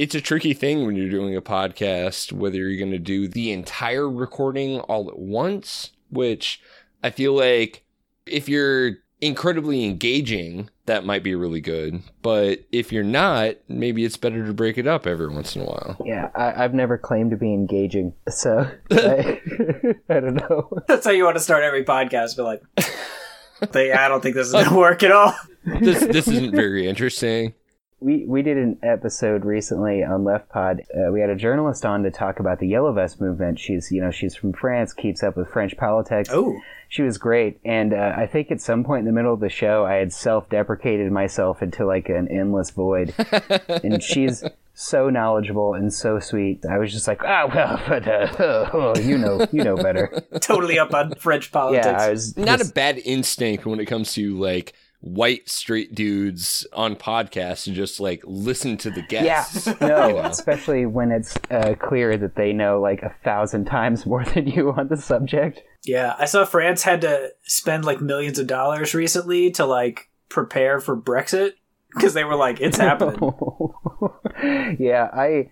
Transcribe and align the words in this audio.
it's 0.00 0.14
a 0.14 0.20
tricky 0.22 0.54
thing 0.54 0.86
when 0.86 0.96
you're 0.96 1.10
doing 1.10 1.36
a 1.36 1.42
podcast, 1.42 2.32
whether 2.32 2.56
you're 2.56 2.78
going 2.78 2.90
to 2.90 2.98
do 2.98 3.28
the 3.28 3.52
entire 3.52 4.08
recording 4.08 4.80
all 4.80 5.10
at 5.10 5.18
once, 5.18 5.90
which 6.08 6.62
I 7.04 7.10
feel 7.10 7.34
like 7.34 7.84
if 8.24 8.48
you're 8.48 8.94
incredibly 9.20 9.84
engaging, 9.84 10.70
that 10.86 11.04
might 11.04 11.22
be 11.22 11.34
really 11.34 11.60
good. 11.60 12.02
But 12.22 12.60
if 12.72 12.90
you're 12.90 13.04
not, 13.04 13.56
maybe 13.68 14.06
it's 14.06 14.16
better 14.16 14.46
to 14.46 14.54
break 14.54 14.78
it 14.78 14.86
up 14.86 15.06
every 15.06 15.28
once 15.28 15.54
in 15.54 15.60
a 15.60 15.66
while. 15.66 15.98
Yeah, 16.02 16.30
I, 16.34 16.62
have 16.62 16.72
never 16.72 16.96
claimed 16.96 17.32
to 17.32 17.36
be 17.36 17.52
engaging, 17.52 18.14
so 18.26 18.70
I, 18.90 19.38
I, 20.08 20.20
don't 20.20 20.36
know. 20.36 20.82
That's 20.88 21.04
how 21.04 21.12
you 21.12 21.24
want 21.24 21.36
to 21.36 21.42
start 21.42 21.62
every 21.62 21.84
podcast, 21.84 22.38
but 22.38 22.44
like, 22.44 22.62
I 23.74 24.08
don't 24.08 24.22
think 24.22 24.34
this 24.34 24.46
is 24.46 24.54
gonna 24.54 24.74
work 24.74 25.02
at 25.02 25.12
all. 25.12 25.34
This 25.62 26.00
this 26.00 26.26
isn't 26.26 26.52
very 26.52 26.88
interesting 26.88 27.52
we 28.00 28.24
we 28.26 28.42
did 28.42 28.56
an 28.56 28.78
episode 28.82 29.44
recently 29.44 30.02
on 30.02 30.24
Left 30.24 30.48
Pod. 30.48 30.82
Uh, 30.94 31.12
we 31.12 31.20
had 31.20 31.30
a 31.30 31.36
journalist 31.36 31.84
on 31.84 32.02
to 32.02 32.10
talk 32.10 32.40
about 32.40 32.58
the 32.58 32.66
Yellow 32.66 32.92
Vest 32.92 33.20
movement. 33.20 33.58
She's 33.58 33.92
you 33.92 34.00
know 34.00 34.10
she's 34.10 34.34
from 34.34 34.52
France, 34.52 34.92
keeps 34.92 35.22
up 35.22 35.36
with 35.36 35.48
French 35.48 35.76
politics. 35.76 36.30
Oh, 36.32 36.58
she 36.88 37.02
was 37.02 37.18
great. 37.18 37.60
And 37.64 37.94
uh, 37.94 38.14
I 38.16 38.26
think 38.26 38.50
at 38.50 38.60
some 38.60 38.84
point 38.84 39.00
in 39.00 39.06
the 39.06 39.12
middle 39.12 39.32
of 39.32 39.40
the 39.40 39.48
show, 39.48 39.84
I 39.84 39.94
had 39.94 40.12
self-deprecated 40.12 41.12
myself 41.12 41.62
into 41.62 41.86
like 41.86 42.08
an 42.08 42.28
endless 42.28 42.70
void. 42.70 43.14
and 43.84 44.02
she's 44.02 44.44
so 44.74 45.10
knowledgeable 45.10 45.74
and 45.74 45.92
so 45.92 46.18
sweet. 46.18 46.64
I 46.64 46.78
was 46.78 46.92
just 46.92 47.06
like, 47.06 47.22
ah, 47.22 47.42
oh, 47.44 47.54
well, 47.54 47.82
but 47.88 48.08
uh, 48.08 48.70
oh, 48.72 48.98
you 48.98 49.18
know, 49.18 49.46
you 49.52 49.62
know 49.62 49.76
better. 49.76 50.22
totally 50.40 50.78
up 50.78 50.94
on 50.94 51.14
French 51.14 51.52
politics. 51.52 51.86
Yeah, 51.86 52.02
I 52.02 52.10
was 52.10 52.36
not 52.36 52.58
just... 52.58 52.70
a 52.70 52.74
bad 52.74 52.98
instinct 52.98 53.66
when 53.66 53.78
it 53.78 53.86
comes 53.86 54.14
to 54.14 54.38
like 54.38 54.72
white 55.00 55.48
straight 55.48 55.94
dudes 55.94 56.66
on 56.74 56.94
podcasts 56.94 57.66
and 57.66 57.74
just 57.74 58.00
like 58.00 58.22
listen 58.24 58.76
to 58.78 58.90
the 58.90 59.02
guests. 59.02 59.66
Yeah, 59.66 59.74
no, 59.80 60.08
you 60.08 60.14
know? 60.14 60.20
especially 60.26 60.86
when 60.86 61.10
it's 61.10 61.36
uh, 61.50 61.74
clear 61.80 62.16
that 62.16 62.36
they 62.36 62.52
know 62.52 62.80
like 62.80 63.02
a 63.02 63.14
thousand 63.24 63.64
times 63.64 64.04
more 64.06 64.24
than 64.24 64.46
you 64.46 64.72
on 64.72 64.88
the 64.88 64.96
subject. 64.96 65.62
Yeah, 65.84 66.14
I 66.18 66.26
saw 66.26 66.44
France 66.44 66.82
had 66.82 67.00
to 67.00 67.30
spend 67.42 67.84
like 67.84 68.00
millions 68.00 68.38
of 68.38 68.46
dollars 68.46 68.94
recently 68.94 69.50
to 69.52 69.64
like 69.64 70.10
prepare 70.28 70.80
for 70.80 70.96
Brexit 70.96 71.52
because 71.94 72.14
they 72.14 72.24
were 72.24 72.36
like, 72.36 72.60
it's 72.60 72.76
happening. 72.78 73.32
yeah, 74.78 75.08
I. 75.12 75.50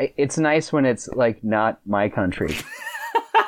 It's 0.00 0.38
nice 0.38 0.72
when 0.72 0.86
it's 0.86 1.08
like 1.08 1.42
not 1.42 1.80
my 1.84 2.08
country. 2.08 2.56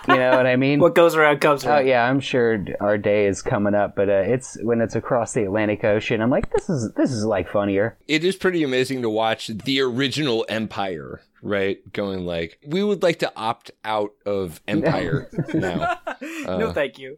You 0.08 0.16
know 0.16 0.36
what 0.36 0.46
I 0.46 0.56
mean? 0.56 0.80
what 0.80 0.94
goes 0.94 1.14
around 1.14 1.40
comes 1.40 1.64
around. 1.64 1.78
Oh 1.78 1.82
yeah, 1.82 2.04
I'm 2.08 2.20
sure 2.20 2.64
our 2.80 2.98
day 2.98 3.26
is 3.26 3.42
coming 3.42 3.74
up, 3.74 3.94
but 3.94 4.08
uh, 4.08 4.22
it's 4.26 4.56
when 4.62 4.80
it's 4.80 4.94
across 4.96 5.34
the 5.34 5.44
Atlantic 5.44 5.84
Ocean. 5.84 6.20
I'm 6.20 6.30
like, 6.30 6.50
this 6.52 6.68
is 6.68 6.92
this 6.94 7.12
is 7.12 7.24
like 7.24 7.48
funnier. 7.48 7.96
It 8.08 8.24
is 8.24 8.36
pretty 8.36 8.62
amazing 8.62 9.02
to 9.02 9.10
watch 9.10 9.48
the 9.48 9.80
original 9.82 10.46
Empire, 10.48 11.20
right? 11.42 11.78
Going 11.92 12.24
like, 12.26 12.58
we 12.66 12.82
would 12.82 13.02
like 13.02 13.18
to 13.20 13.32
opt 13.36 13.70
out 13.84 14.12
of 14.26 14.60
Empire 14.66 15.28
now. 15.54 15.98
Uh, 16.46 16.58
no, 16.58 16.72
thank 16.72 16.98
you. 16.98 17.16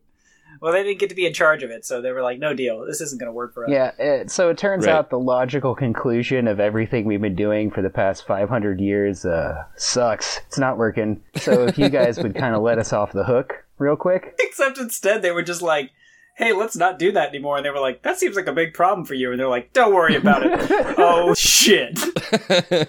Well, 0.62 0.72
they 0.72 0.84
didn't 0.84 1.00
get 1.00 1.08
to 1.08 1.16
be 1.16 1.26
in 1.26 1.34
charge 1.34 1.64
of 1.64 1.72
it, 1.72 1.84
so 1.84 2.00
they 2.00 2.12
were 2.12 2.22
like, 2.22 2.38
"No 2.38 2.54
deal. 2.54 2.86
This 2.86 3.00
isn't 3.00 3.18
going 3.18 3.26
to 3.26 3.32
work 3.32 3.52
for 3.52 3.64
us." 3.64 3.70
Yeah. 3.70 3.90
It, 3.98 4.30
so 4.30 4.48
it 4.48 4.56
turns 4.56 4.86
right. 4.86 4.94
out 4.94 5.10
the 5.10 5.18
logical 5.18 5.74
conclusion 5.74 6.46
of 6.46 6.60
everything 6.60 7.04
we've 7.04 7.20
been 7.20 7.34
doing 7.34 7.68
for 7.68 7.82
the 7.82 7.90
past 7.90 8.24
500 8.28 8.80
years 8.80 9.24
uh, 9.24 9.64
sucks. 9.74 10.38
It's 10.46 10.58
not 10.58 10.78
working. 10.78 11.20
So 11.34 11.66
if 11.66 11.78
you 11.78 11.88
guys 11.88 12.16
would 12.18 12.36
kind 12.36 12.54
of 12.54 12.62
let 12.62 12.78
us 12.78 12.92
off 12.92 13.10
the 13.10 13.24
hook 13.24 13.64
real 13.78 13.96
quick. 13.96 14.36
Except 14.40 14.78
instead, 14.78 15.20
they 15.20 15.32
were 15.32 15.42
just 15.42 15.62
like, 15.62 15.90
hey, 16.36 16.52
let's 16.52 16.76
not 16.76 16.96
do 16.96 17.10
that 17.10 17.30
anymore. 17.30 17.56
And 17.56 17.66
they 17.66 17.70
were 17.70 17.80
like, 17.80 18.02
that 18.02 18.20
seems 18.20 18.36
like 18.36 18.46
a 18.46 18.52
big 18.52 18.72
problem 18.72 19.04
for 19.04 19.14
you. 19.14 19.32
And 19.32 19.40
they're 19.40 19.48
like, 19.48 19.72
don't 19.72 19.92
worry 19.92 20.14
about 20.14 20.46
it. 20.46 20.70
oh, 20.96 21.34
shit. 21.34 21.98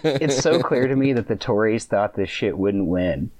it's 0.03 0.37
so 0.37 0.61
clear 0.61 0.87
to 0.87 0.95
me 0.95 1.13
that 1.13 1.27
the 1.27 1.35
Tories 1.35 1.85
thought 1.85 2.15
this 2.15 2.29
shit 2.29 2.55
wouldn't 2.55 2.85
win. 2.85 3.31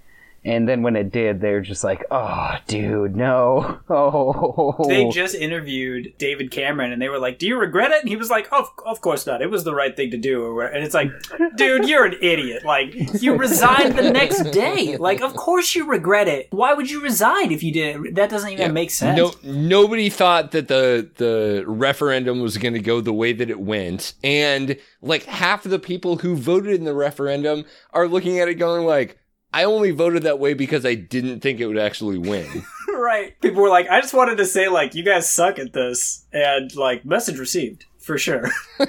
And 0.46 0.68
then 0.68 0.82
when 0.82 0.96
it 0.96 1.12
did, 1.12 1.40
they 1.40 1.52
were 1.52 1.62
just 1.62 1.84
like, 1.84 2.04
"Oh, 2.12 2.56
dude, 2.68 3.16
no!" 3.16 3.80
Oh, 3.90 4.86
they 4.88 5.08
just 5.10 5.36
interviewed 5.36 6.14
David 6.18 6.52
Cameron, 6.52 6.92
and 6.92 7.02
they 7.02 7.10
were 7.10 7.20
like, 7.20 7.40
"Do 7.40 7.48
you 7.48 7.58
regret 7.58 7.92
it?" 7.92 8.02
And 8.02 8.10
he 8.10 8.16
was 8.16 8.30
like, 8.30 8.52
"Of, 8.52 8.70
of 8.86 9.02
course 9.02 9.26
not. 9.26 9.42
It 9.42 9.50
was 9.50 9.64
the 9.64 9.74
right 9.74 9.96
thing 9.96 10.12
to 10.12 10.18
do." 10.18 10.60
And 10.62 10.84
it's 10.84 10.94
like, 10.94 11.12
dude, 11.56 11.88
you're 11.88 12.06
an 12.06 12.16
idiot. 12.22 12.66
Like, 12.66 12.94
you 13.22 13.36
resigned 13.38 13.98
the 13.98 14.12
next 14.12 14.44
day. 14.52 14.98
Like, 14.98 15.22
of 15.22 15.36
course 15.36 15.76
you 15.76 15.88
regret 15.88 16.28
it. 16.28 16.48
Why 16.52 16.74
would 16.74 16.90
you 16.90 17.02
resign 17.02 17.52
if 17.52 17.64
you 17.64 17.72
did? 17.72 18.16
That 18.16 18.30
doesn't 18.30 18.50
even 18.50 18.68
yeah. 18.68 18.72
make 18.72 18.92
sense. 18.92 19.18
No, 19.18 19.34
nobody 19.44 20.10
thought 20.10 20.52
that 20.52 20.68
the 20.68 21.10
the 21.16 21.64
referendum 21.68 22.42
was 22.42 22.58
going 22.58 22.74
to 22.74 22.80
go 22.80 23.00
the 23.02 23.14
way 23.14 23.34
that 23.34 23.50
it 23.50 23.60
went, 23.60 24.14
and 24.24 24.78
like 25.02 25.24
half 25.24 25.66
of 25.66 25.72
the 25.72 25.80
people 25.80 26.18
who 26.18 26.36
voted 26.36 26.74
in 26.74 26.86
the 26.86 26.96
referendum 26.96 27.66
are 27.92 28.08
looking 28.08 28.40
at 28.40 28.48
it 28.48 28.56
going 28.56 28.86
like 28.86 29.20
I 29.54 29.66
only 29.66 29.92
voted 29.92 30.24
that 30.24 30.40
way 30.40 30.56
because 30.56 30.86
I 30.86 30.96
didn't 30.96 31.42
think 31.42 31.60
it 31.60 31.68
would 31.68 31.78
actually 31.78 32.18
win. 32.18 32.66
right. 32.94 33.40
People 33.40 33.62
were 33.62 33.70
like, 33.70 33.88
I 33.88 34.02
just 34.02 34.14
wanted 34.14 34.38
to 34.38 34.46
say, 34.46 34.68
like, 34.68 34.96
you 34.96 35.04
guys 35.04 35.30
suck 35.30 35.60
at 35.60 35.74
this. 35.74 36.26
And, 36.34 36.76
like, 36.76 37.06
message 37.06 37.38
received 37.38 37.86
for 38.04 38.18
sure. 38.18 38.50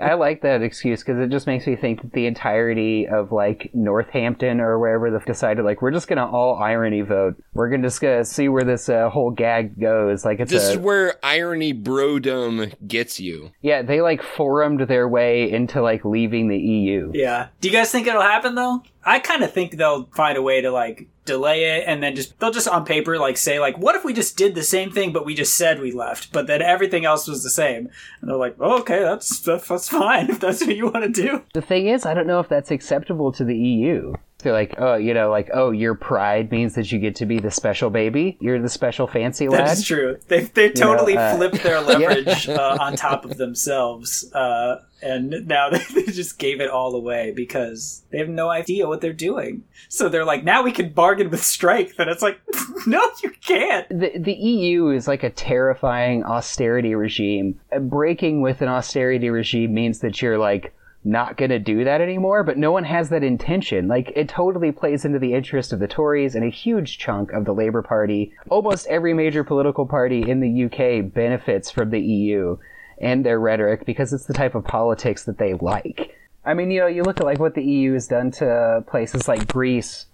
I 0.00 0.14
like 0.14 0.42
that 0.42 0.62
excuse 0.62 1.02
because 1.02 1.20
it 1.20 1.30
just 1.30 1.48
makes 1.48 1.66
me 1.66 1.74
think 1.74 2.02
that 2.02 2.12
the 2.12 2.26
entirety 2.26 3.06
of 3.08 3.32
like 3.32 3.70
Northampton 3.74 4.60
or 4.60 4.78
wherever 4.78 5.10
they've 5.10 5.24
decided 5.24 5.64
like 5.64 5.82
we're 5.82 5.90
just 5.90 6.06
gonna 6.06 6.30
all 6.30 6.54
irony 6.54 7.00
vote. 7.00 7.42
We're 7.54 7.68
gonna 7.68 7.82
just 7.82 8.00
gonna 8.00 8.24
see 8.24 8.48
where 8.48 8.62
this 8.62 8.88
uh, 8.88 9.10
whole 9.10 9.32
gag 9.32 9.80
goes. 9.80 10.24
Like 10.24 10.38
it's 10.38 10.52
this 10.52 10.68
a, 10.68 10.72
is 10.72 10.78
where 10.78 11.14
irony 11.24 11.74
brodom 11.74 12.72
gets 12.86 13.18
you. 13.18 13.50
Yeah, 13.62 13.82
they 13.82 14.00
like 14.00 14.22
forumed 14.22 14.80
their 14.82 15.08
way 15.08 15.50
into 15.50 15.82
like 15.82 16.04
leaving 16.04 16.48
the 16.48 16.58
EU. 16.58 17.10
Yeah. 17.14 17.48
Do 17.60 17.68
you 17.68 17.74
guys 17.74 17.90
think 17.90 18.06
it'll 18.06 18.22
happen 18.22 18.54
though? 18.54 18.82
I 19.04 19.18
kind 19.18 19.42
of 19.42 19.52
think 19.52 19.76
they'll 19.76 20.06
find 20.14 20.38
a 20.38 20.42
way 20.42 20.60
to 20.60 20.70
like 20.70 21.08
delay 21.26 21.64
it 21.64 21.84
and 21.86 22.02
then 22.02 22.16
just 22.16 22.38
they'll 22.38 22.50
just 22.50 22.68
on 22.68 22.84
paper 22.84 23.18
like 23.18 23.36
say 23.36 23.60
like 23.60 23.76
what 23.78 23.94
if 23.94 24.04
we 24.04 24.12
just 24.12 24.36
did 24.36 24.54
the 24.54 24.62
same 24.62 24.90
thing 24.90 25.12
but 25.12 25.26
we 25.26 25.34
just 25.34 25.56
said 25.56 25.80
we 25.80 25.92
left 25.92 26.32
but 26.32 26.46
then 26.46 26.62
everything 26.62 27.04
else 27.04 27.28
was 27.28 27.42
the 27.42 27.50
same? 27.50 27.88
And 28.20 28.30
they're 28.30 28.36
like 28.36 28.56
oh, 28.60 28.80
okay 28.80 29.00
that's 29.00 29.40
that's 29.40 29.88
fine 29.88 30.30
if 30.30 30.40
that's 30.40 30.64
what 30.64 30.76
you 30.76 30.88
want 30.90 31.14
to 31.14 31.22
do. 31.22 31.42
The 31.52 31.62
thing 31.62 31.88
is 31.88 32.06
i 32.06 32.14
don't 32.14 32.26
know 32.26 32.40
if 32.40 32.48
that's 32.48 32.70
acceptable 32.70 33.32
to 33.32 33.44
the 33.44 33.56
eu 33.56 34.14
they're 34.46 34.52
like, 34.52 34.74
oh, 34.78 34.94
you 34.94 35.12
know, 35.12 35.28
like, 35.28 35.50
oh, 35.52 35.72
your 35.72 35.96
pride 35.96 36.52
means 36.52 36.76
that 36.76 36.92
you 36.92 37.00
get 37.00 37.16
to 37.16 37.26
be 37.26 37.40
the 37.40 37.50
special 37.50 37.90
baby. 37.90 38.36
You're 38.40 38.62
the 38.62 38.68
special 38.68 39.08
fancy 39.08 39.48
lad. 39.48 39.66
That's 39.66 39.82
true. 39.82 40.18
They 40.28 40.44
they 40.44 40.70
totally 40.70 41.14
know, 41.14 41.20
uh, 41.20 41.36
flipped 41.36 41.62
their 41.64 41.80
leverage 41.80 42.46
yeah. 42.46 42.54
uh, 42.54 42.78
on 42.80 42.94
top 42.94 43.24
of 43.24 43.38
themselves, 43.38 44.32
uh, 44.32 44.76
and 45.02 45.48
now 45.48 45.68
they, 45.68 45.78
they 45.94 46.12
just 46.12 46.38
gave 46.38 46.60
it 46.60 46.70
all 46.70 46.94
away 46.94 47.32
because 47.34 48.04
they 48.12 48.18
have 48.18 48.28
no 48.28 48.48
idea 48.48 48.86
what 48.86 49.00
they're 49.00 49.12
doing. 49.12 49.64
So 49.88 50.08
they're 50.08 50.24
like, 50.24 50.44
now 50.44 50.62
we 50.62 50.70
can 50.70 50.92
bargain 50.92 51.28
with 51.28 51.42
strength, 51.42 51.98
and 51.98 52.08
it's 52.08 52.22
like, 52.22 52.38
no, 52.86 53.02
you 53.24 53.32
can't. 53.44 53.88
The 53.88 54.12
the 54.16 54.34
EU 54.34 54.90
is 54.90 55.08
like 55.08 55.24
a 55.24 55.30
terrifying 55.30 56.22
austerity 56.22 56.94
regime. 56.94 57.58
Breaking 57.80 58.42
with 58.42 58.62
an 58.62 58.68
austerity 58.68 59.28
regime 59.28 59.74
means 59.74 59.98
that 59.98 60.22
you're 60.22 60.38
like 60.38 60.72
not 61.06 61.36
going 61.36 61.50
to 61.50 61.58
do 61.60 61.84
that 61.84 62.00
anymore, 62.00 62.42
but 62.42 62.58
no 62.58 62.72
one 62.72 62.82
has 62.82 63.10
that 63.10 63.22
intention. 63.22 63.86
Like, 63.86 64.12
it 64.16 64.28
totally 64.28 64.72
plays 64.72 65.04
into 65.04 65.20
the 65.20 65.34
interest 65.34 65.72
of 65.72 65.78
the 65.78 65.86
Tories 65.86 66.34
and 66.34 66.44
a 66.44 66.50
huge 66.50 66.98
chunk 66.98 67.32
of 67.32 67.44
the 67.44 67.54
Labour 67.54 67.80
Party. 67.80 68.32
Almost 68.50 68.88
every 68.88 69.14
major 69.14 69.44
political 69.44 69.86
party 69.86 70.28
in 70.28 70.40
the 70.40 70.64
UK 70.64 71.12
benefits 71.14 71.70
from 71.70 71.90
the 71.90 72.00
EU 72.00 72.58
and 72.98 73.24
their 73.24 73.38
rhetoric 73.38 73.86
because 73.86 74.12
it's 74.12 74.26
the 74.26 74.34
type 74.34 74.56
of 74.56 74.64
politics 74.64 75.24
that 75.24 75.38
they 75.38 75.54
like. 75.54 76.16
I 76.44 76.54
mean, 76.54 76.72
you 76.72 76.80
know, 76.80 76.88
you 76.88 77.04
look 77.04 77.20
at 77.20 77.26
like 77.26 77.38
what 77.38 77.54
the 77.54 77.64
EU 77.64 77.92
has 77.92 78.08
done 78.08 78.32
to 78.32 78.84
places 78.88 79.28
like 79.28 79.46
Greece 79.46 80.06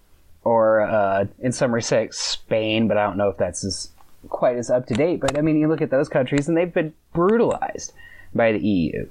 or, 0.45 0.83
uh, 0.83 1.25
in 1.39 1.53
some 1.53 1.75
respects, 1.75 2.19
Spain, 2.19 2.87
but 2.87 2.99
I 2.99 3.07
don't 3.07 3.17
know 3.17 3.29
if 3.29 3.39
that's 3.39 3.65
as 3.65 3.93
quite 4.29 4.57
as 4.57 4.69
up 4.69 4.87
to 4.89 4.95
date. 4.95 5.21
But 5.21 5.39
I 5.39 5.41
mean, 5.41 5.57
you 5.57 5.69
look 5.69 5.81
at 5.81 5.91
those 5.91 6.11
countries 6.11 6.49
and 6.49 6.57
they've 6.57 6.73
been 6.73 6.93
brutalized 7.15 7.95
by 8.35 8.53
the 8.53 8.67
EU 8.67 9.09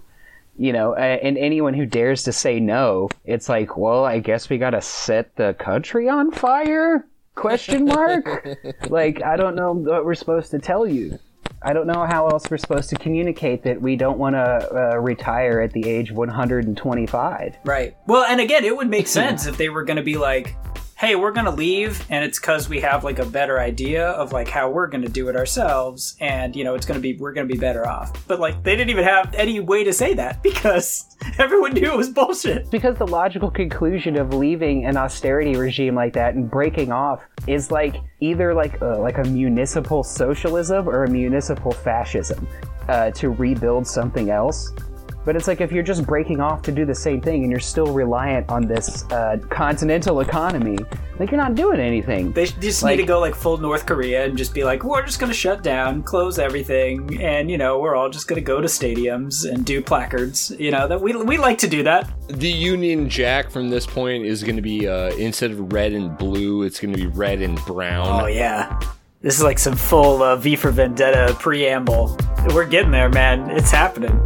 you 0.58 0.74
know, 0.74 0.94
and 0.94 1.38
anyone 1.38 1.74
who 1.74 1.86
dares 1.86 2.24
to 2.24 2.32
say 2.32 2.60
no, 2.60 3.10
it's 3.26 3.50
like, 3.50 3.78
well, 3.78 4.06
I 4.06 4.20
guess 4.20 4.50
we 4.50 4.58
got 4.58 4.72
to 4.72 4.82
set 4.82 5.36
the 5.36 5.56
country 5.58 6.10
on 6.10 6.32
fire? 6.32 7.08
Question 7.36 7.86
mark? 7.86 8.48
like, 8.90 9.24
I 9.24 9.38
don't 9.38 9.56
know 9.56 9.74
what 9.74 10.06
we're 10.06 10.16
supposed 10.16 10.52
to 10.52 10.60
tell 10.60 10.86
you. 10.86 11.18
I 11.64 11.74
don't 11.74 11.86
know 11.86 12.06
how 12.06 12.28
else 12.28 12.50
we're 12.50 12.58
supposed 12.58 12.90
to 12.90 12.96
communicate 12.96 13.64
that 13.64 13.82
we 13.82 13.96
don't 13.96 14.18
want 14.18 14.36
to 14.36 14.94
uh, 14.94 14.98
retire 14.98 15.62
at 15.62 15.74
the 15.74 15.88
age 15.88 16.12
125. 16.12 17.58
Right. 17.64 17.96
Well, 18.08 18.26
and 18.26 18.42
again, 18.42 18.66
it 18.66 18.76
would 18.76 18.90
make 18.90 19.08
sense 19.08 19.46
if 19.46 19.58
they 19.58 19.70
were 19.70 19.84
going 19.84 19.98
to 19.98 20.04
be 20.04 20.18
like, 20.18 20.56
hey, 21.02 21.16
we're 21.16 21.32
gonna 21.32 21.50
leave, 21.50 22.06
and 22.12 22.24
it's 22.24 22.40
because 22.40 22.70
we 22.70 22.80
have 22.80 23.04
like 23.04 23.18
a 23.18 23.26
better 23.26 23.60
idea 23.60 24.10
of 24.10 24.32
like 24.34 24.48
how 24.48 24.70
we're 24.70 24.86
gonna 24.86 25.10
do 25.10 25.30
it 25.30 25.36
ourselves, 25.36 26.16
and 26.20 26.56
you 26.56 26.64
know, 26.64 26.76
it's 26.76 26.86
gonna 26.86 27.00
be 27.00 27.18
we're 27.18 27.34
gonna 27.34 27.48
be 27.48 27.58
better 27.58 27.88
off. 27.88 28.14
But 28.28 28.40
like, 28.40 28.62
they 28.64 28.76
didn't 28.76 28.92
even 28.92 29.04
have 29.04 29.34
any 29.34 29.60
way 29.60 29.84
to 29.84 29.94
say 29.94 30.14
that 30.14 30.44
because 30.44 31.18
everyone 31.40 31.74
knew 31.74 31.92
it 31.92 31.98
was 31.98 32.10
bullshit. 32.10 32.70
Because 32.70 32.98
the 32.98 33.08
logical 33.08 33.50
conclusion 33.50 34.16
of 34.16 34.36
leaving 34.36 34.86
an 34.86 34.96
austerity 34.96 35.56
regime 35.56 35.96
like 35.96 36.14
that 36.14 36.36
and 36.36 36.52
breaking 36.52 36.92
off 36.92 37.24
is 37.48 37.72
like 37.72 37.96
either 38.20 38.54
like 38.54 38.80
uh, 38.80 39.00
like 39.00 39.18
a 39.18 39.24
municipal 39.24 40.04
socialism 40.04 40.88
or 40.88 41.06
a 41.06 41.10
municipal 41.10 41.72
fascism 41.72 42.48
uh, 42.90 43.10
to 43.10 43.32
rebuild 43.32 43.88
something 43.88 44.30
else 44.30 44.72
But 45.24 45.36
it's 45.36 45.48
like 45.48 45.62
if 45.62 45.72
you're 45.72 45.84
just 45.84 46.06
breaking 46.06 46.40
off 46.42 46.64
to 46.64 46.72
do 46.72 46.84
the 46.84 46.96
same 46.96 47.22
thing 47.22 47.44
and 47.44 47.52
you're 47.52 47.60
still 47.60 47.88
reliant 47.94 48.50
on 48.50 48.66
this 48.68 49.06
uh, 49.12 49.38
continental 49.50 50.20
economy, 50.22 50.78
like 51.20 51.30
you're 51.30 51.40
not 51.40 51.54
doing 51.54 51.80
anything. 51.80 52.32
They 52.32 52.46
just 52.48 52.82
Like- 52.82 52.98
need 52.98 53.04
to 53.04 53.08
go 53.08 53.20
like 53.20 53.36
full 53.36 53.58
North 53.58 53.86
Korea 53.86 54.26
and 54.26 54.36
just 54.36 54.54
be 54.54 54.64
like, 54.64 54.84
we're 54.84 55.06
just 55.06 55.20
gonna 55.20 55.34
shut 55.34 55.62
down, 55.62 56.02
close 56.02 56.40
everything, 56.40 57.22
and 57.22 57.52
you 57.52 57.58
know 57.60 57.78
we're 57.80 57.96
all 57.96 58.10
just 58.10 58.28
gonna 58.28 58.42
go 58.42 58.62
to 58.62 58.68
stadiums 58.68 59.48
and 59.48 59.64
do 59.64 59.82
placards. 59.82 60.52
You 60.58 60.72
know 60.72 60.88
that 60.88 61.00
we 61.00 61.16
we 61.16 61.38
like 61.38 61.60
to 61.60 61.68
do 61.68 61.84
that. 61.84 62.10
The 62.28 62.50
Union 62.50 63.08
Jack 63.08 63.52
from 63.52 63.70
this 63.70 63.86
point 63.86 64.26
is 64.26 64.42
going 64.42 64.56
to 64.56 64.62
be 64.62 64.88
uh, 64.88 65.12
instead 65.18 65.52
of 65.52 65.74
red 65.74 65.92
and 65.94 66.18
blue, 66.18 66.64
it's 66.64 66.80
going 66.80 66.94
to 66.94 66.98
be 67.00 67.08
red 67.08 67.42
and 67.42 67.58
brown. 67.66 68.08
Oh 68.24 68.26
yeah, 68.28 68.80
this 69.22 69.36
is 69.38 69.44
like 69.44 69.60
some 69.60 69.76
full 69.76 70.24
uh, 70.24 70.36
V 70.38 70.56
for 70.56 70.72
Vendetta 70.72 71.36
preamble. 71.40 72.18
We're 72.56 72.66
getting 72.66 72.92
there, 72.92 73.10
man. 73.10 73.50
It's 73.52 73.70
happening. 73.70 74.18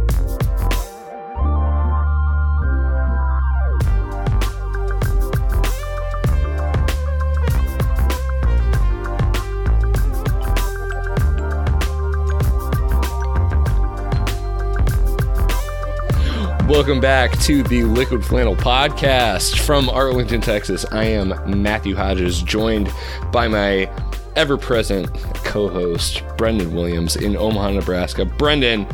Welcome 16.76 17.00
back 17.00 17.32
to 17.40 17.62
the 17.62 17.84
Liquid 17.84 18.22
Flannel 18.22 18.54
Podcast 18.54 19.60
from 19.60 19.88
Arlington, 19.88 20.42
Texas. 20.42 20.84
I 20.92 21.04
am 21.04 21.32
Matthew 21.62 21.96
Hodges, 21.96 22.42
joined 22.42 22.92
by 23.32 23.48
my 23.48 23.90
ever 24.36 24.58
present 24.58 25.08
co 25.36 25.70
host, 25.70 26.22
Brendan 26.36 26.74
Williams, 26.74 27.16
in 27.16 27.34
Omaha, 27.34 27.70
Nebraska. 27.70 28.26
Brendan, 28.26 28.86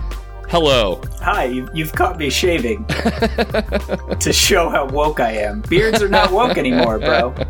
hello. 0.48 1.02
Hi, 1.22 1.46
you, 1.46 1.68
you've 1.74 1.92
caught 1.92 2.18
me 2.18 2.30
shaving 2.30 2.86
to 2.86 4.30
show 4.32 4.68
how 4.68 4.86
woke 4.86 5.18
I 5.18 5.32
am. 5.32 5.62
Beards 5.62 6.00
are 6.00 6.08
not 6.08 6.30
woke 6.30 6.58
anymore, 6.58 7.00
bro. 7.00 7.34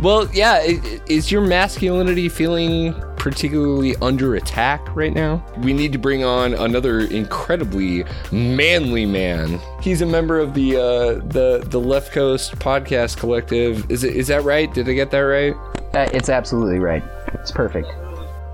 Well, 0.00 0.26
yeah, 0.32 0.62
is 0.62 1.30
your 1.30 1.42
masculinity 1.42 2.30
feeling 2.30 2.94
particularly 3.20 3.94
under 3.96 4.34
attack 4.34 4.96
right 4.96 5.12
now? 5.12 5.44
We 5.58 5.74
need 5.74 5.92
to 5.92 5.98
bring 5.98 6.24
on 6.24 6.54
another 6.54 7.00
incredibly 7.00 8.04
manly 8.32 9.04
man. 9.04 9.60
He's 9.82 10.00
a 10.00 10.06
member 10.06 10.38
of 10.40 10.54
the 10.54 10.76
uh, 10.76 11.14
the 11.26 11.62
the 11.66 11.78
Left 11.78 12.12
Coast 12.12 12.58
Podcast 12.58 13.18
Collective. 13.18 13.88
Is 13.90 14.04
it 14.04 14.16
is 14.16 14.28
that 14.28 14.42
right? 14.42 14.72
Did 14.72 14.88
I 14.88 14.94
get 14.94 15.10
that 15.10 15.18
right? 15.18 15.54
Uh, 15.92 16.08
it's 16.14 16.30
absolutely 16.30 16.78
right. 16.78 17.04
It's 17.34 17.50
perfect. 17.50 17.88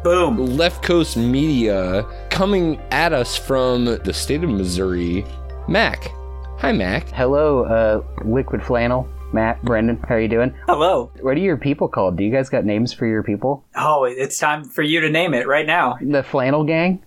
Boom. 0.03 0.37
Left 0.37 0.83
Coast 0.83 1.17
Media 1.17 2.05
coming 2.31 2.81
at 2.91 3.13
us 3.13 3.37
from 3.37 3.85
the 3.85 4.13
state 4.13 4.43
of 4.43 4.51
Missouri. 4.51 5.25
Mack. 5.69 6.11
Hi, 6.59 6.73
Mack. 6.73 7.09
Hello, 7.11 7.65
uh, 7.65 8.03
Liquid 8.25 8.63
Flannel. 8.63 9.09
Matt, 9.37 9.63
Brendan, 9.63 9.99
how 10.09 10.15
are 10.15 10.21
you 10.21 10.29
doing? 10.29 10.55
Hello. 10.65 11.13
What 11.21 11.37
are 11.37 11.41
your 11.41 11.59
people 11.59 11.89
called? 11.89 12.17
Do 12.17 12.25
you 12.25 12.33
guys 12.33 12.49
got 12.49 12.65
names 12.65 12.95
for 12.95 13.05
your 13.07 13.23
people? 13.23 13.67
Oh, 13.77 14.05
it's 14.05 14.39
time 14.39 14.65
for 14.65 14.81
you 14.81 15.03
to 15.03 15.11
name 15.11 15.35
it 15.35 15.47
right 15.47 15.67
now. 15.67 15.99
The 16.17 16.23
Flannel 16.23 16.65
Gang? 16.65 17.03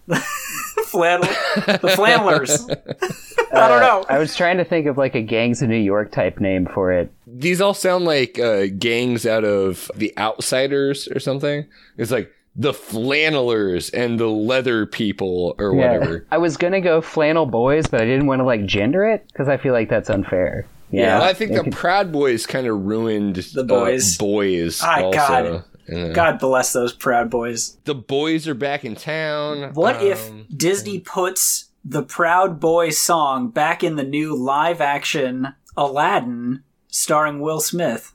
Flannel, 0.85 1.27
the 1.55 1.95
Flannelers. 1.97 2.69
I 3.51 3.67
don't 3.67 3.79
know. 3.79 4.05
I 4.07 4.19
was 4.19 4.35
trying 4.35 4.57
to 4.57 4.63
think 4.63 4.85
of 4.85 4.95
like 4.95 5.15
a 5.15 5.23
Gangs 5.23 5.63
of 5.63 5.69
New 5.69 5.77
York 5.77 6.11
type 6.11 6.39
name 6.39 6.67
for 6.71 6.91
it. 6.91 7.11
These 7.25 7.61
all 7.61 7.73
sound 7.73 8.05
like 8.05 8.37
uh, 8.37 8.67
gangs 8.77 9.25
out 9.25 9.43
of 9.43 9.89
The 9.95 10.15
Outsiders 10.15 11.07
or 11.07 11.19
something. 11.19 11.65
It's 11.97 12.11
like 12.11 12.31
the 12.55 12.73
Flannelers 12.73 13.89
and 13.91 14.19
the 14.19 14.27
Leather 14.27 14.85
People 14.85 15.55
or 15.57 15.73
whatever. 15.73 16.27
I 16.29 16.37
was 16.37 16.57
gonna 16.57 16.81
go 16.81 17.01
Flannel 17.01 17.47
Boys, 17.47 17.87
but 17.87 18.01
I 18.01 18.05
didn't 18.05 18.27
want 18.27 18.41
to 18.41 18.45
like 18.45 18.67
gender 18.67 19.03
it 19.07 19.25
because 19.31 19.47
I 19.47 19.57
feel 19.57 19.73
like 19.73 19.89
that's 19.89 20.11
unfair. 20.11 20.67
Yeah. 20.91 21.19
Well, 21.19 21.27
I 21.27 21.33
think 21.33 21.53
the 21.53 21.69
Proud 21.71 22.11
Boys 22.11 22.45
kind 22.45 22.67
of 22.67 22.85
ruined 22.85 23.35
The 23.35 23.63
boys. 23.63 24.15
Uh, 24.15 24.23
boys. 24.23 24.81
Ah, 24.83 25.01
also. 25.01 25.11
God. 25.11 25.63
Yeah. 25.87 26.09
God 26.13 26.39
bless 26.39 26.71
those 26.73 26.93
proud 26.93 27.31
boys. 27.31 27.77
The 27.85 27.95
boys 27.95 28.47
are 28.47 28.53
back 28.53 28.85
in 28.85 28.95
town. 28.95 29.73
What 29.73 30.03
if 30.03 30.29
Um, 30.29 30.45
Disney 30.55 30.99
puts 30.99 31.69
the 31.83 32.03
Proud 32.03 32.59
Boys 32.59 32.97
song 32.99 33.49
back 33.49 33.83
in 33.83 33.95
the 33.95 34.03
new 34.03 34.35
live 34.35 34.81
action 34.81 35.55
Aladdin 35.75 36.61
starring 36.89 37.39
Will 37.39 37.59
Smith? 37.59 38.13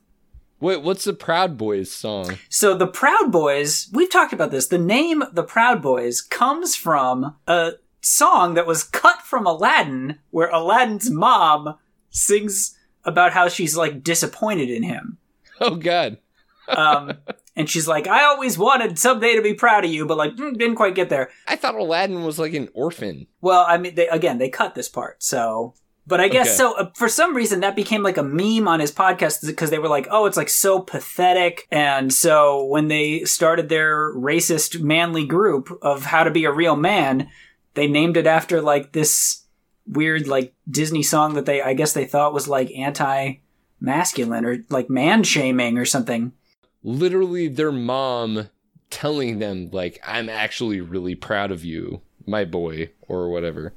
Wait, 0.60 0.82
what's 0.82 1.02
the 1.04 1.12
Proud 1.14 1.58
Boys 1.58 1.90
song? 1.90 2.38
So 2.48 2.76
the 2.76 2.86
Proud 2.86 3.32
Boys, 3.32 3.88
we've 3.92 4.10
talked 4.10 4.32
about 4.32 4.52
this. 4.52 4.68
The 4.68 4.78
name 4.78 5.24
the 5.32 5.42
Proud 5.42 5.82
Boys 5.82 6.20
comes 6.22 6.76
from 6.76 7.34
a 7.48 7.72
song 8.00 8.54
that 8.54 8.66
was 8.68 8.84
cut 8.84 9.20
from 9.22 9.46
Aladdin 9.46 10.18
where 10.30 10.48
Aladdin's 10.50 11.10
mom 11.10 11.74
sings 12.14 12.78
about 13.04 13.32
how 13.32 13.48
she's 13.48 13.76
like 13.76 14.02
disappointed 14.02 14.70
in 14.70 14.82
him. 14.82 15.18
Oh 15.60 15.74
God. 15.76 16.16
Um, 16.68 17.12
and 17.56 17.68
she's 17.68 17.86
like, 17.86 18.06
I 18.06 18.24
always 18.24 18.56
wanted 18.56 18.98
someday 18.98 19.34
to 19.36 19.42
be 19.42 19.52
proud 19.54 19.84
of 19.84 19.90
you, 19.92 20.06
but 20.06 20.16
like, 20.16 20.34
mm, 20.36 20.56
didn't 20.56 20.76
quite 20.76 20.94
get 20.94 21.10
there. 21.10 21.30
I 21.46 21.56
thought 21.56 21.74
Aladdin 21.74 22.24
was 22.24 22.38
like 22.38 22.54
an 22.54 22.70
orphan. 22.72 23.26
Well, 23.42 23.64
I 23.68 23.76
mean, 23.76 23.94
they, 23.94 24.08
again, 24.08 24.38
they 24.38 24.48
cut 24.48 24.74
this 24.74 24.88
part, 24.88 25.22
so. 25.22 25.74
But 26.06 26.20
I 26.20 26.28
guess 26.28 26.48
Okay. 26.48 26.56
so. 26.56 26.76
Uh, 26.78 26.90
for 26.94 27.08
some 27.08 27.34
reason, 27.34 27.60
that 27.60 27.74
became 27.74 28.02
like 28.02 28.18
a 28.18 28.22
meme 28.22 28.68
on 28.68 28.78
his 28.80 28.92
podcast 28.92 29.46
because 29.46 29.70
they 29.70 29.78
were 29.78 29.88
like, 29.88 30.06
"Oh, 30.10 30.26
it's 30.26 30.36
like 30.36 30.50
so 30.50 30.80
pathetic." 30.80 31.66
And 31.70 32.12
so 32.12 32.62
when 32.66 32.88
they 32.88 33.20
started 33.24 33.70
their 33.70 34.12
racist 34.14 34.82
manly 34.82 35.24
group 35.26 35.70
of 35.80 36.04
how 36.04 36.22
to 36.24 36.30
be 36.30 36.44
a 36.44 36.52
real 36.52 36.76
man, 36.76 37.30
they 37.72 37.86
named 37.86 38.18
it 38.18 38.26
after 38.26 38.60
like 38.60 38.92
this 38.92 39.43
weird 39.86 40.26
like 40.26 40.54
Disney 40.68 41.02
song 41.02 41.34
that 41.34 41.46
they, 41.46 41.60
I 41.62 41.74
guess, 41.74 41.92
they 41.92 42.06
thought 42.06 42.34
was 42.34 42.48
like 42.48 42.70
anti-masculine 42.72 44.44
or 44.44 44.58
like 44.70 44.90
man 44.90 45.22
shaming 45.22 45.78
or 45.78 45.84
something. 45.84 46.32
Literally, 46.82 47.48
their 47.48 47.72
mom 47.72 48.48
telling 48.90 49.38
them 49.38 49.70
like, 49.72 50.00
"I'm 50.06 50.28
actually 50.28 50.80
really 50.80 51.14
proud 51.14 51.50
of 51.50 51.64
you, 51.64 52.02
my 52.26 52.44
boy," 52.44 52.90
or 53.08 53.30
whatever. 53.30 53.72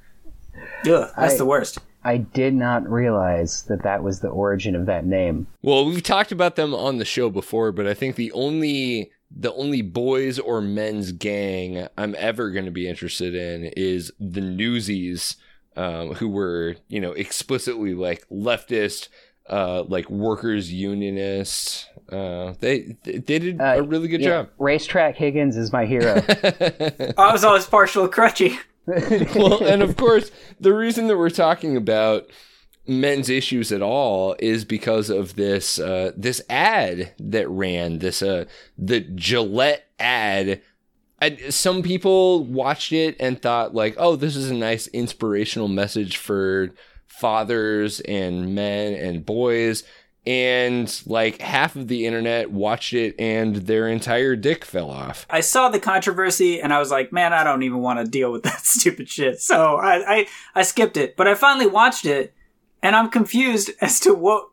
Ugh, 0.85 1.09
that's 1.17 1.33
I- 1.35 1.37
the 1.37 1.45
worst. 1.45 1.79
I 2.03 2.17
did 2.17 2.53
not 2.53 2.89
realize 2.89 3.63
that 3.63 3.83
that 3.83 4.01
was 4.01 4.21
the 4.21 4.29
origin 4.29 4.75
of 4.75 4.85
that 4.85 5.05
name. 5.05 5.47
Well, 5.61 5.85
we've 5.85 6.03
talked 6.03 6.31
about 6.31 6.55
them 6.55 6.73
on 6.73 6.97
the 6.99 7.05
show 7.05 7.29
before, 7.29 7.73
but 7.73 7.85
I 7.85 7.93
think 7.93 8.15
the 8.15 8.31
only 8.31 9.11
the 9.29 9.53
only 9.55 9.81
boys 9.81 10.39
or 10.39 10.61
men's 10.61 11.11
gang 11.11 11.87
I'm 11.97 12.15
ever 12.17 12.51
going 12.51 12.63
to 12.63 12.71
be 12.71 12.87
interested 12.87 13.35
in 13.35 13.65
is 13.75 14.13
the 14.21 14.39
Newsies, 14.39 15.35
um, 15.77 16.13
who 16.15 16.27
were 16.27 16.75
you 16.89 16.99
know 16.99 17.11
explicitly 17.13 17.93
like 17.93 18.27
leftist, 18.29 19.07
uh, 19.49 19.83
like 19.83 20.09
workers 20.09 20.73
unionists. 20.73 21.87
Uh, 22.11 22.53
they 22.59 22.97
they 23.03 23.19
did 23.19 23.61
Uh, 23.61 23.75
a 23.77 23.81
really 23.83 24.07
good 24.07 24.21
Yeah, 24.21 24.45
Racetrack 24.57 25.15
Higgins 25.15 25.55
is 25.55 25.71
my 25.71 25.85
hero. 25.85 26.21
I 27.17 27.31
was 27.31 27.43
always 27.43 27.65
partial 27.65 28.07
to 28.07 28.13
Crutchy. 28.13 28.57
well, 29.35 29.63
and 29.63 29.83
of 29.83 29.97
course, 29.97 30.31
the 30.61 30.73
reason 30.73 31.07
that 31.07 31.17
we're 31.17 31.29
talking 31.29 31.75
about 31.75 32.27
men's 32.87 33.29
issues 33.29 33.69
at 33.73 33.81
all 33.81 34.33
is 34.39 34.63
because 34.63 35.09
of 35.09 35.35
this 35.35 35.77
uh, 35.77 36.13
this 36.15 36.41
ad 36.49 37.11
that 37.19 37.49
ran 37.49 37.99
this 37.99 38.21
uh 38.21 38.45
the 38.77 39.01
Gillette 39.01 39.85
ad. 39.99 40.61
And 41.19 41.39
some 41.51 41.81
people 41.81 42.43
watched 42.45 42.91
it 42.91 43.15
and 43.19 43.41
thought 43.41 43.73
like, 43.73 43.95
"Oh, 43.97 44.15
this 44.15 44.35
is 44.35 44.51
a 44.51 44.55
nice 44.55 44.87
inspirational 44.87 45.67
message 45.67 46.17
for 46.17 46.71
fathers 47.07 47.99
and 48.01 48.53
men 48.53 48.93
and 48.93 49.25
boys." 49.25 49.83
And 50.25 50.93
like 51.05 51.41
half 51.41 51.77
of 51.77 51.87
the 51.87 52.05
internet 52.05 52.51
watched 52.51 52.91
it 52.93 53.15
and 53.17 53.55
their 53.55 53.87
entire 53.87 54.35
dick 54.35 54.65
fell 54.65 54.91
off. 54.91 55.25
I 55.29 55.39
saw 55.39 55.69
the 55.69 55.79
controversy 55.79 56.59
and 56.61 56.73
I 56.73 56.79
was 56.79 56.91
like, 56.91 57.13
man, 57.13 57.31
I 57.31 57.45
don't 57.45 57.63
even 57.63 57.79
want 57.79 57.99
to 57.99 58.11
deal 58.11 58.29
with 58.29 58.43
that 58.43 58.59
stupid 58.65 59.07
shit. 59.07 59.39
So 59.39 59.77
I, 59.77 60.15
I, 60.15 60.27
I 60.53 60.63
skipped 60.63 60.97
it. 60.97 61.15
But 61.15 61.29
I 61.29 61.33
finally 61.33 61.65
watched 61.65 62.03
it 62.05 62.33
and 62.83 62.93
I'm 62.93 63.09
confused 63.09 63.71
as 63.81 64.01
to 64.01 64.13
what 64.13 64.49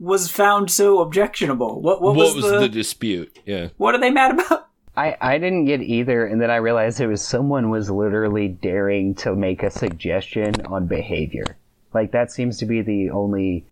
was 0.00 0.30
found 0.30 0.70
so 0.70 1.00
objectionable. 1.00 1.82
What, 1.82 2.00
what, 2.00 2.16
What, 2.16 2.34
was, 2.34 2.36
was 2.36 2.50
the, 2.50 2.60
the 2.60 2.68
dispute? 2.70 3.38
Yeah. 3.44 3.68
what 3.76 3.94
are 3.94 4.00
they 4.00 4.10
mad 4.10 4.32
about? 4.32 4.67
I, 4.98 5.16
I 5.20 5.38
didn't 5.38 5.66
get 5.66 5.80
either, 5.80 6.26
and 6.26 6.42
then 6.42 6.50
I 6.50 6.56
realized 6.56 7.00
it 7.00 7.06
was 7.06 7.22
someone 7.22 7.70
was 7.70 7.88
literally 7.88 8.48
daring 8.48 9.14
to 9.16 9.36
make 9.36 9.62
a 9.62 9.70
suggestion 9.70 10.66
on 10.66 10.88
behavior. 10.88 11.56
Like 11.94 12.10
that 12.10 12.32
seems 12.32 12.58
to 12.58 12.66
be 12.66 12.82
the 12.82 13.10
only 13.10 13.64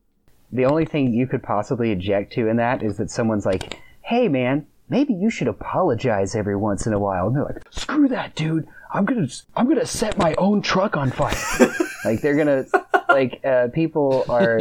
the 0.52 0.66
only 0.66 0.84
thing 0.84 1.12
you 1.12 1.26
could 1.26 1.42
possibly 1.42 1.90
object 1.90 2.32
to 2.34 2.46
in 2.46 2.58
that 2.58 2.84
is 2.84 2.98
that 2.98 3.10
someone's 3.10 3.44
like, 3.44 3.80
"Hey 4.02 4.28
man, 4.28 4.68
maybe 4.88 5.14
you 5.14 5.28
should 5.28 5.48
apologize 5.48 6.36
every 6.36 6.54
once 6.54 6.86
in 6.86 6.92
a 6.92 6.98
while." 7.00 7.26
And 7.26 7.34
they're 7.34 7.44
like, 7.44 7.72
"Screw 7.72 8.06
that, 8.06 8.36
dude. 8.36 8.68
I'm 8.94 9.04
going 9.04 9.26
to 9.26 9.34
I'm 9.56 9.68
to 9.68 9.84
set 9.84 10.16
my 10.16 10.32
own 10.38 10.62
truck 10.62 10.96
on 10.96 11.10
fire." 11.10 11.34
like 12.04 12.20
they're 12.20 12.36
going 12.36 12.64
to 12.64 12.86
like 13.08 13.44
uh, 13.44 13.66
people 13.74 14.24
are 14.28 14.60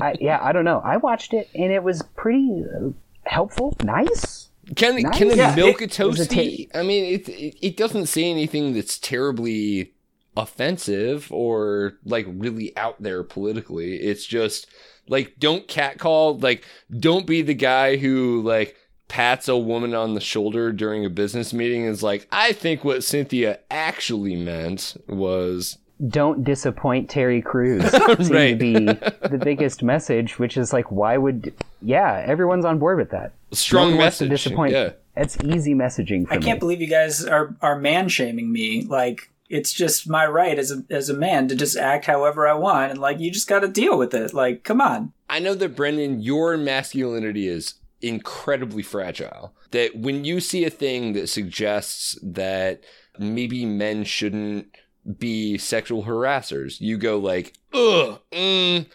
I, 0.00 0.16
yeah, 0.20 0.40
I 0.42 0.50
don't 0.50 0.64
know. 0.64 0.80
I 0.80 0.96
watched 0.96 1.34
it 1.34 1.48
and 1.54 1.70
it 1.70 1.84
was 1.84 2.02
pretty 2.16 2.64
uh, 2.64 2.88
helpful, 3.26 3.76
nice. 3.84 4.39
Can 4.76 5.02
Nice. 5.02 5.18
can 5.18 5.30
a 5.30 5.36
Yeah, 5.36 5.54
milk 5.54 5.80
it 5.82 5.98
a 5.98 6.02
toasty? 6.02 6.68
I 6.74 6.82
mean, 6.82 7.04
it, 7.14 7.28
it 7.28 7.56
it 7.60 7.76
doesn't 7.76 8.06
say 8.06 8.24
anything 8.30 8.72
that's 8.74 8.98
terribly 8.98 9.92
offensive 10.36 11.30
or 11.32 11.94
like 12.04 12.26
really 12.28 12.76
out 12.76 13.02
there 13.02 13.22
politically. 13.22 13.96
It's 13.96 14.24
just 14.26 14.66
like 15.08 15.34
don't 15.38 15.66
catcall, 15.66 16.38
like 16.38 16.64
don't 16.98 17.26
be 17.26 17.42
the 17.42 17.54
guy 17.54 17.96
who 17.96 18.42
like 18.42 18.76
pats 19.08 19.48
a 19.48 19.56
woman 19.56 19.92
on 19.92 20.14
the 20.14 20.20
shoulder 20.20 20.72
during 20.72 21.04
a 21.04 21.10
business 21.10 21.52
meeting 21.52 21.82
and 21.82 21.90
is 21.90 22.02
like, 22.02 22.28
I 22.30 22.52
think 22.52 22.84
what 22.84 23.02
Cynthia 23.02 23.58
actually 23.68 24.36
meant 24.36 24.96
was 25.08 25.78
don't 26.08 26.44
disappoint 26.44 27.10
Terry 27.10 27.42
Crews 27.42 27.90
seems 27.90 28.30
Right. 28.30 28.50
to 28.50 28.56
be 28.56 28.72
the 28.74 29.40
biggest 29.42 29.82
message, 29.82 30.38
which 30.38 30.56
is 30.56 30.72
like, 30.72 30.90
why 30.90 31.16
would? 31.18 31.52
Yeah, 31.82 32.24
everyone's 32.26 32.64
on 32.64 32.78
board 32.78 32.98
with 32.98 33.10
that. 33.10 33.32
strong 33.52 33.90
no 33.90 33.96
to 33.96 34.02
message. 34.02 34.30
disappoint. 34.30 34.72
Yeah. 34.72 34.92
It's 35.16 35.36
easy 35.44 35.74
messaging 35.74 36.26
for 36.26 36.34
I 36.34 36.38
can't 36.38 36.60
believe 36.60 36.80
you 36.80 36.86
guys 36.86 37.24
are 37.26 37.54
are 37.60 37.78
man 37.78 38.08
shaming 38.08 38.50
me. 38.52 38.82
Like 38.88 39.30
it's 39.48 39.72
just 39.72 40.08
my 40.08 40.24
right 40.26 40.58
as 40.58 40.70
a 40.70 40.84
as 40.88 41.10
a 41.10 41.14
man 41.14 41.48
to 41.48 41.54
just 41.56 41.76
act 41.76 42.06
however 42.06 42.46
I 42.48 42.54
want, 42.54 42.92
and 42.92 43.00
like 43.00 43.18
you 43.18 43.30
just 43.30 43.48
got 43.48 43.60
to 43.60 43.68
deal 43.68 43.98
with 43.98 44.14
it. 44.14 44.32
Like, 44.32 44.62
come 44.64 44.80
on. 44.80 45.12
I 45.28 45.38
know 45.40 45.54
that 45.54 45.76
Brendan, 45.76 46.20
your 46.20 46.56
masculinity 46.56 47.48
is 47.48 47.74
incredibly 48.00 48.82
fragile. 48.82 49.52
That 49.72 49.96
when 49.96 50.24
you 50.24 50.40
see 50.40 50.64
a 50.64 50.70
thing 50.70 51.12
that 51.12 51.28
suggests 51.28 52.18
that 52.22 52.82
maybe 53.18 53.66
men 53.66 54.04
shouldn't 54.04 54.74
be 55.18 55.58
sexual 55.58 56.04
harassers, 56.04 56.80
you 56.80 56.96
go 56.98 57.18
like, 57.18 57.54
ugh, 57.72 58.20
mm, 58.32 58.86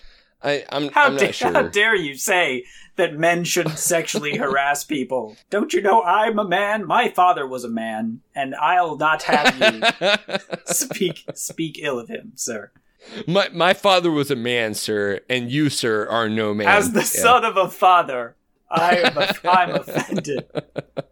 I, 0.44 0.64
I'm, 0.70 0.90
How, 0.90 1.06
I'm 1.06 1.18
da- 1.18 1.32
sure. 1.32 1.52
how 1.52 1.64
dare 1.64 1.96
you 1.96 2.16
say 2.16 2.64
that 2.98 3.16
men 3.16 3.44
shouldn't 3.44 3.78
sexually 3.80 4.38
harass 4.38 4.84
people? 4.84 5.36
Don't 5.50 5.74
you 5.74 5.82
know 5.82 6.04
I'm 6.04 6.38
a 6.40 6.48
man? 6.48 6.86
My 6.86 7.10
father 7.10 7.48
was 7.48 7.64
a 7.64 7.70
man, 7.70 8.22
and 8.36 8.54
I'll 8.56 8.98
not 8.98 9.24
have 9.24 9.58
you 9.60 9.82
speak 10.66 11.26
speak 11.34 11.80
ill 11.82 12.00
of 12.00 12.08
him, 12.10 12.34
sir. 12.36 12.72
my 13.28 13.50
my 13.50 13.74
father 13.74 14.12
was 14.12 14.30
a 14.32 14.36
man, 14.36 14.74
sir, 14.74 15.20
and 15.30 15.52
you, 15.52 15.70
sir, 15.70 16.08
are 16.08 16.30
no 16.30 16.54
man. 16.54 16.68
As 16.68 16.92
the 16.92 17.00
Yeah. 17.00 17.06
son 17.06 17.46
of 17.46 17.58
a 17.58 17.70
father, 17.70 18.36
I 18.70 18.98
am 18.98 19.18
I'm 19.46 19.76
offended. 19.76 20.46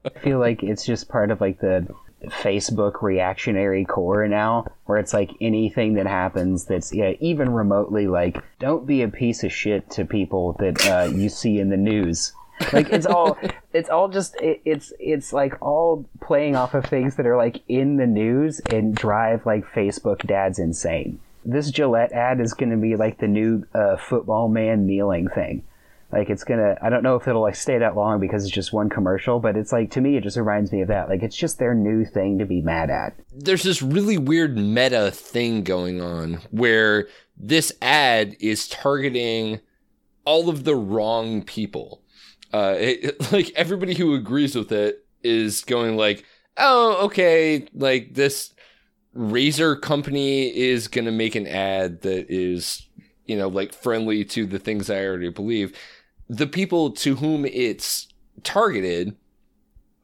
I 0.05 0.19
feel 0.19 0.39
like 0.39 0.63
it's 0.63 0.85
just 0.85 1.09
part 1.09 1.31
of 1.31 1.41
like 1.41 1.59
the 1.59 1.87
Facebook 2.27 3.01
reactionary 3.01 3.85
core 3.85 4.27
now, 4.27 4.65
where 4.85 4.97
it's 4.97 5.13
like 5.13 5.31
anything 5.41 5.95
that 5.95 6.07
happens 6.07 6.65
that's 6.65 6.93
yeah 6.93 7.13
even 7.19 7.53
remotely 7.53 8.07
like 8.07 8.41
don't 8.59 8.85
be 8.85 9.01
a 9.01 9.07
piece 9.07 9.43
of 9.43 9.51
shit 9.51 9.89
to 9.91 10.05
people 10.05 10.53
that 10.59 10.89
uh, 10.89 11.03
you 11.11 11.29
see 11.29 11.59
in 11.59 11.69
the 11.69 11.77
news. 11.77 12.33
Like 12.71 12.91
it's 12.91 13.05
all 13.05 13.37
it's 13.73 13.89
all 13.89 14.07
just 14.07 14.35
it, 14.41 14.61
it's 14.65 14.93
it's 14.99 15.33
like 15.33 15.61
all 15.61 16.05
playing 16.21 16.55
off 16.55 16.73
of 16.73 16.85
things 16.85 17.15
that 17.15 17.25
are 17.25 17.37
like 17.37 17.61
in 17.67 17.97
the 17.97 18.07
news 18.07 18.59
and 18.69 18.95
drive 18.95 19.45
like 19.45 19.65
Facebook 19.65 20.25
dads 20.25 20.59
insane. 20.59 21.19
This 21.45 21.71
Gillette 21.71 22.13
ad 22.13 22.39
is 22.39 22.53
going 22.53 22.71
to 22.71 22.77
be 22.77 22.95
like 22.95 23.17
the 23.17 23.27
new 23.27 23.65
uh, 23.73 23.97
football 23.97 24.47
man 24.47 24.85
kneeling 24.85 25.27
thing. 25.27 25.63
Like 26.13 26.29
it's 26.29 26.43
gonna. 26.43 26.77
I 26.81 26.89
don't 26.89 27.03
know 27.03 27.15
if 27.15 27.27
it'll 27.27 27.41
like 27.41 27.55
stay 27.55 27.77
that 27.79 27.95
long 27.95 28.19
because 28.19 28.43
it's 28.43 28.53
just 28.53 28.71
one 28.71 28.89
commercial, 28.89 29.39
but 29.39 29.57
it's 29.57 29.71
like 29.71 29.91
to 29.91 30.01
me, 30.01 30.15
it 30.15 30.21
just 30.21 30.37
reminds 30.37 30.71
me 30.71 30.81
of 30.81 30.87
that. 30.87 31.09
Like 31.09 31.23
it's 31.23 31.35
just 31.35 31.59
their 31.59 31.73
new 31.73 32.05
thing 32.05 32.37
to 32.39 32.45
be 32.45 32.61
mad 32.61 32.89
at. 32.89 33.15
there's 33.35 33.63
this 33.63 33.81
really 33.81 34.17
weird 34.17 34.57
meta 34.57 35.11
thing 35.11 35.63
going 35.63 36.01
on 36.01 36.35
where 36.51 37.07
this 37.35 37.73
ad 37.81 38.35
is 38.39 38.67
targeting 38.67 39.59
all 40.25 40.49
of 40.49 40.63
the 40.63 40.75
wrong 40.75 41.41
people. 41.43 42.01
Uh, 42.53 42.75
it, 42.77 43.31
like 43.31 43.51
everybody 43.55 43.95
who 43.95 44.13
agrees 44.13 44.55
with 44.55 44.71
it 44.71 45.05
is 45.23 45.63
going 45.63 45.97
like, 45.97 46.23
oh, 46.57 47.05
okay, 47.05 47.67
like 47.73 48.13
this 48.13 48.53
razor 49.13 49.75
company 49.75 50.55
is 50.55 50.87
going 50.87 51.05
to 51.05 51.11
make 51.11 51.35
an 51.35 51.47
ad 51.47 52.01
that 52.01 52.29
is, 52.29 52.87
you 53.25 53.37
know, 53.37 53.47
like 53.47 53.73
friendly 53.73 54.25
to 54.25 54.45
the 54.45 54.59
things 54.59 54.89
I 54.89 55.05
already 55.05 55.29
believe. 55.29 55.77
The 56.29 56.47
people 56.47 56.91
to 56.91 57.15
whom 57.15 57.45
it's 57.45 58.07
targeted 58.43 59.15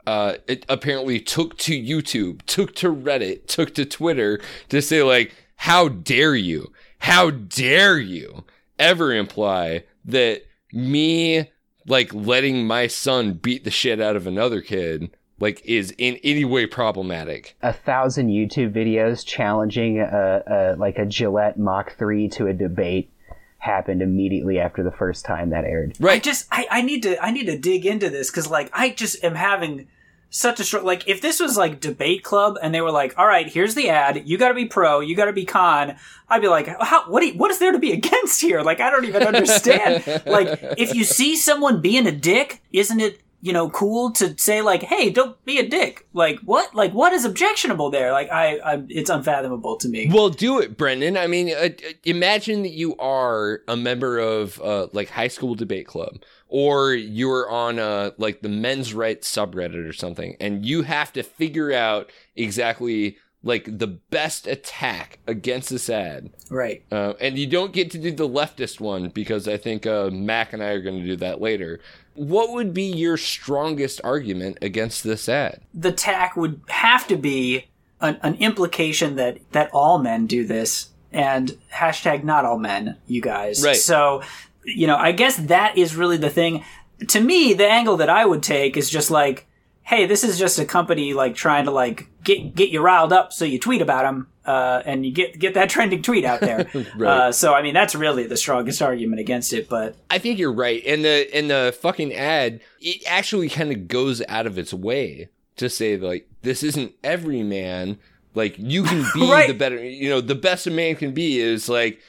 uh, 0.10 0.38
it 0.48 0.66
apparently 0.68 1.20
took 1.20 1.56
to 1.56 1.80
YouTube, 1.80 2.42
took 2.48 2.74
to 2.74 2.92
Reddit, 2.92 3.46
took 3.46 3.76
to 3.76 3.86
Twitter 3.86 4.42
to 4.70 4.82
say 4.82 5.04
like, 5.04 5.36
how 5.56 5.88
dare 5.88 6.36
you? 6.36 6.74
How 6.98 7.30
dare 7.30 8.00
you 8.00 8.44
ever 8.80 9.14
imply 9.14 9.84
that 10.06 10.42
me 10.74 11.52
like 11.86 12.12
letting 12.12 12.66
my 12.66 12.88
son 12.88 13.34
beat 13.34 13.66
the 13.66 13.70
shit 13.70 14.02
out 14.02 14.16
of 14.16 14.26
another 14.26 14.62
kid 14.62 15.12
like 15.40 15.62
is 15.64 15.94
in 16.00 16.18
any 16.24 16.44
way 16.44 16.66
problematic? 16.66 17.56
A 17.62 17.72
thousand 17.72 18.30
YouTube 18.30 18.74
videos 18.74 19.24
challenging 19.24 20.00
a, 20.00 20.44
a 20.48 20.76
like 20.78 20.98
a 20.98 21.06
Gillette 21.06 21.60
Mach 21.60 21.96
three 21.98 22.28
to 22.30 22.48
a 22.48 22.54
debate 22.54 23.12
happened 23.60 24.02
immediately 24.02 24.60
after 24.60 24.84
the 24.84 24.92
first 24.92 25.26
time 25.26 25.50
that 25.52 25.64
aired. 25.66 25.94
I 26.02 26.04
Right. 26.04 26.24
just 26.24 26.48
I, 26.52 26.66
I 26.72 26.82
need 26.82 27.04
to 27.04 27.22
I 27.24 27.32
need 27.32 27.46
to 27.46 27.58
dig 27.58 27.86
into 27.86 28.10
this 28.10 28.32
because 28.32 28.50
like 28.50 28.70
I 28.74 28.90
just 28.90 29.24
am 29.24 29.36
having 29.36 29.88
such 30.32 30.60
a 30.60 30.64
strong 30.64 30.86
like 30.86 31.08
if 31.08 31.22
this 31.22 31.40
was 31.40 31.58
like 31.58 31.80
debate 31.82 32.24
club 32.24 32.56
and 32.62 32.74
they 32.74 32.82
were 32.82 32.92
like 32.92 33.18
all 33.18 33.26
right 33.28 33.48
here's 33.48 33.76
the 33.76 33.90
ad. 33.90 34.28
You 34.28 34.38
got 34.38 34.50
to 34.50 34.54
be 34.54 34.66
pro. 34.66 35.00
You 35.02 35.16
got 35.16 35.26
to 35.26 35.34
be 35.34 35.46
con. 35.46 35.96
I'd 36.30 36.42
be 36.42 36.48
like 36.48 36.68
how 36.82 37.10
what 37.10 37.26
you- 37.26 37.34
what 37.34 37.52
is 37.52 37.60
there 37.60 37.72
to 37.72 37.80
be 37.80 37.92
against 38.00 38.40
here? 38.42 38.62
Like 38.62 38.80
I 38.80 38.90
don't 38.92 39.06
even 39.06 39.24
understand. 39.24 40.04
Like 40.26 40.60
if 40.78 40.94
you 40.96 41.04
see 41.04 41.36
someone 41.36 41.82
being 41.82 42.08
a 42.08 42.12
dick 42.12 42.62
isn't 42.72 43.00
it 43.00 43.20
you 43.42 43.54
know 43.54 43.70
cool 43.70 44.12
to 44.12 44.38
say 44.38 44.62
like 44.62 44.84
hey 44.84 45.10
don't 45.10 45.44
be 45.46 45.60
a 45.60 45.68
dick 45.68 46.08
like 46.14 46.40
what 46.40 46.74
like 46.76 46.94
what 46.94 47.14
is 47.14 47.26
objectionable 47.26 47.90
there 47.90 48.12
like 48.12 48.30
I, 48.32 48.58
I 48.58 48.84
it's 48.90 49.10
unfathomable 49.10 49.78
to 49.78 49.88
me 49.88 50.10
Well, 50.12 50.30
do 50.30 50.60
it, 50.60 50.78
Brendan. 50.78 51.18
I 51.18 51.28
mean, 51.28 51.52
uh, 51.52 51.70
uh, 51.70 51.94
imagine 52.04 52.64
that 52.64 52.72
you 52.72 52.96
are 52.98 53.62
a 53.68 53.76
member 53.76 54.18
of 54.18 54.60
uh, 54.62 54.88
like 54.94 55.10
high 55.10 55.28
school 55.28 55.56
debate 55.56 55.88
club, 55.88 56.22
or 56.48 56.94
you're 56.94 57.50
on 57.50 57.80
uh, 57.80 58.12
like 58.18 58.42
the 58.42 58.50
men's 58.50 58.94
rights 58.94 59.34
subreddit 59.34 59.88
or 59.88 59.94
something, 59.94 60.36
and 60.40 60.66
you 60.66 60.84
have 60.84 61.14
to 61.14 61.24
figure 61.24 61.72
out 61.72 62.12
exactly 62.36 63.18
like 63.42 63.78
the 63.80 63.88
best 63.88 64.48
attack 64.48 65.20
against 65.26 65.70
this 65.70 65.90
ad. 65.90 66.30
right 66.50 66.84
Uh, 66.92 67.14
and 67.22 67.38
you 67.38 67.48
don't 67.48 67.72
get 67.72 67.90
to 67.92 67.98
do 67.98 68.12
the 68.12 68.28
leftist 68.28 68.82
one 68.82 69.10
because 69.10 69.48
I 69.48 69.56
think 69.58 69.86
uh, 69.86 70.10
Mack 70.12 70.52
and 70.52 70.62
I 70.62 70.70
are 70.70 70.82
going 70.82 71.00
to 71.00 71.06
do 71.06 71.16
that 71.18 71.40
later. 71.40 71.80
What 72.20 72.52
would 72.52 72.74
be 72.74 72.84
your 72.84 73.16
strongest 73.16 74.02
argument 74.04 74.58
against 74.62 75.06
this 75.06 75.30
ad? 75.30 75.62
the 75.74 75.94
tack 75.94 76.36
would 76.36 76.60
have 76.68 77.08
to 77.08 77.16
be 77.16 77.68
an, 78.02 78.20
an 78.24 78.36
implication 78.36 79.16
that 79.16 79.38
that 79.54 79.70
all 79.72 80.00
men 80.00 80.28
do 80.28 80.46
this 80.46 80.90
and 81.14 81.58
hashtag 81.74 82.24
not 82.26 82.44
all 82.46 82.60
men 82.60 82.98
you 83.08 83.22
guys 83.22 83.64
Right. 83.64 83.76
so 83.78 84.22
you 84.66 84.86
know 84.86 84.98
i 84.98 85.12
guess 85.14 85.38
that 85.38 85.78
is 85.78 85.96
really 85.96 86.18
the 86.18 86.30
thing 86.30 86.64
to 87.08 87.22
me 87.22 87.54
the 87.54 87.68
angle 87.68 87.96
that 87.98 88.10
i 88.10 88.26
would 88.26 88.44
take 88.44 88.76
is 88.78 88.90
just 88.90 89.10
like 89.10 89.48
hey 89.84 90.06
this 90.06 90.24
is 90.24 90.38
just 90.38 90.60
a 90.60 90.66
company 90.66 91.14
like 91.14 91.34
trying 91.36 91.66
to 91.66 91.72
like 91.72 92.09
get 92.24 92.56
get 92.56 92.70
you 92.70 92.82
riled 92.82 93.14
up 93.14 93.32
so 93.34 93.46
you 93.46 93.60
tweet 93.60 93.82
about 93.82 94.04
them 94.04 94.28
uh, 94.46 94.82
and 94.86 95.06
you 95.06 95.12
get 95.12 95.38
get 95.40 95.54
that 95.54 95.70
trending 95.74 96.02
tweet 96.02 96.26
out 96.26 96.40
there 96.42 96.68
Right. 96.96 97.08
uh, 97.28 97.32
so 97.32 97.54
i 97.54 97.62
mean 97.62 97.74
that's 97.74 97.94
really 97.96 98.26
the 98.28 98.36
strongest 98.38 98.82
argument 98.82 99.20
against 99.20 99.54
it 99.54 99.70
but 99.70 99.96
I 100.10 100.18
think 100.18 100.40
you're 100.40 100.52
right. 100.54 100.82
And 100.86 101.06
the 101.06 101.30
and 101.34 101.50
the 101.50 101.76
fucking 101.82 102.14
ad, 102.14 102.62
it 102.82 103.04
actually 103.08 103.48
kind 103.50 103.72
of 103.72 103.88
goes 103.88 104.22
out 104.28 104.48
of 104.48 104.58
its 104.58 104.74
way 104.74 105.30
to 105.58 105.70
say 105.70 105.98
like 105.98 106.28
this 106.42 106.64
isn't 106.64 106.94
every 107.04 107.44
man. 107.44 108.00
Like 108.34 108.56
you 108.58 108.84
can 108.84 109.06
be 109.14 109.30
Right. 109.32 109.48
the 109.48 109.54
better, 109.54 109.84
you 109.84 110.10
know, 110.10 110.20
the 110.22 110.36
best 110.36 110.66
a 110.68 110.72
man 110.72 110.96
can 110.96 111.14
be 111.14 111.40
is 111.40 111.70
like 111.70 112.00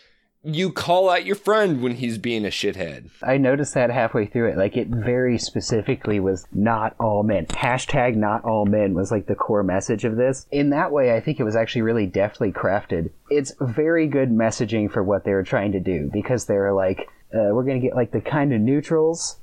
you 0.43 0.73
call 0.73 1.11
out 1.11 1.27
your 1.27 1.37
friend 1.37 1.83
when 1.83 1.97
he's 1.97 2.17
being 2.17 2.47
a 2.47 2.49
shithead. 2.49 3.11
I 3.23 3.37
noticed 3.37 3.75
that 3.75 3.91
halfway 3.91 4.25
through 4.25 4.51
it. 4.51 4.57
Like 4.57 4.77
it 4.77 4.89
very 4.89 5.37
specifically 5.37 6.19
was 6.19 6.47
not 6.53 6.95
all 6.99 7.23
men. 7.23 7.47
Hashtag 7.47 8.17
not 8.17 8.45
all 8.45 8.65
men 8.65 8.95
was 8.95 9.11
like 9.11 9.27
the 9.27 9.35
core 9.35 9.63
message 9.63 10.05
of 10.05 10.17
this. 10.17 10.47
In 10.51 10.71
that 10.71 10.93
way, 10.93 11.15
I 11.15 11.21
think 11.21 11.41
it 11.41 11.45
was 11.45 11.57
actually 11.57 11.83
really 11.83 12.07
deftly 12.07 12.53
crafted. 12.53 13.11
It's 13.29 13.53
very 13.61 14.07
good 14.07 14.31
messaging 14.31 14.91
for 14.91 15.03
what 15.03 15.25
they 15.25 15.33
were 15.33 15.43
trying 15.43 15.73
to 15.73 15.81
do 15.81 16.09
because 16.11 16.47
they 16.47 16.57
were 16.57 16.73
like, 16.73 17.01
uh, 17.35 17.53
we're 17.53 17.65
going 17.65 17.81
to 17.81 17.87
get 17.87 17.95
like 17.95 18.13
the 18.13 18.21
kind 18.23 18.55
of 18.55 18.61
neutrals. 18.61 19.37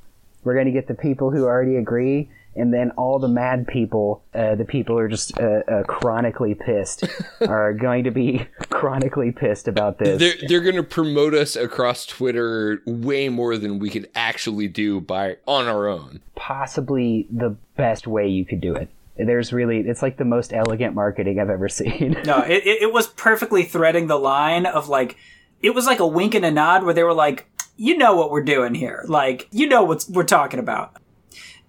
We're 0.44 0.56
going 0.56 0.66
to 0.66 0.72
get 0.72 0.88
the 0.88 0.96
people 0.96 1.30
who 1.30 1.46
already 1.46 1.76
agree. 1.76 2.32
And 2.58 2.74
then 2.74 2.92
all 2.92 3.20
the 3.20 3.28
mad 3.28 3.68
people, 3.68 4.24
uh, 4.34 4.56
the 4.56 4.66
people 4.66 4.96
who 4.96 5.00
are 5.00 5.08
just 5.08 5.38
uh, 5.40 5.62
uh, 5.68 5.84
chronically 5.84 6.56
pissed, 6.56 7.04
are 7.48 7.74
going 7.74 8.04
to 8.06 8.12
be 8.12 8.48
chronically 8.70 9.32
pissed 9.32 9.68
about 9.68 10.00
this. 10.00 10.20
They're 10.20 10.48
they're 10.48 10.62
gonna 10.62 10.84
promote 10.84 11.34
us 11.34 11.56
across 11.56 12.06
Twitter 12.06 12.82
way 12.86 13.30
more 13.30 13.58
than 13.58 13.80
we 13.80 13.90
could 13.90 14.10
actually 14.16 14.68
do 14.68 15.00
by 15.00 15.38
on 15.46 15.68
our 15.68 15.88
own. 15.88 16.22
possibly 16.36 17.28
the 17.30 17.56
best 17.76 18.08
way 18.08 18.28
you 18.28 18.46
could 18.46 18.62
do 18.62 18.74
it. 18.76 18.90
There's 19.18 19.52
really, 19.52 19.80
it's 19.80 20.02
like 20.02 20.18
the 20.18 20.26
most 20.26 20.54
elegant 20.54 20.94
marketing 20.96 21.40
I've 21.40 21.50
ever 21.50 21.70
seen. 21.82 22.18
No, 22.26 22.40
it, 22.40 22.66
it, 22.66 22.82
it 22.84 22.94
was 22.94 23.08
perfectly 23.08 23.64
threading 23.64 24.08
the 24.08 24.18
line 24.18 24.66
of 24.66 24.90
like, 24.90 25.18
it 25.62 25.72
was 25.72 25.86
like 25.86 26.00
a 26.00 26.08
wink 26.08 26.36
and 26.36 26.46
a 26.46 26.52
nod 26.52 26.84
where 26.84 26.94
they 26.94 27.04
were 27.04 27.14
like, 27.14 27.50
you 27.76 27.98
know 27.98 28.16
what 28.16 28.32
we're 28.32 28.44
doing 28.44 28.74
here. 28.76 29.04
Like, 29.08 29.48
you 29.52 29.68
know 29.68 29.84
what 29.84 30.06
we're 30.10 30.24
talking 30.24 30.60
about. 30.60 30.96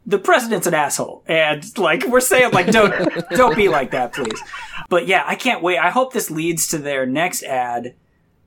The 0.09 0.19
president's 0.19 0.67
an 0.67 0.73
asshole, 0.75 1.23
and 1.27 1.62
like 1.79 2.03
we're 2.07 2.21
saying, 2.21 2.53
like 2.53 2.71
don't 2.71 2.93
don't 3.31 3.55
be 3.55 3.69
like 3.69 3.91
that, 3.91 4.15
please. 4.15 4.43
But 4.88 5.07
yeah, 5.07 5.23
I 5.27 5.35
can't 5.37 5.62
wait. 5.62 5.79
I 5.79 5.91
hope 5.91 6.12
this 6.12 6.31
leads 6.31 6.67
to 6.69 6.79
their 6.79 7.05
next 7.05 7.43
ad 7.43 7.95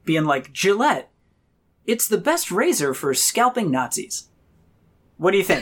being 0.03 0.25
like 0.25 0.51
Gillette. 0.51 1.09
It's 1.85 2.07
the 2.07 2.17
best 2.17 2.51
razor 2.51 2.93
for 2.93 3.13
scalping 3.13 3.69
Nazis. 3.71 4.27
What 5.17 5.31
do 5.31 5.37
you 5.37 5.43
think? 5.43 5.61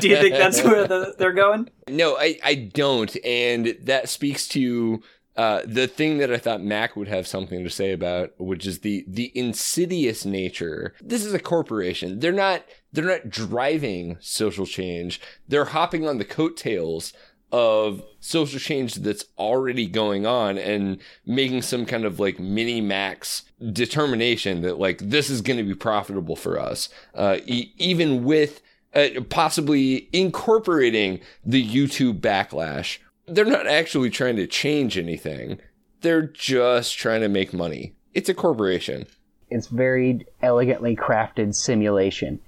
do 0.00 0.08
you 0.08 0.16
think 0.16 0.34
that's 0.34 0.62
where 0.62 0.88
the, 0.88 1.14
they're 1.18 1.34
going? 1.34 1.68
No, 1.88 2.16
I, 2.16 2.38
I 2.42 2.54
don't. 2.54 3.14
And 3.22 3.76
that 3.82 4.08
speaks 4.08 4.48
to 4.48 5.02
uh, 5.36 5.60
the 5.66 5.86
thing 5.86 6.18
that 6.18 6.32
I 6.32 6.38
thought 6.38 6.62
Mack 6.62 6.96
would 6.96 7.06
have 7.06 7.26
something 7.26 7.62
to 7.62 7.70
say 7.70 7.92
about, 7.92 8.32
which 8.38 8.66
is 8.66 8.80
the 8.80 9.04
the 9.06 9.30
insidious 9.34 10.24
nature. 10.24 10.94
This 11.00 11.24
is 11.24 11.32
a 11.34 11.38
corporation. 11.38 12.20
They're 12.20 12.32
not 12.32 12.64
they're 12.92 13.04
not 13.04 13.28
driving 13.28 14.16
social 14.20 14.66
change. 14.66 15.20
They're 15.46 15.66
hopping 15.66 16.08
on 16.08 16.18
the 16.18 16.24
coattails 16.24 17.12
of 17.50 18.02
social 18.20 18.60
change 18.60 18.96
that's 18.96 19.24
already 19.38 19.86
going 19.86 20.26
on 20.26 20.58
and 20.58 20.98
making 21.24 21.62
some 21.62 21.86
kind 21.86 22.04
of 22.04 22.20
like 22.20 22.38
mini 22.38 22.80
max 22.80 23.44
determination 23.72 24.60
that 24.60 24.78
like 24.78 24.98
this 24.98 25.30
is 25.30 25.40
going 25.40 25.56
to 25.56 25.62
be 25.62 25.74
profitable 25.74 26.36
for 26.36 26.60
us 26.60 26.90
uh, 27.14 27.38
e- 27.46 27.72
even 27.78 28.22
with 28.22 28.60
uh, 28.94 29.08
possibly 29.30 30.10
incorporating 30.12 31.18
the 31.42 31.66
youtube 31.66 32.20
backlash 32.20 32.98
they're 33.28 33.44
not 33.44 33.66
actually 33.66 34.10
trying 34.10 34.36
to 34.36 34.46
change 34.46 34.96
anything. 34.96 35.58
They're 36.00 36.22
just 36.22 36.96
trying 36.96 37.20
to 37.20 37.28
make 37.28 37.52
money. 37.52 37.94
It's 38.14 38.28
a 38.28 38.34
corporation. 38.34 39.06
It's 39.50 39.66
very 39.66 40.26
elegantly 40.42 40.96
crafted 40.96 41.54
simulation. 41.54 42.40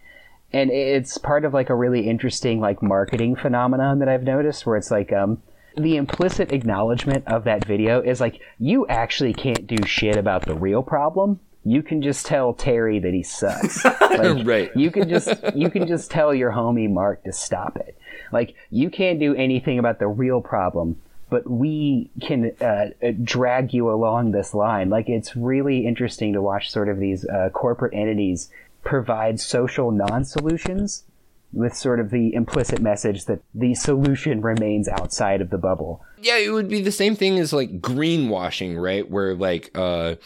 And 0.53 0.71
it's 0.71 1.17
part 1.19 1.45
of 1.45 1.55
like 1.55 1.71
a 1.71 1.75
really 1.75 2.09
interesting 2.09 2.61
like 2.61 2.83
marketing 2.83 3.37
phenomenon 3.37 4.01
that 4.01 4.09
I've 4.09 4.25
noticed 4.25 4.67
where 4.67 4.77
it's 4.77 4.91
like 4.91 5.13
um 5.13 5.43
the 5.77 5.97
implicit 5.97 6.53
acknowledgement 6.53 7.27
of 7.27 7.45
that 7.45 7.65
video 7.65 8.01
is 8.01 8.21
like 8.21 8.41
you 8.59 8.87
actually 8.89 9.33
can't 9.33 9.67
do 9.67 9.77
shit 9.87 10.17
about 10.17 10.45
the 10.45 10.55
real 10.55 10.83
problem. 10.83 11.41
You 11.65 11.83
can 11.83 12.03
just 12.03 12.27
tell 12.27 12.55
Terry 12.55 12.99
that 12.99 13.13
he 13.13 13.23
sucks. 13.23 13.85
Like, 14.11 14.45
right. 14.45 14.71
You 14.77 14.91
can 14.91 15.09
just 15.09 15.29
you 15.55 15.71
can 15.71 15.87
just 15.87 16.11
tell 16.11 16.35
your 16.35 16.51
homie 16.51 16.91
Mark 16.91 17.23
to 17.25 17.33
stop 17.33 17.77
it. 17.77 17.97
Like 18.33 18.55
you 18.71 18.91
can't 18.91 19.21
do 19.21 19.35
anything 19.35 19.79
about 19.79 19.99
the 19.99 20.09
real 20.09 20.41
problem, 20.41 21.01
but 21.31 21.49
we 21.49 22.11
can 22.21 22.53
uh, 22.61 22.89
uh, 23.03 23.13
drag 23.23 23.73
you 23.73 23.91
along 23.91 24.33
this 24.33 24.53
line. 24.53 24.91
Like 24.91 25.09
it's 25.09 25.37
really 25.37 25.87
interesting 25.87 26.33
to 26.33 26.43
watch 26.43 26.71
sort 26.71 26.89
of 26.89 26.99
these 26.99 27.25
uh, 27.25 27.51
corporate 27.51 27.95
entities 27.95 28.51
provide 28.83 29.41
social 29.41 29.91
non-solutions 29.91 31.05
with 31.53 31.75
sort 31.75 31.99
of 31.99 32.11
the 32.11 32.33
implicit 32.35 32.81
message 32.81 33.25
that 33.25 33.41
the 33.55 33.75
solution 33.75 34.41
remains 34.41 34.89
outside 34.89 35.41
of 35.41 35.51
the 35.51 35.59
bubble. 35.59 36.05
Yeah, 36.21 36.37
it 36.37 36.51
would 36.51 36.69
be 36.69 36.81
the 36.81 36.93
same 36.93 37.17
thing 37.17 37.39
as 37.39 37.53
like 37.53 37.81
greenwashing, 37.81 38.81
right? 38.81 39.09
Where 39.11 39.35
like 39.35 39.71
uh 39.75 40.17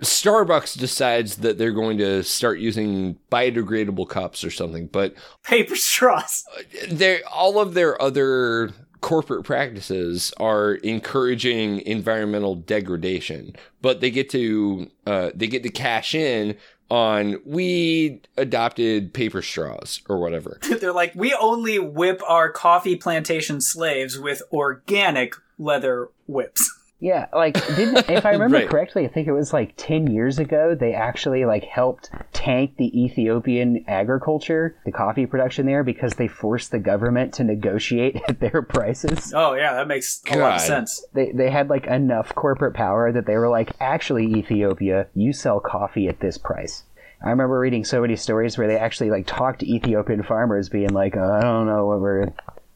Starbucks 0.00 0.76
decides 0.76 1.36
that 1.36 1.56
they're 1.56 1.72
going 1.72 1.98
to 1.98 2.22
start 2.24 2.58
using 2.58 3.16
biodegradable 3.30 4.08
cups 4.08 4.44
or 4.44 4.50
something, 4.50 4.88
but 4.88 5.14
paper 5.44 5.76
straws. 5.76 6.44
They 6.90 7.22
all 7.22 7.60
of 7.60 7.74
their 7.74 8.00
other 8.02 8.72
corporate 9.00 9.44
practices 9.44 10.32
are 10.40 10.74
encouraging 10.76 11.80
environmental 11.80 12.54
degradation, 12.54 13.54
but 13.82 14.00
they 14.00 14.10
get 14.10 14.30
to 14.30 14.90
uh, 15.06 15.30
they 15.34 15.46
get 15.46 15.62
to 15.62 15.68
cash 15.68 16.14
in 16.14 16.56
on 16.90 17.40
we 17.44 18.20
adopted 18.36 19.12
paper 19.14 19.42
straws 19.42 20.00
or 20.08 20.18
whatever. 20.18 20.58
They're 20.80 20.92
like, 20.92 21.14
we 21.14 21.34
only 21.34 21.78
whip 21.78 22.20
our 22.28 22.50
coffee 22.50 22.96
plantation 22.96 23.60
slaves 23.60 24.18
with 24.18 24.42
organic 24.52 25.34
leather 25.58 26.08
whips. 26.26 26.70
Yeah, 27.00 27.26
like 27.34 27.54
didn't 27.76 28.08
if 28.08 28.24
I 28.24 28.30
remember 28.32 28.58
right. 28.58 28.68
correctly, 28.68 29.04
I 29.04 29.08
think 29.08 29.28
it 29.28 29.32
was 29.32 29.52
like 29.52 29.74
ten 29.76 30.06
years 30.06 30.38
ago. 30.38 30.74
They 30.74 30.94
actually 30.94 31.44
like 31.44 31.64
helped 31.64 32.10
tank 32.32 32.76
the 32.78 33.04
Ethiopian 33.04 33.84
agriculture, 33.88 34.76
the 34.84 34.92
coffee 34.92 35.26
production 35.26 35.66
there, 35.66 35.84
because 35.84 36.14
they 36.14 36.28
forced 36.28 36.70
the 36.70 36.78
government 36.78 37.34
to 37.34 37.44
negotiate 37.44 38.22
at 38.28 38.40
their 38.40 38.62
prices. 38.62 39.32
Oh 39.34 39.54
yeah, 39.54 39.74
that 39.74 39.88
makes 39.88 40.20
God. 40.20 40.36
a 40.36 40.40
lot 40.40 40.54
of 40.54 40.60
sense. 40.62 41.04
They 41.12 41.32
they 41.32 41.50
had 41.50 41.68
like 41.68 41.86
enough 41.86 42.34
corporate 42.34 42.74
power 42.74 43.12
that 43.12 43.26
they 43.26 43.36
were 43.36 43.48
like, 43.50 43.72
actually, 43.80 44.26
Ethiopia, 44.34 45.08
you 45.14 45.32
sell 45.32 45.60
coffee 45.60 46.08
at 46.08 46.20
this 46.20 46.38
price. 46.38 46.84
I 47.24 47.30
remember 47.30 47.58
reading 47.58 47.84
so 47.84 48.02
many 48.02 48.16
stories 48.16 48.58
where 48.58 48.66
they 48.66 48.76
actually 48.76 49.10
like 49.10 49.26
talked 49.26 49.60
to 49.60 49.70
Ethiopian 49.70 50.22
farmers, 50.22 50.68
being 50.68 50.90
like, 50.90 51.16
oh, 51.16 51.32
I 51.32 51.40
don't 51.40 51.66
know 51.66 51.86
what 51.86 52.00
we're, 52.00 52.22
I 52.22 52.26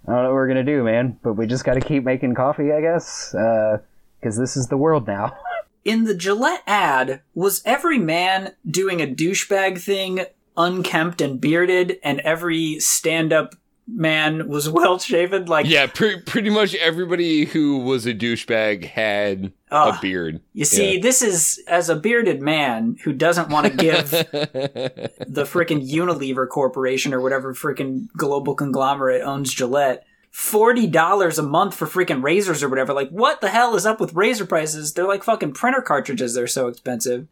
don't 0.07 0.23
know 0.23 0.23
what 0.25 0.33
we're 0.33 0.49
gonna 0.49 0.64
do, 0.64 0.83
man, 0.85 1.19
but 1.23 1.35
we 1.35 1.47
just 1.47 1.64
got 1.64 1.75
to 1.75 1.81
keep 1.81 2.03
making 2.05 2.35
coffee, 2.35 2.73
I 2.73 2.81
guess. 2.81 3.35
Uh, 3.35 3.79
because 4.21 4.37
this 4.37 4.57
is 4.57 4.69
the 4.69 4.77
world 4.77 5.07
now. 5.07 5.37
In 5.85 6.05
the 6.05 6.15
Gillette 6.15 6.63
ad, 6.67 7.23
was 7.35 7.63
every 7.65 7.99
man 7.99 8.53
doing 8.69 9.01
a 9.01 9.07
douchebag 9.07 9.81
thing 9.81 10.27
unkempt 10.57 11.21
and 11.21 11.41
bearded, 11.41 11.99
and 12.03 12.21
every 12.21 12.79
stand 12.81 13.33
up 13.33 13.55
man 13.87 14.49
was 14.49 14.69
well 14.71 14.99
shaven? 14.99 15.47
Like, 15.47 15.67
yeah, 15.67 15.87
pre- 15.87 16.21
pretty 16.21 16.51
much 16.51 16.75
everybody 16.75 17.47
who 17.47 17.79
was 17.79 18.07
a 18.07 18.13
douchebag 18.13 18.85
had 18.85 19.53
uh, 19.71 19.95
a 19.97 20.03
beard. 20.03 20.41
You 20.53 20.65
see, 20.65 20.97
yeah. 20.97 21.01
this 21.01 21.23
is 21.23 21.63
as 21.67 21.89
a 21.89 21.97
bearded 21.97 22.43
man 22.43 22.99
who 23.05 23.13
doesn't 23.13 23.49
want 23.49 23.67
to 23.67 23.73
give 23.73 24.11
the 24.11 25.45
freaking 25.47 25.89
Unilever 25.91 26.49
Corporation 26.49 27.15
or 27.15 27.21
whatever 27.21 27.55
freaking 27.55 28.09
global 28.17 28.55
conglomerate 28.55 29.23
owns 29.23 29.55
Gillette 29.55 30.05
$40 30.33 31.38
a 31.38 31.43
month 31.43 31.75
for 31.75 31.87
freaking 31.87 32.23
razors 32.23 32.62
or 32.62 32.69
whatever. 32.69 32.93
Like, 32.93 33.11
what 33.11 33.41
the 33.41 33.49
hell 33.49 33.75
is 33.75 33.87
up 33.87 34.01
with 34.01 34.14
razor 34.14 34.47
prices? 34.47 34.93
They're 34.93 35.07
like 35.07 35.25
fucking 35.25 35.53
printer 35.53 35.81
cartridges. 35.81 36.35
They're 36.35 36.47
so 36.47 36.69
expensive. 36.69 37.27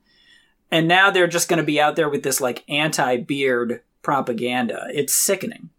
And 0.70 0.88
now 0.88 1.10
they're 1.10 1.28
just 1.28 1.48
going 1.48 1.58
to 1.58 1.64
be 1.64 1.80
out 1.80 1.96
there 1.96 2.08
with 2.08 2.22
this 2.22 2.40
like 2.40 2.64
anti 2.68 3.18
beard 3.18 3.82
propaganda. 4.02 4.88
It's 4.92 5.14
sickening. 5.14 5.70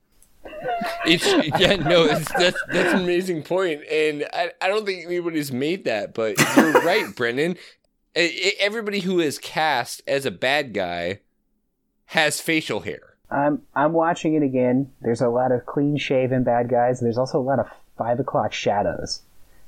It's 1.05 1.25
yeah 1.59 1.75
no 1.75 2.03
it's, 2.05 2.31
that's 2.33 2.61
that's 2.71 2.93
an 2.93 3.01
amazing 3.01 3.43
point 3.43 3.81
and 3.91 4.25
I, 4.33 4.51
I 4.61 4.67
don't 4.67 4.85
think 4.85 5.05
anybody's 5.05 5.51
made 5.51 5.85
that 5.85 6.13
but 6.13 6.37
you're 6.55 6.71
right 6.83 7.15
Brendan 7.15 7.57
everybody 8.15 9.01
who 9.01 9.19
is 9.19 9.39
cast 9.39 10.01
as 10.07 10.25
a 10.25 10.31
bad 10.31 10.73
guy 10.73 11.19
has 12.07 12.41
facial 12.41 12.81
hair 12.81 13.16
I'm 13.29 13.61
I'm 13.75 13.93
watching 13.93 14.35
it 14.35 14.43
again. 14.43 14.91
There's 15.01 15.21
a 15.21 15.29
lot 15.29 15.51
of 15.51 15.65
clean 15.65 15.97
shaven 15.97 16.43
bad 16.43 16.69
guys. 16.69 16.99
There's 16.99 17.17
also 17.17 17.39
a 17.39 17.43
lot 17.43 17.59
of 17.59 17.67
five 17.97 18.19
o'clock 18.19 18.53
shadows. 18.53 19.21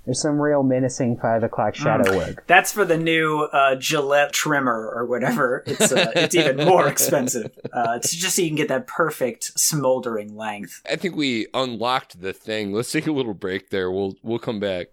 There's 0.05 0.21
some 0.21 0.41
real 0.41 0.63
menacing 0.63 1.17
five 1.17 1.43
o'clock 1.43 1.75
shadow 1.75 2.09
mm. 2.11 2.17
work. 2.17 2.47
That's 2.47 2.71
for 2.71 2.85
the 2.85 2.97
new 2.97 3.41
uh, 3.51 3.75
Gillette 3.75 4.31
trimmer 4.31 4.89
or 4.89 5.05
whatever. 5.05 5.63
It's 5.67 5.91
uh, 5.91 6.11
it's 6.15 6.35
even 6.35 6.65
more 6.65 6.87
expensive. 6.95 7.51
Uh, 7.71 7.93
it's 7.97 8.15
just 8.15 8.37
so 8.37 8.41
you 8.41 8.47
can 8.47 8.55
get 8.55 8.69
that 8.69 8.87
perfect 8.87 9.59
smoldering 9.59 10.35
length. 10.35 10.81
I 10.89 10.95
think 10.95 11.15
we 11.15 11.47
unlocked 11.53 12.21
the 12.21 12.33
thing. 12.33 12.71
Let's 12.73 12.91
take 12.91 13.07
a 13.07 13.11
little 13.11 13.33
break 13.33 13.69
there. 13.69 13.91
We'll 13.91 14.15
we'll 14.23 14.39
come 14.39 14.59
back. 14.59 14.87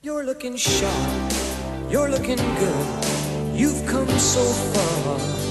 You're 0.00 0.24
looking 0.24 0.56
sharp. 0.56 1.32
You're 1.90 2.08
looking 2.08 2.36
good. 2.36 3.04
You've 3.54 3.86
come 3.86 4.08
so 4.08 4.42
far 4.42 5.18
we 5.18 5.41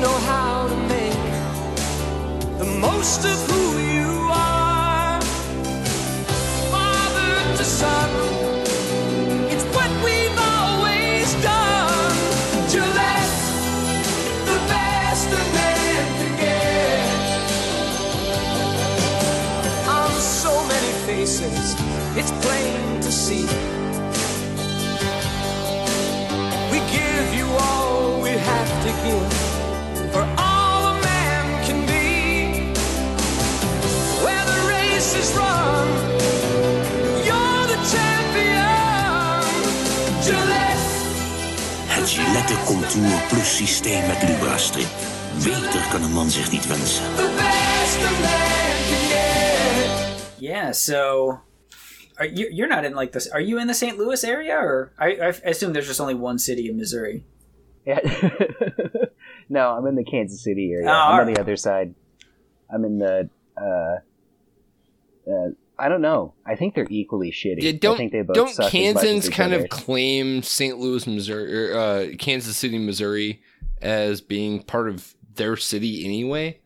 know 0.00 0.18
how 0.32 0.68
to 0.68 0.76
make 0.86 1.12
the 2.58 2.64
most 2.64 3.24
of 3.24 3.38
who 3.50 3.78
you 3.80 4.30
are. 4.30 5.20
Father 6.70 7.56
to 7.56 7.64
son, 7.64 8.10
it's 9.50 9.64
what 9.74 9.90
we've 10.04 10.38
always 10.38 11.34
done. 11.42 12.14
Gillette, 12.70 13.38
the 14.46 14.58
best 14.70 15.28
a 15.32 15.44
man 15.58 16.06
can 16.20 16.32
get. 16.44 17.48
On 19.88 20.12
so 20.20 20.52
many 20.68 20.92
faces, 21.06 21.74
it's 22.16 22.30
plain 22.46 23.00
to 23.00 23.10
see. 23.10 23.46
We 26.70 26.78
give 26.98 27.34
you 27.34 27.46
all 27.58 28.22
we 28.22 28.30
have 28.30 28.70
to 28.84 28.92
give. 29.04 29.47
Het 41.88 42.08
Gillette 42.08 42.54
Contour 42.64 43.28
Plus 43.28 43.56
systeem 43.56 44.06
met 44.06 44.22
Lubrastrip. 44.28 44.88
Beter 45.44 45.88
kan 45.90 46.02
een 46.02 46.12
man 46.12 46.30
zich 46.30 46.50
niet 46.50 46.66
wensen. 46.66 47.04
Yeah, 50.38 50.72
so 50.72 51.28
are 52.16 52.28
you 52.28 52.50
you're 52.50 52.74
not 52.74 52.84
in 52.84 52.94
like 52.98 53.12
this 53.12 53.30
are 53.30 53.44
you 53.44 53.60
in 53.60 53.66
the 53.66 53.74
St. 53.74 53.96
Louis 53.98 54.24
area 54.24 54.56
or 54.56 54.92
I, 54.98 55.20
I 55.20 55.50
assume 55.50 55.72
there's 55.72 55.86
just 55.86 56.00
only 56.00 56.14
one 56.14 56.38
city 56.38 56.68
in 56.68 56.76
Missouri. 56.76 57.24
Yeah. 57.84 58.00
no, 59.48 59.76
I'm 59.76 59.86
in 59.86 59.94
the 59.94 60.04
Kansas 60.04 60.42
City 60.42 60.72
area. 60.72 60.88
Oh, 60.88 60.92
I'm 60.92 61.26
on 61.26 61.32
the 61.32 61.40
other 61.40 61.56
side. 61.56 61.94
I'm 62.70 62.84
in 62.84 62.98
the. 62.98 63.30
Uh, 63.56 64.00
uh, 65.30 65.48
I 65.78 65.88
don't 65.88 66.02
know. 66.02 66.34
I 66.44 66.56
think 66.56 66.74
they're 66.74 66.86
equally 66.90 67.30
shitty. 67.30 67.62
Yeah, 67.62 67.72
don't 67.80 67.96
think 67.96 68.12
they 68.12 68.22
both 68.22 68.34
don't 68.34 68.48
suck 68.48 68.66
as 68.66 68.66
as 68.66 68.72
Kansans 68.72 69.28
kind 69.28 69.54
other. 69.54 69.64
of 69.64 69.70
claim 69.70 70.42
St. 70.42 70.78
Louis, 70.78 71.06
Missouri, 71.06 71.70
or 71.70 71.78
uh, 71.78 72.06
Kansas 72.18 72.56
City, 72.56 72.78
Missouri, 72.78 73.42
as 73.80 74.20
being 74.20 74.62
part 74.62 74.88
of 74.88 75.14
their 75.34 75.56
city 75.56 76.04
anyway? 76.04 76.60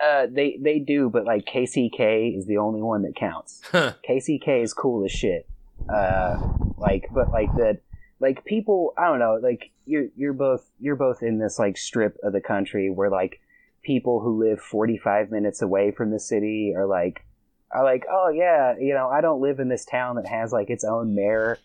Uh, 0.00 0.26
they 0.30 0.58
they 0.62 0.78
do, 0.78 1.10
but 1.10 1.24
like 1.24 1.44
KCK 1.44 2.36
is 2.36 2.46
the 2.46 2.58
only 2.58 2.80
one 2.80 3.02
that 3.02 3.16
counts. 3.16 3.60
Huh. 3.70 3.94
KCK 4.08 4.62
is 4.62 4.72
cool 4.72 5.04
as 5.04 5.10
shit. 5.10 5.46
Uh, 5.92 6.38
like, 6.76 7.08
but 7.12 7.30
like 7.30 7.52
that, 7.56 7.80
like 8.20 8.44
people, 8.44 8.94
I 8.96 9.06
don't 9.06 9.18
know. 9.18 9.38
Like 9.42 9.70
you're 9.86 10.06
you're 10.16 10.32
both 10.32 10.70
you're 10.78 10.96
both 10.96 11.22
in 11.22 11.38
this 11.38 11.58
like 11.58 11.76
strip 11.76 12.16
of 12.22 12.32
the 12.32 12.40
country 12.40 12.90
where 12.90 13.10
like 13.10 13.40
people 13.82 14.20
who 14.20 14.42
live 14.42 14.60
45 14.60 15.30
minutes 15.30 15.62
away 15.62 15.90
from 15.90 16.10
the 16.10 16.20
city 16.20 16.74
are 16.76 16.86
like 16.86 17.24
are 17.70 17.84
like, 17.84 18.04
oh 18.10 18.28
yeah, 18.28 18.74
you 18.78 18.94
know, 18.94 19.08
I 19.08 19.20
don't 19.20 19.40
live 19.40 19.60
in 19.60 19.68
this 19.68 19.84
town 19.84 20.16
that 20.16 20.26
has 20.26 20.52
like 20.52 20.70
its 20.70 20.84
own 20.84 21.14
mayor, 21.14 21.58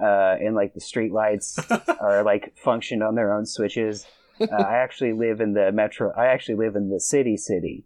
uh, 0.00 0.36
and 0.40 0.54
like 0.54 0.74
the 0.74 0.80
streetlights 0.80 1.98
are 2.00 2.22
like 2.22 2.56
function 2.56 3.02
on 3.02 3.14
their 3.14 3.32
own 3.32 3.46
switches. 3.46 4.06
Uh, 4.40 4.46
I 4.54 4.76
actually 4.76 5.14
live 5.14 5.40
in 5.40 5.54
the 5.54 5.72
metro. 5.72 6.12
I 6.14 6.26
actually 6.26 6.56
live 6.56 6.76
in 6.76 6.90
the 6.90 7.00
city, 7.00 7.36
city. 7.36 7.84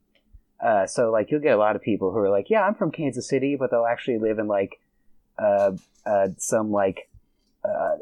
Uh, 0.61 0.87
so 0.87 1.11
like 1.11 1.31
you'll 1.31 1.41
get 1.41 1.55
a 1.55 1.59
lot 1.59 1.77
of 1.77 1.83
people 1.83 2.11
who 2.11 2.19
are 2.19 2.31
like, 2.31 2.51
yeah, 2.51 2.63
I'm 2.63 2.75
from 2.75 2.91
Kansas 2.91 3.29
City, 3.29 3.57
but 3.57 3.71
they'll 3.71 3.87
actually 3.87 4.19
live 4.19 4.39
in 4.39 4.47
like 4.47 4.81
uh, 5.39 5.73
uh, 6.05 6.29
some 6.37 6.71
like 6.71 7.09
uh, 7.65 7.97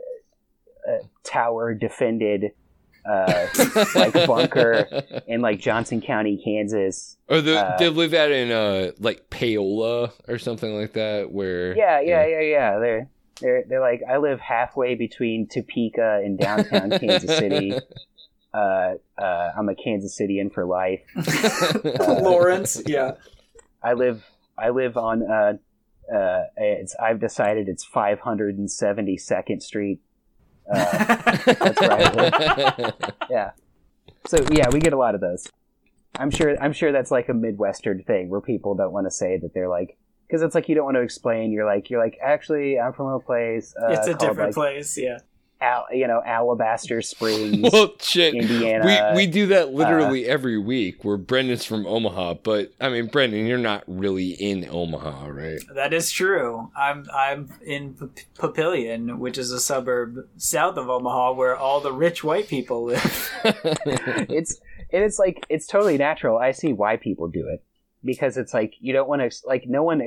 uh, 0.89 0.99
tower 1.23 1.75
defended 1.75 2.53
uh, 3.09 3.47
like 3.95 4.13
bunker 4.27 4.87
in 5.27 5.41
like 5.41 5.61
Johnson 5.61 6.01
County, 6.01 6.41
Kansas. 6.45 7.17
Or 7.29 7.41
the, 7.41 7.59
Uh, 7.59 7.77
they 7.79 7.89
live 7.89 8.13
out 8.15 8.31
in 8.31 8.51
uh 8.53 8.93
like 8.99 9.31
Paola 9.31 10.13
or 10.29 10.39
something 10.39 10.79
like 10.79 10.93
that, 10.93 11.33
where 11.33 11.77
Yeah, 11.77 12.01
yeah, 12.01 12.27
yeah, 12.27 12.41
yeah. 12.41 12.79
They're 12.79 13.09
they're 13.41 13.65
they're 13.69 13.81
like 13.81 14.03
I 14.09 14.19
live 14.19 14.41
halfway 14.41 14.95
between 14.95 15.47
Topeka 15.47 16.21
and 16.25 16.39
downtown 16.39 16.91
Kansas 16.91 17.37
City. 17.37 17.79
Uh, 18.55 18.95
uh, 19.19 19.51
I'm 19.57 19.69
a 19.69 19.75
Kansas 19.75 20.19
Cityan 20.19 20.51
for 20.53 20.65
life. 20.65 21.03
Lawrence, 21.85 22.81
yeah. 22.87 23.13
I 23.83 23.93
live 23.93 24.25
I 24.57 24.71
live 24.71 24.97
on 24.97 25.23
uh, 25.23 25.59
uh, 26.13 26.45
it's 26.57 26.97
I've 26.97 27.21
decided 27.21 27.69
it's 27.69 27.87
572nd 27.87 29.63
Street. 29.63 30.01
Uh, 30.73 31.37
that's 31.45 31.81
where 31.81 31.93
I 31.93 32.77
live. 32.77 32.95
Yeah. 33.31 33.51
So 34.27 34.45
yeah, 34.51 34.69
we 34.71 34.81
get 34.81 34.93
a 34.93 34.99
lot 34.99 35.15
of 35.15 35.21
those. 35.21 35.47
I'm 36.19 36.31
sure 36.31 36.61
I'm 36.63 36.73
sure 36.73 36.93
that's 36.93 37.11
like 37.11 37.29
a 37.29 37.35
Midwestern 37.35 38.03
thing 38.03 38.29
where 38.29 38.41
people 38.41 38.75
don't 38.75 38.93
want 38.93 39.07
to 39.07 39.11
say 39.11 39.39
that 39.39 39.55
they're 39.55 39.69
like 39.69 39.97
because 40.27 40.43
it's 40.43 40.55
like 40.55 40.69
you 40.69 40.75
don't 40.75 40.85
want 40.85 40.97
to 40.97 41.03
explain. 41.03 41.53
You're 41.53 41.67
like 41.67 41.91
you're 41.91 42.03
like 42.03 42.19
actually 42.23 42.79
I'm 42.79 42.93
from 42.93 43.07
a 43.07 43.21
place. 43.21 43.75
Uh, 43.81 43.93
it's 43.93 44.07
a 44.07 44.15
called, 44.15 44.21
different 44.21 44.57
like, 44.57 44.75
place, 44.75 44.99
yeah. 44.99 45.19
Al, 45.61 45.87
you 45.93 46.07
know 46.07 46.23
Alabaster 46.25 47.03
Springs. 47.03 47.59
well, 47.73 47.93
shit. 48.01 48.35
Indiana. 48.35 49.13
We 49.15 49.25
we 49.25 49.27
do 49.27 49.47
that 49.47 49.69
uh, 49.69 49.71
literally 49.71 50.27
every 50.27 50.59
week. 50.59 51.05
Where 51.05 51.17
Brendan's 51.17 51.65
from 51.65 51.87
Omaha, 51.87 52.35
but 52.43 52.73
I 52.81 52.89
mean, 52.89 53.07
Brendan, 53.07 53.47
you're 53.47 53.59
not 53.59 53.83
really 53.87 54.31
in 54.31 54.69
Omaha, 54.69 55.27
right? 55.27 55.61
That 55.75 55.93
is 55.93 56.11
true. 56.11 56.71
I'm 56.77 57.07
I'm 57.13 57.53
in 57.65 57.95
P- 57.95 58.23
Papillion, 58.37 59.19
which 59.19 59.37
is 59.37 59.51
a 59.51 59.61
suburb 59.61 60.29
south 60.37 60.77
of 60.77 60.89
Omaha 60.89 61.33
where 61.33 61.57
all 61.57 61.81
the 61.81 61.93
rich 61.93 62.23
white 62.23 62.49
people 62.49 62.85
live. 62.85 63.31
it's 63.45 64.61
and 64.93 65.03
it's 65.03 65.19
like 65.19 65.45
it's 65.49 65.67
totally 65.67 65.99
natural. 65.99 66.39
I 66.39 66.53
see 66.53 66.73
why 66.73 66.97
people 66.97 67.29
do 67.29 67.49
it 67.49 67.65
because 68.05 68.37
it's 68.37 68.55
like 68.55 68.75
you 68.81 68.93
don't 68.93 69.09
want 69.09 69.23
to 69.23 69.37
like 69.47 69.65
no 69.67 69.83
one 69.83 70.01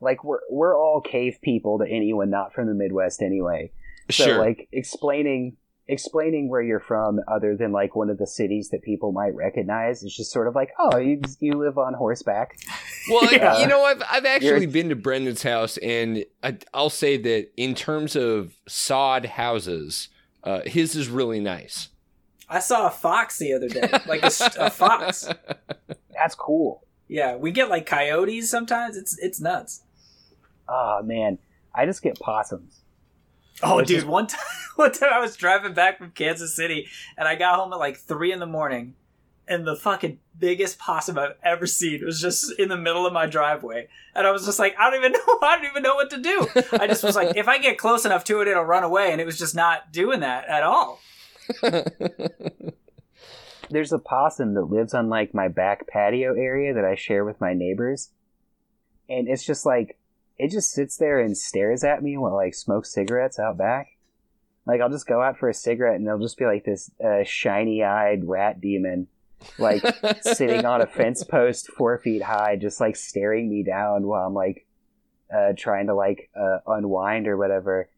like 0.00 0.24
we're 0.24 0.40
we're 0.50 0.78
all 0.78 1.00
cave 1.00 1.38
people 1.42 1.78
to 1.78 1.88
anyone 1.88 2.30
not 2.30 2.52
from 2.52 2.68
the 2.68 2.74
Midwest 2.74 3.22
anyway. 3.22 3.72
So 4.10 4.24
sure. 4.24 4.38
like 4.38 4.68
explaining 4.72 5.56
explaining 5.90 6.50
where 6.50 6.60
you're 6.60 6.80
from 6.80 7.18
other 7.28 7.56
than 7.56 7.72
like 7.72 7.96
one 7.96 8.10
of 8.10 8.18
the 8.18 8.26
cities 8.26 8.68
that 8.70 8.82
people 8.82 9.10
might 9.10 9.34
recognize 9.34 10.02
is 10.02 10.14
just 10.14 10.30
sort 10.30 10.46
of 10.46 10.54
like 10.54 10.70
oh 10.78 10.98
you 10.98 11.20
you 11.40 11.52
live 11.54 11.78
on 11.78 11.94
horseback. 11.94 12.58
Well, 13.10 13.32
Yeah. 13.32 13.58
you 13.60 13.66
know, 13.66 13.82
I've 13.84 14.02
I've 14.10 14.26
actually 14.26 14.48
You're- 14.48 14.66
been 14.66 14.90
to 14.90 14.96
Brendan's 14.96 15.42
house, 15.42 15.78
and 15.78 16.26
I, 16.42 16.58
I'll 16.74 16.90
say 16.90 17.16
that 17.16 17.48
in 17.56 17.74
terms 17.74 18.16
of 18.16 18.52
sod 18.68 19.24
houses, 19.24 20.08
uh, 20.44 20.60
his 20.66 20.94
is 20.94 21.08
really 21.08 21.40
nice. 21.40 21.88
I 22.50 22.58
saw 22.58 22.86
a 22.86 22.90
fox 22.90 23.38
the 23.38 23.54
other 23.54 23.68
day, 23.68 23.88
like 24.06 24.22
a 24.22 24.70
fox. 24.70 25.26
That's 26.12 26.34
cool. 26.34 26.84
Yeah, 27.08 27.36
we 27.36 27.50
get 27.50 27.70
like 27.70 27.86
coyotes 27.86 28.50
sometimes. 28.50 28.94
It's 28.98 29.16
it's 29.20 29.40
nuts. 29.40 29.84
Oh 30.68 31.00
man, 31.02 31.38
I 31.74 31.86
just 31.86 32.02
get 32.02 32.20
possums. 32.20 32.80
Oh, 33.62 33.82
dude, 33.82 34.04
one 34.04 34.26
time, 34.26 34.40
one 34.76 34.92
time 34.92 35.10
I 35.12 35.20
was 35.20 35.36
driving 35.36 35.74
back 35.74 35.98
from 35.98 36.10
Kansas 36.12 36.54
City, 36.54 36.88
and 37.16 37.26
I 37.26 37.34
got 37.34 37.56
home 37.56 37.72
at 37.72 37.78
like 37.78 37.96
three 37.96 38.32
in 38.32 38.38
the 38.38 38.46
morning, 38.46 38.94
and 39.46 39.66
the 39.66 39.76
fucking 39.76 40.18
biggest 40.38 40.78
possum 40.78 41.18
I've 41.18 41.34
ever 41.42 41.66
seen 41.66 42.04
was 42.04 42.20
just 42.20 42.52
in 42.58 42.68
the 42.68 42.76
middle 42.76 43.06
of 43.06 43.12
my 43.12 43.26
driveway, 43.26 43.88
and 44.14 44.26
I 44.26 44.30
was 44.30 44.46
just 44.46 44.58
like, 44.58 44.76
I 44.78 44.90
don't 44.90 45.00
even 45.00 45.12
know, 45.26 45.38
I 45.42 45.56
don't 45.56 45.70
even 45.70 45.82
know 45.82 45.94
what 45.94 46.10
to 46.10 46.18
do. 46.18 46.46
I 46.72 46.86
just 46.86 47.02
was 47.02 47.16
like, 47.16 47.36
if 47.36 47.48
I 47.48 47.58
get 47.58 47.78
close 47.78 48.04
enough 48.04 48.24
to 48.24 48.40
it, 48.40 48.48
it'll 48.48 48.64
run 48.64 48.84
away, 48.84 49.12
and 49.12 49.20
it 49.20 49.26
was 49.26 49.38
just 49.38 49.54
not 49.54 49.92
doing 49.92 50.20
that 50.20 50.46
at 50.48 50.62
all. 50.62 51.00
there's 53.70 53.92
a 53.92 53.98
possum 53.98 54.54
that 54.54 54.62
lives 54.62 54.94
on 54.94 55.08
like 55.08 55.34
my 55.34 55.48
back 55.48 55.86
patio 55.86 56.34
area 56.34 56.74
that 56.74 56.84
I 56.84 56.94
share 56.94 57.24
with 57.24 57.40
my 57.40 57.54
neighbors. 57.54 58.10
And 59.08 59.28
it's 59.28 59.44
just 59.44 59.64
like 59.64 59.98
it 60.38 60.50
just 60.50 60.70
sits 60.70 60.96
there 60.96 61.20
and 61.20 61.36
stares 61.36 61.84
at 61.84 62.02
me 62.02 62.16
while 62.16 62.32
I 62.32 62.44
like 62.44 62.54
smoke 62.54 62.86
cigarettes 62.86 63.38
out 63.38 63.58
back. 63.58 63.98
Like 64.66 64.80
I'll 64.80 64.90
just 64.90 65.06
go 65.06 65.22
out 65.22 65.38
for 65.38 65.48
a 65.48 65.54
cigarette 65.54 65.96
and 65.96 66.06
there'll 66.06 66.20
just 66.20 66.38
be 66.38 66.44
like 66.44 66.64
this 66.64 66.90
uh, 67.04 67.24
shiny-eyed 67.24 68.28
rat 68.28 68.60
demon 68.60 69.08
like 69.58 69.82
sitting 70.22 70.64
on 70.64 70.80
a 70.80 70.86
fence 70.86 71.24
post 71.24 71.70
four 71.72 71.98
feet 71.98 72.22
high, 72.22 72.56
just 72.56 72.80
like 72.80 72.96
staring 72.96 73.48
me 73.48 73.62
down 73.62 74.06
while 74.06 74.26
I'm 74.26 74.34
like 74.34 74.66
uh, 75.34 75.52
trying 75.56 75.86
to 75.86 75.94
like 75.94 76.30
uh, 76.38 76.58
unwind 76.66 77.28
or 77.28 77.36
whatever. 77.36 77.88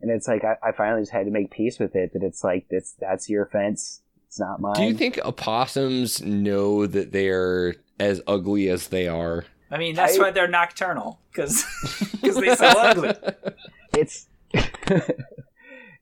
And 0.00 0.10
it's 0.10 0.28
like 0.28 0.44
I, 0.44 0.56
I 0.62 0.72
finally 0.72 1.02
just 1.02 1.12
had 1.12 1.26
to 1.26 1.32
make 1.32 1.50
peace 1.50 1.78
with 1.78 1.96
it 1.96 2.12
that 2.12 2.22
it's 2.22 2.44
like 2.44 2.66
that's 2.70 2.92
that's 3.00 3.28
your 3.28 3.46
fence. 3.46 4.02
It's 4.28 4.40
not 4.40 4.60
mine. 4.60 4.74
Do 4.74 4.82
you 4.82 4.94
think 4.94 5.18
opossums 5.24 6.22
know 6.22 6.86
that 6.86 7.12
they're 7.12 7.76
as 7.98 8.20
ugly 8.26 8.68
as 8.68 8.88
they 8.88 9.08
are? 9.08 9.44
I 9.70 9.78
mean, 9.78 9.94
that's 9.94 10.18
I- 10.18 10.22
why 10.22 10.30
they're 10.30 10.48
nocturnal 10.48 11.20
because 11.32 11.64
because 12.12 12.36
they're 12.40 12.56
so 12.56 12.66
ugly. 12.66 13.14
it's 13.96 14.26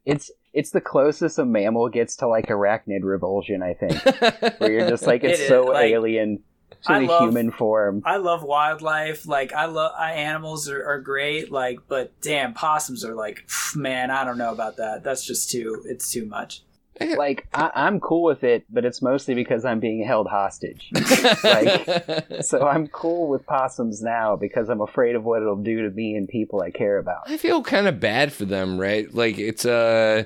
it's 0.05 0.31
it's 0.53 0.71
the 0.71 0.81
closest 0.81 1.39
a 1.39 1.45
mammal 1.45 1.89
gets 1.89 2.17
to 2.17 2.29
like 2.29 2.47
arachnid 2.47 3.03
revulsion. 3.03 3.63
I 3.63 3.75
think 3.75 4.61
where 4.61 4.71
you're 4.73 4.89
just 4.89 5.07
like 5.07 5.25
it's 5.25 5.41
It 5.41 5.49
so 5.49 5.63
like, 5.65 5.91
alien 5.91 6.41
to 6.83 6.93
I 6.93 7.01
the 7.01 7.07
love- 7.07 7.23
human 7.23 7.51
form. 7.51 8.03
I 8.05 8.19
love 8.19 8.43
wildlife. 8.43 9.27
Like 9.27 9.53
I 9.53 9.65
love 9.67 9.93
animals 9.99 10.69
are, 10.69 10.85
are 10.85 11.01
great. 11.01 11.51
Like, 11.51 11.79
but 11.89 12.13
damn, 12.21 12.53
possums 12.55 13.05
are 13.05 13.15
like, 13.15 13.49
man, 13.75 14.11
I 14.11 14.25
don't 14.25 14.39
know 14.39 14.53
about 14.53 14.77
that. 14.77 15.03
That's 15.03 15.25
just 15.25 15.51
too. 15.51 15.83
It's 15.87 16.11
too 16.13 16.27
much. 16.27 16.63
Like 17.01 17.47
I, 17.53 17.71
I'm 17.75 18.01
cool 18.01 18.23
with 18.23 18.45
it, 18.45 18.65
but 18.71 18.85
it's 18.85 19.03
mostly 19.03 19.35
because 19.35 19.65
I'm 19.65 19.81
being 19.81 20.05
held 20.05 20.29
hostage. 20.29 20.91
like 21.45 22.43
so, 22.43 22.67
I'm 22.67 22.87
cool 22.89 23.29
with 23.29 23.47
possums 23.47 24.03
now 24.03 24.37
because 24.37 24.69
I'm 24.69 24.81
afraid 24.81 25.17
of 25.17 25.25
what 25.25 25.43
it'll 25.43 25.57
do 25.57 25.83
to 25.83 25.91
me 25.91 26.15
and 26.15 26.29
people 26.29 26.63
I 26.63 26.71
care 26.71 26.99
about. 26.99 27.29
I 27.29 27.37
feel 27.37 27.63
kind 27.63 27.89
of 27.89 28.01
bad 28.01 28.33
for 28.33 28.45
them, 28.45 28.79
right? 28.79 29.13
Like 29.13 29.39
it's 29.39 29.67
uh 29.67 30.25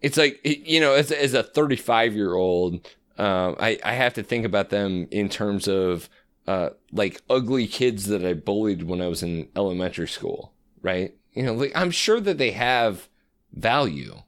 it's 0.00 0.16
like 0.16 0.40
you 0.44 0.80
know, 0.80 0.94
as 0.94 1.12
as 1.12 1.34
a 1.34 1.42
35 1.42 2.14
year 2.14 2.34
old, 2.34 2.86
um, 3.18 3.56
I 3.58 3.78
I 3.84 3.92
have 3.92 4.14
to 4.14 4.22
think 4.22 4.44
about 4.44 4.70
them 4.70 5.06
in 5.10 5.28
terms 5.28 5.68
of 5.68 6.08
uh 6.46 6.70
like 6.92 7.20
ugly 7.28 7.66
kids 7.66 8.06
that 8.06 8.24
I 8.24 8.34
bullied 8.34 8.84
when 8.84 9.00
I 9.02 9.08
was 9.08 9.22
in 9.22 9.48
elementary 9.54 10.08
school, 10.08 10.52
right? 10.82 11.14
You 11.34 11.42
know, 11.42 11.54
like 11.54 11.72
I'm 11.74 11.90
sure 11.90 12.20
that 12.20 12.38
they 12.38 12.52
have 12.52 13.08
value 13.52 14.22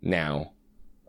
now. 0.00 0.52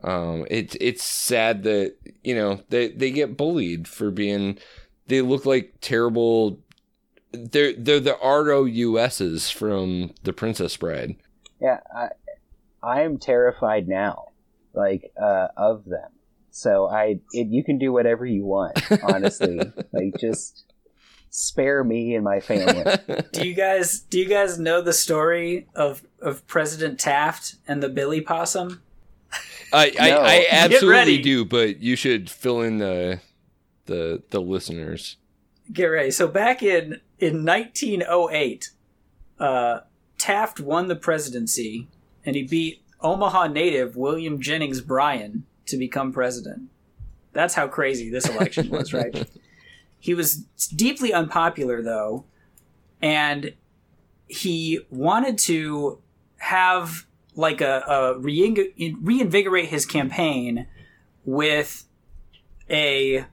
Um, 0.04 0.46
it's 0.50 0.76
it's 0.80 1.04
sad 1.04 1.64
that 1.64 1.96
you 2.24 2.36
know 2.36 2.62
they 2.70 2.90
they 2.90 3.12
get 3.12 3.38
bullied 3.38 3.88
for 3.88 4.12
being 4.12 4.58
they 5.08 5.22
look 5.22 5.46
like 5.46 5.76
terrible. 5.82 6.60
They're 7.32 7.74
they're 7.74 8.00
the 8.00 8.18
ROUSs 8.24 9.50
from 9.50 10.14
the 10.24 10.34
Princess 10.34 10.78
Bride. 10.78 11.16
Yeah, 11.60 11.80
I 11.96 12.10
I 12.84 13.02
am 13.02 13.18
terrified 13.18 13.88
now, 13.88 14.30
like 14.74 15.12
uh, 15.22 15.48
of 15.58 15.86
them. 15.86 16.12
So 16.52 16.88
I, 16.88 17.20
it, 17.34 17.50
you 17.50 17.64
can 17.64 17.78
do 17.78 17.94
whatever 17.94 18.26
you 18.26 18.46
want. 18.46 18.80
Honestly, 19.04 19.60
like 19.92 20.16
just 20.20 20.74
spare 21.30 21.84
me 21.84 22.16
and 22.16 22.24
my 22.24 22.40
family. 22.40 22.96
Do 23.32 23.48
you 23.48 23.54
guys 23.54 24.00
do 24.00 24.18
you 24.18 24.26
guys 24.26 24.58
know 24.58 24.82
the 24.82 24.94
story 24.94 25.68
of 25.76 26.02
of 26.20 26.48
President 26.48 27.00
Taft 27.00 27.56
and 27.68 27.84
the 27.84 27.90
Billy 27.90 28.22
Possum? 28.22 28.82
I, 29.74 29.92
No. 30.10 30.22
I, 30.22 30.28
I 30.28 30.46
absolutely 30.52 31.22
do, 31.22 31.46
but 31.46 31.80
you 31.80 31.96
should 31.96 32.30
fill 32.30 32.62
in 32.62 32.78
the 32.78 33.20
the 33.86 34.24
the 34.30 34.40
listeners. 34.42 35.18
Get 35.72 35.86
ready. 35.86 36.12
So 36.12 36.28
back 36.28 36.64
in 36.64 37.02
in 37.20 37.44
1908, 37.44 38.70
uh, 39.40 39.80
Taft 40.18 40.60
won 40.60 40.88
the 40.88 40.96
presidency, 40.96 41.88
and 42.26 42.36
he 42.36 42.44
beat 42.44 42.82
Omaha 43.02 43.48
native 43.48 43.96
William 43.96 44.40
Jennings 44.42 44.82
Bryan 44.82 45.46
to 45.66 45.78
become 45.78 46.12
president. 46.12 46.70
That's 47.34 47.54
how 47.54 47.68
crazy 47.68 48.10
this 48.10 48.28
election 48.28 48.70
was, 48.72 48.94
right? 48.94 49.28
He 50.00 50.14
was 50.14 50.38
deeply 50.76 51.14
unpopular, 51.14 51.82
though, 51.82 52.26
and 53.02 53.54
he 54.28 54.80
wanted 54.90 55.38
to 55.40 56.00
have 56.38 57.06
like 57.38 57.62
a, 57.62 57.84
a 57.88 58.20
reing- 58.20 58.98
reinvigorate 59.02 59.70
his 59.70 59.86
campaign 59.86 60.68
with 61.24 61.86
a 62.70 63.26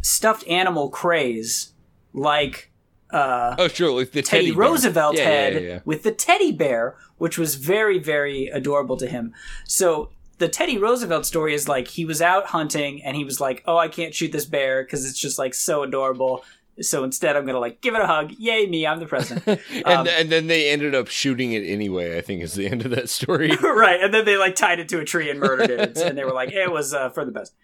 stuffed 0.00 0.46
animal 0.48 0.88
craze 0.88 1.72
like 2.14 2.70
uh, 3.10 3.56
Oh, 3.58 3.68
sure, 3.68 3.90
like 3.90 4.12
the 4.12 4.22
Teddy, 4.22 4.46
teddy. 4.46 4.56
Roosevelt 4.56 5.16
Yeah, 5.18 5.24
head 5.24 5.54
yeah, 5.54 5.60
yeah. 5.60 5.78
with 5.84 6.04
the 6.04 6.12
teddy 6.12 6.52
bear, 6.52 6.96
which 7.18 7.36
was 7.36 7.56
very, 7.56 7.98
very 7.98 8.46
adorable 8.46 8.96
to 8.98 9.06
him. 9.08 9.34
So 9.66 10.10
the 10.38 10.48
Teddy 10.48 10.78
Roosevelt 10.78 11.26
story 11.26 11.52
is 11.52 11.68
like 11.68 11.88
he 11.88 12.04
was 12.04 12.22
out 12.22 12.46
hunting 12.46 13.02
and 13.02 13.16
he 13.16 13.24
was 13.24 13.40
like, 13.40 13.62
"Oh, 13.66 13.76
I 13.76 13.88
can't 13.88 14.14
shoot 14.14 14.30
this 14.32 14.46
bear 14.46 14.84
because 14.84 15.04
it's 15.04 15.18
just 15.18 15.38
like 15.38 15.54
so 15.54 15.82
adorable." 15.82 16.44
So 16.82 17.04
instead, 17.04 17.36
I'm 17.36 17.44
gonna 17.44 17.58
like 17.58 17.80
give 17.80 17.94
it 17.94 18.00
a 18.00 18.06
hug. 18.06 18.32
Yay, 18.38 18.66
me! 18.66 18.86
I'm 18.86 19.00
the 19.00 19.06
president. 19.06 19.46
and 19.70 19.86
Um, 19.86 20.08
and 20.08 20.30
then 20.30 20.46
they 20.46 20.70
ended 20.70 20.94
up 20.94 21.08
shooting 21.08 21.52
it 21.52 21.60
anyway. 21.60 22.16
I 22.16 22.20
think 22.20 22.42
is 22.42 22.54
the 22.54 22.66
end 22.66 22.84
of 22.84 22.90
that 22.92 23.08
story. 23.08 23.54
right, 23.62 24.02
and 24.02 24.12
then 24.14 24.24
they 24.24 24.36
like 24.36 24.54
tied 24.54 24.80
it 24.80 24.88
to 24.90 24.98
a 24.98 25.04
tree 25.04 25.30
and 25.30 25.40
murdered 25.40 25.70
it, 25.70 25.98
and 25.98 26.16
they 26.16 26.24
were 26.24 26.32
like, 26.32 26.52
"It 26.52 26.70
was 26.70 26.94
uh, 26.94 27.10
for 27.10 27.24
the 27.24 27.32
best." 27.32 27.54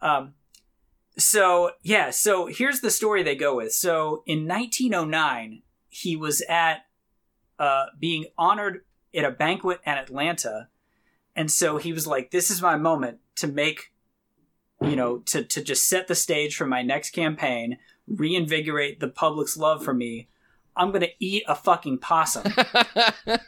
Um, 0.00 0.34
so 1.16 1.72
yeah, 1.82 2.10
so 2.10 2.46
here's 2.46 2.80
the 2.80 2.90
story 2.90 3.22
they 3.22 3.36
go 3.36 3.56
with. 3.56 3.72
So 3.72 4.22
in 4.26 4.46
1909, 4.46 5.62
he 5.88 6.16
was 6.16 6.42
at 6.48 6.86
uh, 7.58 7.86
being 7.98 8.26
honored 8.36 8.84
at 9.14 9.24
a 9.24 9.30
banquet 9.30 9.80
in 9.86 9.92
Atlanta, 9.92 10.68
and 11.34 11.50
so 11.50 11.76
he 11.76 11.92
was 11.92 12.06
like, 12.06 12.30
"This 12.30 12.50
is 12.50 12.60
my 12.60 12.76
moment 12.76 13.18
to 13.36 13.46
make." 13.46 13.92
You 14.82 14.94
know, 14.94 15.18
to, 15.20 15.42
to 15.42 15.62
just 15.62 15.88
set 15.88 16.06
the 16.06 16.14
stage 16.14 16.54
for 16.54 16.66
my 16.66 16.82
next 16.82 17.12
campaign, 17.12 17.78
reinvigorate 18.08 19.00
the 19.00 19.08
public's 19.08 19.56
love 19.56 19.84
for 19.84 19.94
me. 19.94 20.28
I'm 20.76 20.92
gonna 20.92 21.08
eat 21.18 21.44
a 21.48 21.54
fucking 21.54 21.98
possum. 21.98 22.52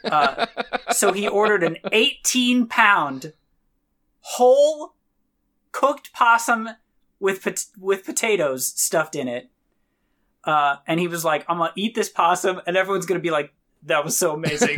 Uh, 0.03 0.45
so 0.91 1.13
he 1.13 1.27
ordered 1.27 1.63
an 1.63 1.77
18 1.91 2.65
pound 2.67 3.31
whole 4.21 4.95
cooked 5.71 6.11
possum 6.13 6.69
with 7.19 7.43
pot- 7.43 7.65
with 7.77 8.05
potatoes 8.05 8.67
stuffed 8.67 9.15
in 9.15 9.27
it. 9.27 9.49
Uh, 10.43 10.77
and 10.87 10.99
he 10.99 11.07
was 11.07 11.23
like, 11.23 11.45
"I'm 11.47 11.57
gonna 11.57 11.71
eat 11.75 11.95
this 11.95 12.09
possum," 12.09 12.61
and 12.65 12.75
everyone's 12.75 13.05
gonna 13.05 13.19
be 13.19 13.31
like, 13.31 13.53
"That 13.83 14.03
was 14.03 14.17
so 14.17 14.33
amazing! 14.33 14.77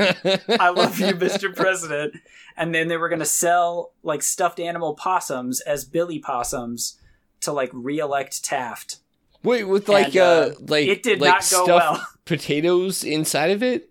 I 0.59 0.69
love 0.69 0.99
you, 0.99 1.07
Mr. 1.15 1.55
President." 1.55 2.15
And 2.57 2.75
then 2.75 2.87
they 2.87 2.97
were 2.97 3.09
gonna 3.09 3.25
sell 3.25 3.93
like 4.03 4.21
stuffed 4.21 4.59
animal 4.59 4.95
possums 4.95 5.61
as 5.61 5.85
Billy 5.85 6.19
possums 6.19 6.99
to 7.41 7.51
like 7.51 7.69
reelect 7.73 8.43
Taft. 8.43 8.97
Wait, 9.43 9.63
with 9.63 9.89
like 9.89 10.07
And, 10.07 10.17
uh, 10.17 10.21
uh, 10.21 10.53
like 10.67 10.87
it 10.87 11.03
did 11.03 11.19
like 11.21 11.33
not 11.33 11.49
go 11.49 11.65
well. 11.65 12.07
potatoes 12.25 13.03
inside 13.03 13.51
of 13.51 13.63
it. 13.63 13.89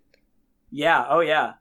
Yeah, 0.71 1.05
oh 1.09 1.19
yeah. 1.19 1.53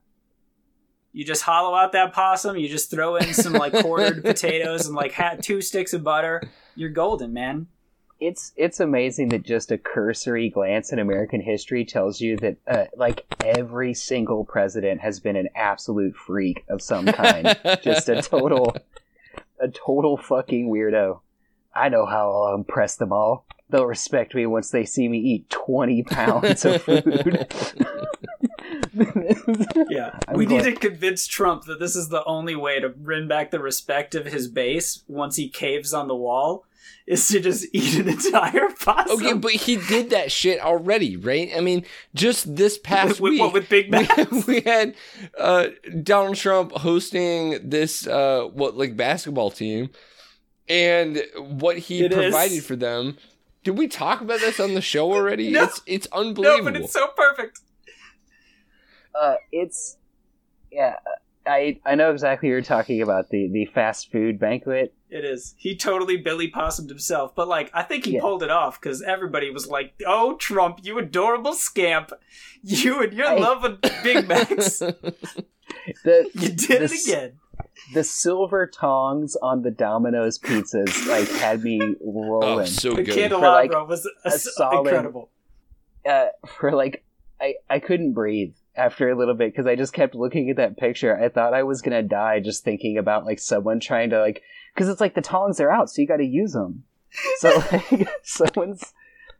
You 1.13 1.25
just 1.25 1.43
hollow 1.43 1.75
out 1.75 1.91
that 1.93 2.13
possum, 2.13 2.57
you 2.57 2.69
just 2.69 2.89
throw 2.91 3.17
in 3.17 3.35
some 3.35 3.53
like 3.55 3.73
quartered 3.73 4.23
potatoes 4.25 4.87
and 4.87 4.95
like 4.95 5.13
ha- 5.13 5.37
two 5.41 5.61
sticks 5.61 5.93
of 5.93 6.05
butter. 6.05 6.41
You're 6.77 6.91
golden, 6.91 7.33
man. 7.33 7.67
it's 8.21 8.53
it's 8.57 8.79
amazing 8.79 9.31
that 9.31 9.43
just 9.43 9.73
a 9.73 9.79
cursory 9.79 10.49
glance 10.51 10.93
in 10.93 11.01
American 11.01 11.41
history 11.41 11.85
tells 11.85 12.21
you 12.21 12.37
that 12.37 12.57
uh, 12.69 12.85
like 12.97 13.25
every 13.45 13.93
single 13.93 14.45
president 14.45 15.01
has 15.01 15.19
been 15.19 15.35
an 15.35 15.49
absolute 15.57 16.15
freak 16.15 16.63
of 16.69 16.81
some 16.81 17.07
kind, 17.07 17.59
just 17.83 18.09
a 18.09 18.23
total 18.23 18.77
a 19.59 19.67
total 19.69 20.17
fucking 20.17 20.71
weirdo. 20.71 21.21
I 21.75 21.89
know 21.89 22.07
how 22.07 22.31
I'll 22.31 22.55
impress 22.55 22.95
them 22.97 23.13
all. 23.13 23.47
They'll 23.71 23.87
respect 23.87 24.35
me 24.35 24.47
once 24.47 24.71
they 24.71 24.85
see 24.85 25.09
me 25.09 25.19
eat 25.19 25.51
twenty 25.51 26.03
pounds 26.09 26.65
of 26.65 26.83
food. 26.83 27.47
Yeah. 29.89 30.19
I'm 30.27 30.37
we 30.37 30.47
need 30.47 30.65
to 30.65 30.73
convince 30.73 31.27
Trump 31.27 31.65
that 31.65 31.79
this 31.79 31.95
is 31.95 32.09
the 32.09 32.25
only 32.25 32.57
way 32.57 32.81
to 32.81 32.93
win 32.97 33.29
back 33.29 33.51
the 33.51 33.61
respect 33.61 34.15
of 34.15 34.27
his 34.27 34.49
base 34.49 35.05
once 35.07 35.37
he 35.37 35.49
caves 35.49 35.95
on 35.95 36.09
the 36.09 36.17
wall 36.17 36.65
is 37.07 37.27
to 37.29 37.41
just 37.41 37.67
eat 37.73 37.99
an 37.99 38.09
entire 38.09 38.69
possum. 38.81 39.17
Okay, 39.25 39.33
but 39.35 39.53
he 39.53 39.77
did 39.77 40.11
that 40.11 40.33
shit 40.33 40.61
already, 40.61 41.17
right? 41.17 41.51
I 41.57 41.61
mean, 41.61 41.85
just 42.15 42.57
this 42.57 42.79
past 42.79 43.21
with, 43.21 43.33
week, 43.33 43.41
what, 43.41 43.53
with 43.53 43.69
Big 43.69 43.91
Mac? 43.91 44.17
we, 44.31 44.43
we 44.47 44.61
had 44.63 44.95
uh, 45.39 45.69
Donald 46.03 46.37
Trump 46.37 46.73
hosting 46.73 47.69
this 47.69 48.07
uh, 48.07 48.45
what 48.53 48.77
like 48.77 48.97
basketball 48.97 49.51
team, 49.51 49.91
and 50.69 51.23
what 51.37 51.79
he 51.79 52.05
It 52.05 52.13
is. 52.13 52.19
provided 52.19 52.65
for 52.65 52.77
them. 52.77 53.17
Did 53.63 53.77
we 53.77 53.89
talk 53.89 54.21
about 54.23 54.41
this 54.41 54.59
on 54.61 54.75
the 54.75 54.81
show 54.81 55.13
already? 55.13 55.51
No. 55.53 55.65
It's 55.65 55.83
it's 55.87 56.07
unbelievable. 56.13 56.65
no, 56.65 56.73
but 56.73 56.81
it's 56.81 56.93
so 56.93 57.09
perfect. 57.17 57.61
uh, 59.21 59.35
it's 59.53 59.97
yeah. 60.71 60.97
I 61.47 61.81
I 61.85 61.95
know 61.95 62.11
exactly 62.13 62.49
what 62.49 62.53
you're 62.53 62.63
talking 62.63 63.03
about 63.03 63.31
the 63.31 63.49
the 63.51 63.65
fast 63.67 64.13
food 64.13 64.39
banquet. 64.39 64.95
It 65.09 65.25
is. 65.25 65.55
He 65.59 65.75
totally 65.75 66.17
Billy 66.19 66.49
Possumed 66.51 66.89
himself, 66.89 67.35
but 67.35 67.49
like 67.49 67.71
I 67.75 67.83
think 67.83 68.05
he 68.05 68.13
Yeah. 68.15 68.21
pulled 68.21 68.43
it 68.43 68.51
off 68.51 68.81
because 68.81 69.03
everybody 69.03 69.51
was 69.51 69.67
like, 69.67 69.95
"Oh, 70.07 70.37
Trump, 70.37 70.81
you 70.83 70.99
adorable 70.99 71.55
scamp, 71.55 72.13
you 72.63 73.03
and 73.03 73.13
your 73.13 73.27
I- 73.27 73.39
love 73.39 73.65
of 73.65 73.81
Big 74.05 74.29
Macs, 74.29 74.79
The 74.79 76.31
you 76.35 76.49
did 76.51 76.83
This- 76.83 77.09
it 77.09 77.13
again." 77.15 77.33
The 77.95 78.05
silver 78.05 78.67
tongs 78.67 79.37
on 79.43 79.63
the 79.63 79.71
Domino's 79.71 80.39
pizzas 80.39 81.07
like 81.09 81.29
had 81.41 81.63
me 81.63 81.79
rolling. 81.81 81.99
oh, 82.05 82.41
rolling 82.41 82.67
so 82.67 82.95
The 82.95 83.03
good. 83.03 83.15
candelabra 83.15 83.85
was 83.85 84.07
a 84.25 84.29
a- 84.29 84.39
solid- 84.39 84.87
incredible. 84.89 85.31
uh, 86.09 86.27
for 86.59 86.73
like 86.73 87.05
I 87.41 87.55
I 87.69 87.79
couldn't 87.79 88.13
breathe 88.13 88.55
after 88.77 89.11
a 89.11 89.17
little 89.19 89.35
bit 89.35 89.53
because 89.53 89.67
I 89.67 89.75
just 89.77 89.93
kept 89.93 90.15
looking 90.15 90.51
at 90.51 90.57
that 90.57 90.77
picture. 90.79 91.17
I 91.19 91.29
thought 91.29 91.55
I 91.55 91.63
was 91.65 91.83
gonna 91.83 92.03
die 92.03 92.41
just 92.41 92.65
thinking 92.65 92.99
about 92.99 93.25
like 93.25 93.39
someone 93.39 93.81
trying 93.81 94.11
to 94.11 94.21
like 94.21 94.43
because 94.75 94.89
it's 94.89 95.01
like 95.01 95.15
the 95.15 95.21
tongs 95.23 95.59
are 95.61 95.71
out, 95.71 95.91
so 95.91 96.01
you 96.01 96.09
got 96.09 96.19
to 96.19 96.25
use 96.25 96.53
them. 96.53 96.85
So 97.39 97.49
like 97.73 98.09
someone's 98.23 98.93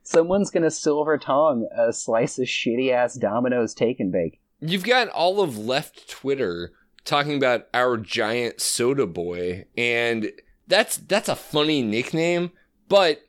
someone's 0.03 0.49
gonna 0.51 0.71
silver 0.71 1.17
tong 1.17 1.67
a 1.77 1.93
slice 1.93 2.37
of 2.39 2.45
shitty 2.47 2.91
ass 2.91 3.15
Domino's 3.15 3.73
take 3.73 3.99
and 3.99 4.11
bake. 4.11 4.39
You've 4.59 4.83
got 4.83 5.07
all 5.09 5.41
of 5.41 5.57
left 5.57 6.09
Twitter 6.09 6.73
talking 7.05 7.35
about 7.37 7.67
our 7.73 7.97
giant 7.97 8.61
soda 8.61 9.05
boy, 9.07 9.65
and 9.77 10.31
that's 10.67 10.97
that's 10.97 11.29
a 11.29 11.35
funny 11.35 11.81
nickname, 11.81 12.51
but 12.87 13.21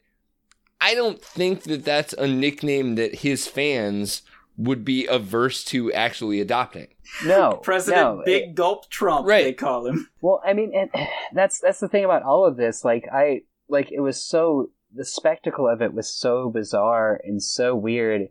I 0.80 0.94
don't 0.94 1.22
think 1.22 1.62
that 1.64 1.84
that's 1.84 2.12
a 2.14 2.26
nickname 2.26 2.96
that 2.96 3.16
his 3.16 3.46
fans 3.46 4.22
would 4.56 4.84
be 4.84 5.06
averse 5.06 5.64
to 5.64 5.92
actually 5.92 6.40
adopting. 6.40 6.88
No, 7.24 7.54
President 7.62 8.02
no, 8.18 8.22
Big 8.24 8.42
it- 8.50 8.54
Gulp 8.54 8.88
Trump, 8.90 9.26
Right. 9.26 9.44
they 9.44 9.52
call 9.52 9.86
him. 9.86 10.08
Well, 10.20 10.40
I 10.44 10.52
mean, 10.52 10.72
and 10.74 10.90
that's 11.32 11.58
that's 11.60 11.80
the 11.80 11.88
thing 11.88 12.04
about 12.04 12.22
all 12.22 12.44
of 12.46 12.56
this. 12.56 12.84
Like, 12.84 13.06
I 13.12 13.42
like 13.68 13.90
it 13.90 14.00
was 14.00 14.20
so 14.24 14.70
the 14.94 15.04
spectacle 15.04 15.66
of 15.68 15.80
it 15.80 15.94
was 15.94 16.08
so 16.14 16.50
bizarre 16.50 17.18
and 17.24 17.42
so 17.42 17.74
weird. 17.74 18.28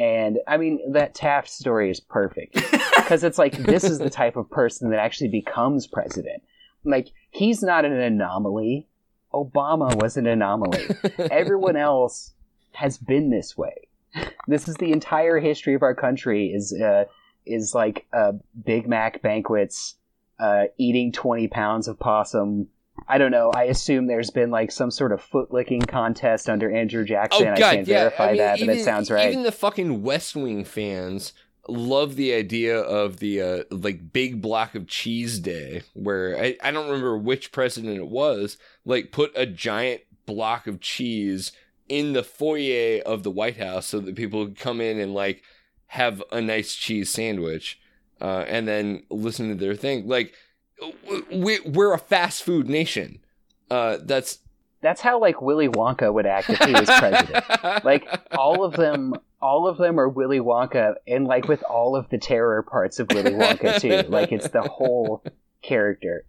And 0.00 0.38
I 0.48 0.56
mean, 0.56 0.92
that 0.92 1.14
Taft 1.14 1.50
story 1.50 1.90
is 1.90 2.00
perfect 2.00 2.54
because 2.96 3.22
it's 3.22 3.36
like 3.36 3.52
this 3.58 3.84
is 3.84 3.98
the 3.98 4.08
type 4.08 4.36
of 4.36 4.50
person 4.50 4.88
that 4.90 4.98
actually 4.98 5.28
becomes 5.28 5.86
president. 5.86 6.42
Like, 6.84 7.08
he's 7.30 7.62
not 7.62 7.84
an 7.84 7.92
anomaly. 7.92 8.88
Obama 9.34 9.94
was 10.00 10.16
an 10.16 10.26
anomaly. 10.26 10.88
Everyone 11.30 11.76
else 11.76 12.32
has 12.72 12.96
been 12.96 13.28
this 13.28 13.58
way. 13.58 13.88
This 14.48 14.68
is 14.68 14.76
the 14.76 14.90
entire 14.90 15.38
history 15.38 15.74
of 15.74 15.82
our 15.82 15.94
country. 15.94 16.46
Is 16.46 16.72
uh, 16.72 17.04
is 17.44 17.74
like 17.74 18.06
uh, 18.14 18.32
Big 18.64 18.88
Mac 18.88 19.20
banquets 19.20 19.96
uh, 20.40 20.64
eating 20.78 21.12
20 21.12 21.46
pounds 21.48 21.88
of 21.88 21.98
possum. 21.98 22.68
I 23.10 23.18
don't 23.18 23.32
know. 23.32 23.50
I 23.50 23.64
assume 23.64 24.06
there's 24.06 24.30
been 24.30 24.50
like 24.50 24.70
some 24.70 24.90
sort 24.90 25.10
of 25.10 25.20
foot 25.20 25.52
licking 25.52 25.82
contest 25.82 26.48
under 26.48 26.70
Andrew 26.70 27.04
Jackson. 27.04 27.48
oh 27.48 27.52
I 27.52 27.58
can't 27.58 27.86
yeah. 27.88 27.98
verify 28.04 28.24
I 28.24 28.28
mean, 28.28 28.36
that, 28.38 28.56
even, 28.58 28.66
but 28.68 28.76
it 28.76 28.84
sounds 28.84 29.10
right. 29.10 29.30
Even 29.30 29.42
the 29.42 29.52
fucking 29.52 30.02
West 30.02 30.36
Wing 30.36 30.64
fans 30.64 31.32
love 31.68 32.16
the 32.16 32.32
idea 32.32 32.78
of 32.78 33.18
the 33.18 33.42
uh, 33.42 33.64
like 33.70 34.12
big 34.12 34.40
block 34.40 34.76
of 34.76 34.86
cheese 34.86 35.40
day, 35.40 35.82
where 35.94 36.38
I, 36.38 36.56
I 36.62 36.70
don't 36.70 36.86
remember 36.86 37.18
which 37.18 37.50
president 37.50 37.96
it 37.96 38.08
was, 38.08 38.56
like 38.84 39.10
put 39.10 39.32
a 39.34 39.44
giant 39.44 40.02
block 40.24 40.68
of 40.68 40.80
cheese 40.80 41.50
in 41.88 42.12
the 42.12 42.22
foyer 42.22 43.02
of 43.04 43.24
the 43.24 43.30
White 43.30 43.56
House 43.56 43.86
so 43.86 43.98
that 43.98 44.14
people 44.14 44.46
could 44.46 44.58
come 44.58 44.80
in 44.80 45.00
and 45.00 45.12
like 45.12 45.42
have 45.88 46.22
a 46.30 46.40
nice 46.40 46.76
cheese 46.76 47.10
sandwich, 47.10 47.80
uh, 48.20 48.44
and 48.46 48.68
then 48.68 49.02
listen 49.10 49.48
to 49.48 49.56
their 49.56 49.74
thing. 49.74 50.06
Like 50.06 50.34
we're 51.30 51.92
a 51.92 51.98
fast 51.98 52.42
food 52.42 52.68
nation. 52.68 53.20
Uh, 53.70 53.98
that's 54.02 54.38
that's 54.82 55.00
how 55.00 55.20
like 55.20 55.42
Willy 55.42 55.68
Wonka 55.68 56.12
would 56.12 56.26
act 56.26 56.50
if 56.50 56.58
he 56.58 56.72
was 56.72 56.88
president. 56.88 57.44
like 57.84 58.08
all 58.32 58.64
of 58.64 58.74
them 58.74 59.14
all 59.40 59.66
of 59.66 59.78
them 59.78 59.98
are 59.98 60.08
Willy 60.08 60.40
Wonka 60.40 60.94
and 61.06 61.26
like 61.26 61.48
with 61.48 61.62
all 61.64 61.96
of 61.96 62.08
the 62.10 62.18
terror 62.18 62.62
parts 62.62 62.98
of 62.98 63.08
Willy 63.12 63.32
Wonka 63.32 63.80
too. 63.80 63.90
Like 64.10 64.32
it's 64.32 64.48
the 64.48 64.62
whole 64.62 65.22
character. 65.62 66.24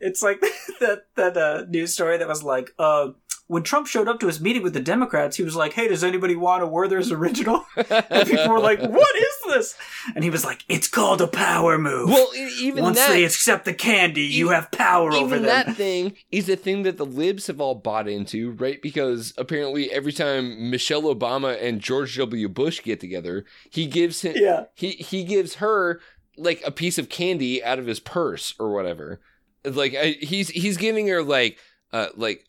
It's 0.00 0.22
like 0.22 0.40
that 0.80 1.06
that 1.16 1.36
uh, 1.36 1.64
news 1.68 1.92
story 1.92 2.18
that 2.18 2.28
was 2.28 2.42
like, 2.42 2.70
uh, 2.78 3.08
when 3.48 3.62
Trump 3.62 3.86
showed 3.86 4.08
up 4.08 4.18
to 4.20 4.26
his 4.28 4.40
meeting 4.40 4.62
with 4.62 4.72
the 4.72 4.80
Democrats, 4.80 5.36
he 5.36 5.42
was 5.42 5.54
like, 5.56 5.74
"Hey, 5.74 5.88
does 5.88 6.02
anybody 6.04 6.34
want 6.36 6.62
a 6.62 6.66
Werther's 6.66 7.12
original?" 7.12 7.64
and 7.76 8.28
people 8.28 8.48
were 8.48 8.60
like, 8.60 8.80
"What 8.80 9.16
is 9.16 9.34
this?" 9.48 9.74
And 10.14 10.24
he 10.24 10.30
was 10.30 10.44
like, 10.44 10.64
"It's 10.68 10.88
called 10.88 11.20
a 11.20 11.26
power 11.26 11.76
move. 11.78 12.08
well, 12.08 12.28
even 12.34 12.82
Once 12.84 12.98
that, 12.98 13.10
they 13.10 13.24
accept 13.24 13.64
the 13.64 13.74
candy, 13.74 14.22
you 14.22 14.48
have 14.50 14.70
power 14.70 15.12
over 15.12 15.26
even 15.26 15.42
them." 15.42 15.66
that 15.66 15.76
thing 15.76 16.14
is 16.30 16.48
a 16.48 16.56
thing 16.56 16.82
that 16.84 16.96
the 16.96 17.04
libs 17.06 17.46
have 17.48 17.60
all 17.60 17.74
bought 17.74 18.08
into, 18.08 18.52
right? 18.52 18.80
Because 18.80 19.34
apparently, 19.36 19.90
every 19.90 20.12
time 20.12 20.70
Michelle 20.70 21.02
Obama 21.02 21.60
and 21.62 21.80
George 21.80 22.16
W. 22.16 22.48
Bush 22.48 22.82
get 22.82 23.00
together, 23.00 23.44
he 23.70 23.86
gives 23.86 24.22
him 24.22 24.34
Yeah. 24.36 24.64
he 24.74 24.90
he 24.92 25.24
gives 25.24 25.56
her 25.56 26.00
like 26.38 26.62
a 26.64 26.70
piece 26.70 26.96
of 26.96 27.08
candy 27.10 27.62
out 27.62 27.78
of 27.78 27.86
his 27.86 28.00
purse 28.00 28.54
or 28.58 28.72
whatever. 28.72 29.20
Like 29.64 29.94
I, 29.94 30.16
he's 30.20 30.48
he's 30.48 30.76
giving 30.78 31.06
her 31.08 31.22
like 31.22 31.58
uh 31.92 32.06
like 32.16 32.46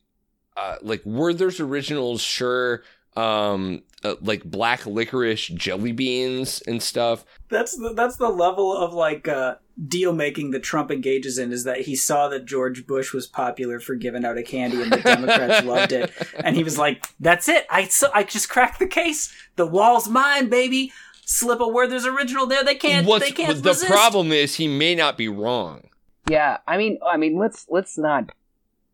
uh 0.58 0.78
like 0.82 1.06
Werther's 1.06 1.60
originals, 1.60 2.22
sure. 2.22 2.84
Um, 3.16 3.84
uh, 4.04 4.16
like 4.22 4.44
black 4.44 4.86
licorice 4.86 5.48
jelly 5.48 5.92
beans 5.92 6.62
and 6.68 6.82
stuff. 6.82 7.24
That's 7.50 7.78
the, 7.78 7.94
that's 7.94 8.18
the 8.18 8.30
level 8.30 8.76
of 8.76 8.94
like 8.94 9.28
uh, 9.28 9.56
deal 9.88 10.14
making 10.14 10.52
that 10.52 10.64
Trump 10.64 10.92
engages 10.92 11.38
in 11.38 11.52
is 11.52 11.64
that 11.64 11.82
he 11.82 11.96
saw 11.96 12.28
that 12.30 12.46
George 12.46 12.86
Bush 12.86 13.14
was 13.14 13.28
popular 13.28 13.80
for 13.80 13.96
giving 13.96 14.26
out 14.26 14.38
a 14.38 14.44
candy 14.44 14.82
and 14.82 14.92
the 14.92 14.98
Democrats 14.98 15.66
loved 15.66 15.92
it, 15.92 16.12
and 16.44 16.56
he 16.56 16.64
was 16.64 16.78
like, 16.78 17.06
"That's 17.20 17.48
it. 17.48 17.66
I 17.70 17.86
so 17.86 18.10
I 18.14 18.24
just 18.24 18.50
cracked 18.50 18.80
the 18.80 18.88
case. 18.88 19.34
The 19.56 19.68
wall's 19.68 20.08
mine, 20.10 20.50
baby. 20.50 20.92
Slip 21.26 21.62
a 21.62 21.68
Werther's 21.68 22.06
original 22.06 22.46
there. 22.46 22.64
They 22.64 22.76
can't. 22.76 23.08
What's 23.08 23.26
they 23.26 23.32
can't 23.32 23.64
the 23.64 23.70
resist." 23.70 23.92
problem 23.92 24.32
is 24.32 24.56
he 24.56 24.68
may 24.68 24.96
not 24.96 25.18
be 25.18 25.30
wrong. 25.30 25.88
Yeah, 26.30 26.58
I 26.68 26.78
mean, 26.78 27.00
I 27.06 27.18
mean, 27.18 27.38
let's 27.38 27.66
let's 27.70 27.98
not. 27.98 28.32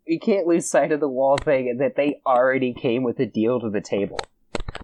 You 0.09 0.19
can't 0.19 0.47
lose 0.47 0.67
sight 0.67 0.91
of 0.91 0.99
the 0.99 1.07
wall 1.07 1.37
thing 1.37 1.77
that 1.77 1.95
they 1.95 2.19
already 2.25 2.73
came 2.73 3.03
with 3.03 3.19
a 3.19 3.27
deal 3.27 3.59
to 3.59 3.69
the 3.69 3.79
table. 3.79 4.19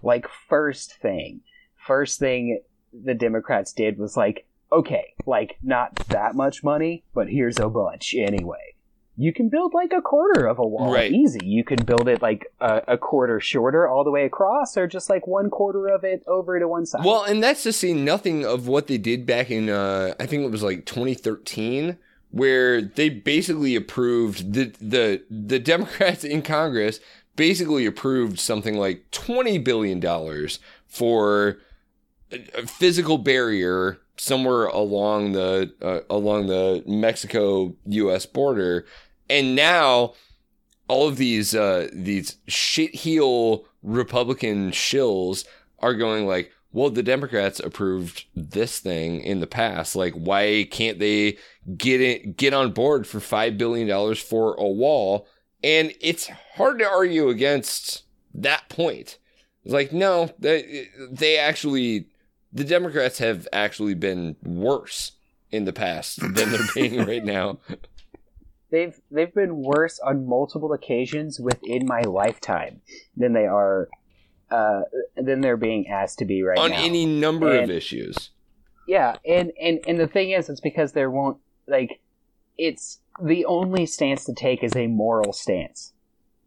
Like 0.00 0.26
first 0.48 0.94
thing, 1.02 1.40
first 1.84 2.20
thing 2.20 2.60
the 2.92 3.14
Democrats 3.14 3.72
did 3.72 3.98
was 3.98 4.16
like, 4.16 4.46
okay, 4.70 5.14
like 5.26 5.58
not 5.64 5.96
that 6.10 6.36
much 6.36 6.62
money, 6.62 7.02
but 7.12 7.28
here's 7.28 7.58
a 7.58 7.68
bunch 7.68 8.14
anyway. 8.14 8.74
You 9.18 9.32
can 9.32 9.48
build 9.48 9.74
like 9.74 9.92
a 9.92 10.02
quarter 10.02 10.46
of 10.46 10.60
a 10.60 10.66
wall, 10.66 10.92
Right. 10.92 11.10
easy. 11.10 11.40
You 11.42 11.64
can 11.64 11.82
build 11.84 12.06
it 12.06 12.22
like 12.22 12.46
a, 12.60 12.82
a 12.86 12.98
quarter 12.98 13.40
shorter 13.40 13.88
all 13.88 14.04
the 14.04 14.10
way 14.12 14.26
across, 14.26 14.76
or 14.76 14.86
just 14.86 15.10
like 15.10 15.26
one 15.26 15.50
quarter 15.50 15.88
of 15.88 16.04
it 16.04 16.22
over 16.28 16.60
to 16.60 16.68
one 16.68 16.86
side. 16.86 17.02
Well, 17.04 17.24
and 17.24 17.42
that's 17.42 17.64
to 17.64 17.72
say 17.72 17.94
nothing 17.94 18.44
of 18.44 18.68
what 18.68 18.86
they 18.88 18.98
did 18.98 19.26
back 19.26 19.50
in, 19.50 19.70
uh, 19.70 20.14
I 20.20 20.26
think 20.26 20.44
it 20.44 20.50
was 20.50 20.62
like 20.62 20.84
2013, 20.84 21.96
where 22.30 22.82
they 22.82 23.08
basically 23.08 23.76
approved 23.76 24.52
the 24.52 24.72
the 24.80 25.22
the 25.30 25.58
Democrats 25.58 26.24
in 26.24 26.42
Congress 26.42 27.00
basically 27.36 27.84
approved 27.84 28.38
something 28.38 28.76
like 28.78 29.10
20 29.10 29.58
billion 29.58 30.00
dollars 30.00 30.58
for 30.86 31.58
a 32.32 32.66
physical 32.66 33.18
barrier 33.18 33.98
somewhere 34.16 34.66
along 34.66 35.32
the 35.32 35.72
uh, 35.82 36.00
along 36.10 36.46
the 36.46 36.82
Mexico 36.86 37.76
U.S. 37.86 38.26
border, 38.26 38.86
and 39.28 39.54
now 39.54 40.14
all 40.88 41.08
of 41.08 41.16
these 41.16 41.54
uh, 41.54 41.88
these 41.92 42.36
shitheel 42.48 43.64
Republican 43.82 44.70
shills 44.70 45.44
are 45.78 45.94
going 45.94 46.26
like, 46.26 46.52
well, 46.76 46.90
the 46.90 47.02
Democrats 47.02 47.58
approved 47.58 48.26
this 48.34 48.80
thing 48.80 49.22
in 49.22 49.40
the 49.40 49.46
past. 49.46 49.96
Like, 49.96 50.12
why 50.12 50.68
can't 50.70 50.98
they 50.98 51.38
get 51.74 52.02
it 52.02 52.36
get 52.36 52.52
on 52.52 52.72
board 52.72 53.06
for 53.06 53.18
five 53.18 53.56
billion 53.56 53.88
dollars 53.88 54.20
for 54.20 54.52
a 54.56 54.68
wall? 54.68 55.26
And 55.64 55.94
it's 56.02 56.28
hard 56.56 56.78
to 56.80 56.84
argue 56.86 57.30
against 57.30 58.02
that 58.34 58.68
point. 58.68 59.16
It's 59.64 59.72
like, 59.72 59.90
no, 59.94 60.28
they 60.38 60.88
they 61.10 61.38
actually 61.38 62.08
the 62.52 62.62
Democrats 62.62 63.20
have 63.20 63.48
actually 63.54 63.94
been 63.94 64.36
worse 64.42 65.12
in 65.50 65.64
the 65.64 65.72
past 65.72 66.20
than 66.20 66.50
they're 66.50 66.60
being 66.74 67.06
right 67.06 67.24
now. 67.36 67.58
they've 68.70 69.00
they've 69.10 69.32
been 69.32 69.62
worse 69.62 69.98
on 70.00 70.28
multiple 70.28 70.74
occasions 70.74 71.40
within 71.40 71.86
my 71.86 72.02
lifetime 72.02 72.82
than 73.16 73.32
they 73.32 73.46
are 73.46 73.88
uh 74.50 74.82
than 75.16 75.40
they're 75.40 75.56
being 75.56 75.88
asked 75.88 76.18
to 76.18 76.24
be 76.24 76.42
right 76.42 76.58
on 76.58 76.70
now. 76.70 76.82
any 76.82 77.04
number 77.04 77.56
of 77.58 77.70
issues. 77.70 78.30
yeah, 78.86 79.16
and 79.26 79.52
and 79.60 79.80
and 79.86 79.98
the 79.98 80.06
thing 80.06 80.30
is, 80.30 80.48
it's 80.48 80.60
because 80.60 80.92
there 80.92 81.10
won't 81.10 81.38
like 81.66 82.00
it's 82.56 83.00
the 83.22 83.44
only 83.46 83.86
stance 83.86 84.24
to 84.24 84.34
take 84.34 84.62
is 84.62 84.76
a 84.76 84.86
moral 84.86 85.32
stance, 85.32 85.92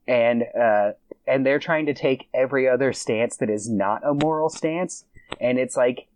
and 0.08 0.44
uh 0.60 0.92
and 1.28 1.46
they're 1.46 1.60
trying 1.60 1.86
to 1.86 1.94
take 1.94 2.28
every 2.34 2.68
other 2.68 2.94
stance 2.94 3.38
that 3.38 3.50
is 3.50 3.70
not 3.70 4.02
a 4.06 4.14
moral 4.14 4.50
stance, 4.50 5.06
and 5.40 5.60
it's 5.60 5.76
like 5.76 6.08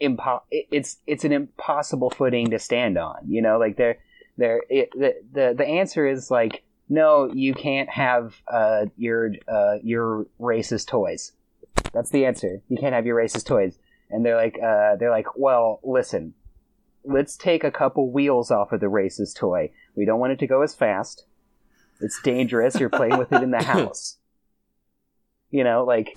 impo- 0.00 0.42
it's 0.50 0.98
it's 1.06 1.24
an 1.24 1.32
impossible 1.32 2.10
footing 2.10 2.50
to 2.50 2.58
stand 2.58 2.96
on. 2.96 3.18
You 3.28 3.42
know, 3.42 3.58
like 3.58 3.76
they're 3.76 3.98
they're 4.38 4.62
it, 4.70 4.90
the 4.92 5.14
the 5.32 5.54
the 5.56 5.66
answer 5.66 6.06
is 6.06 6.30
like 6.30 6.62
no, 6.92 7.30
you 7.32 7.54
can't 7.54 7.88
have 7.88 8.34
uh 8.52 8.84
your 8.98 9.30
uh 9.48 9.76
your 9.82 10.26
racist 10.38 10.88
toys. 10.88 11.32
That's 11.94 12.10
the 12.10 12.26
answer. 12.26 12.60
You 12.68 12.76
can't 12.76 12.94
have 12.94 13.06
your 13.06 13.16
racist 13.16 13.46
toys. 13.46 13.78
And 14.10 14.24
they're 14.24 14.36
like 14.36 14.58
uh 14.62 14.96
they're 14.96 15.10
like, 15.10 15.34
well, 15.34 15.80
listen, 15.82 16.34
let's 17.02 17.34
take 17.34 17.64
a 17.64 17.70
couple 17.70 18.12
wheels 18.12 18.50
off 18.50 18.72
of 18.72 18.80
the 18.80 18.86
racist 18.86 19.36
toy. 19.36 19.70
We 19.96 20.04
don't 20.04 20.20
want 20.20 20.34
it 20.34 20.38
to 20.40 20.46
go 20.46 20.60
as 20.60 20.74
fast. 20.74 21.24
It's 22.02 22.20
dangerous. 22.20 22.78
You're 22.78 22.90
playing 22.90 23.16
with 23.16 23.32
it 23.32 23.42
in 23.42 23.52
the 23.52 23.62
house. 23.74 24.18
You 25.50 25.64
know, 25.64 25.84
like 25.84 26.08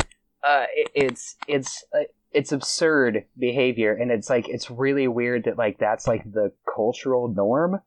uh, 0.44 0.66
it, 0.74 0.92
it's 0.94 1.38
it's 1.48 1.86
uh, 1.94 2.04
it's 2.34 2.52
absurd 2.52 3.24
behavior, 3.38 3.94
and 3.94 4.12
it's 4.12 4.30
like 4.30 4.50
it's 4.50 4.70
really 4.70 5.08
weird 5.08 5.46
that 5.46 5.58
like 5.58 5.78
that's 5.78 6.06
like 6.06 6.30
the 6.30 6.52
cultural 6.76 7.30
norm. 7.30 7.80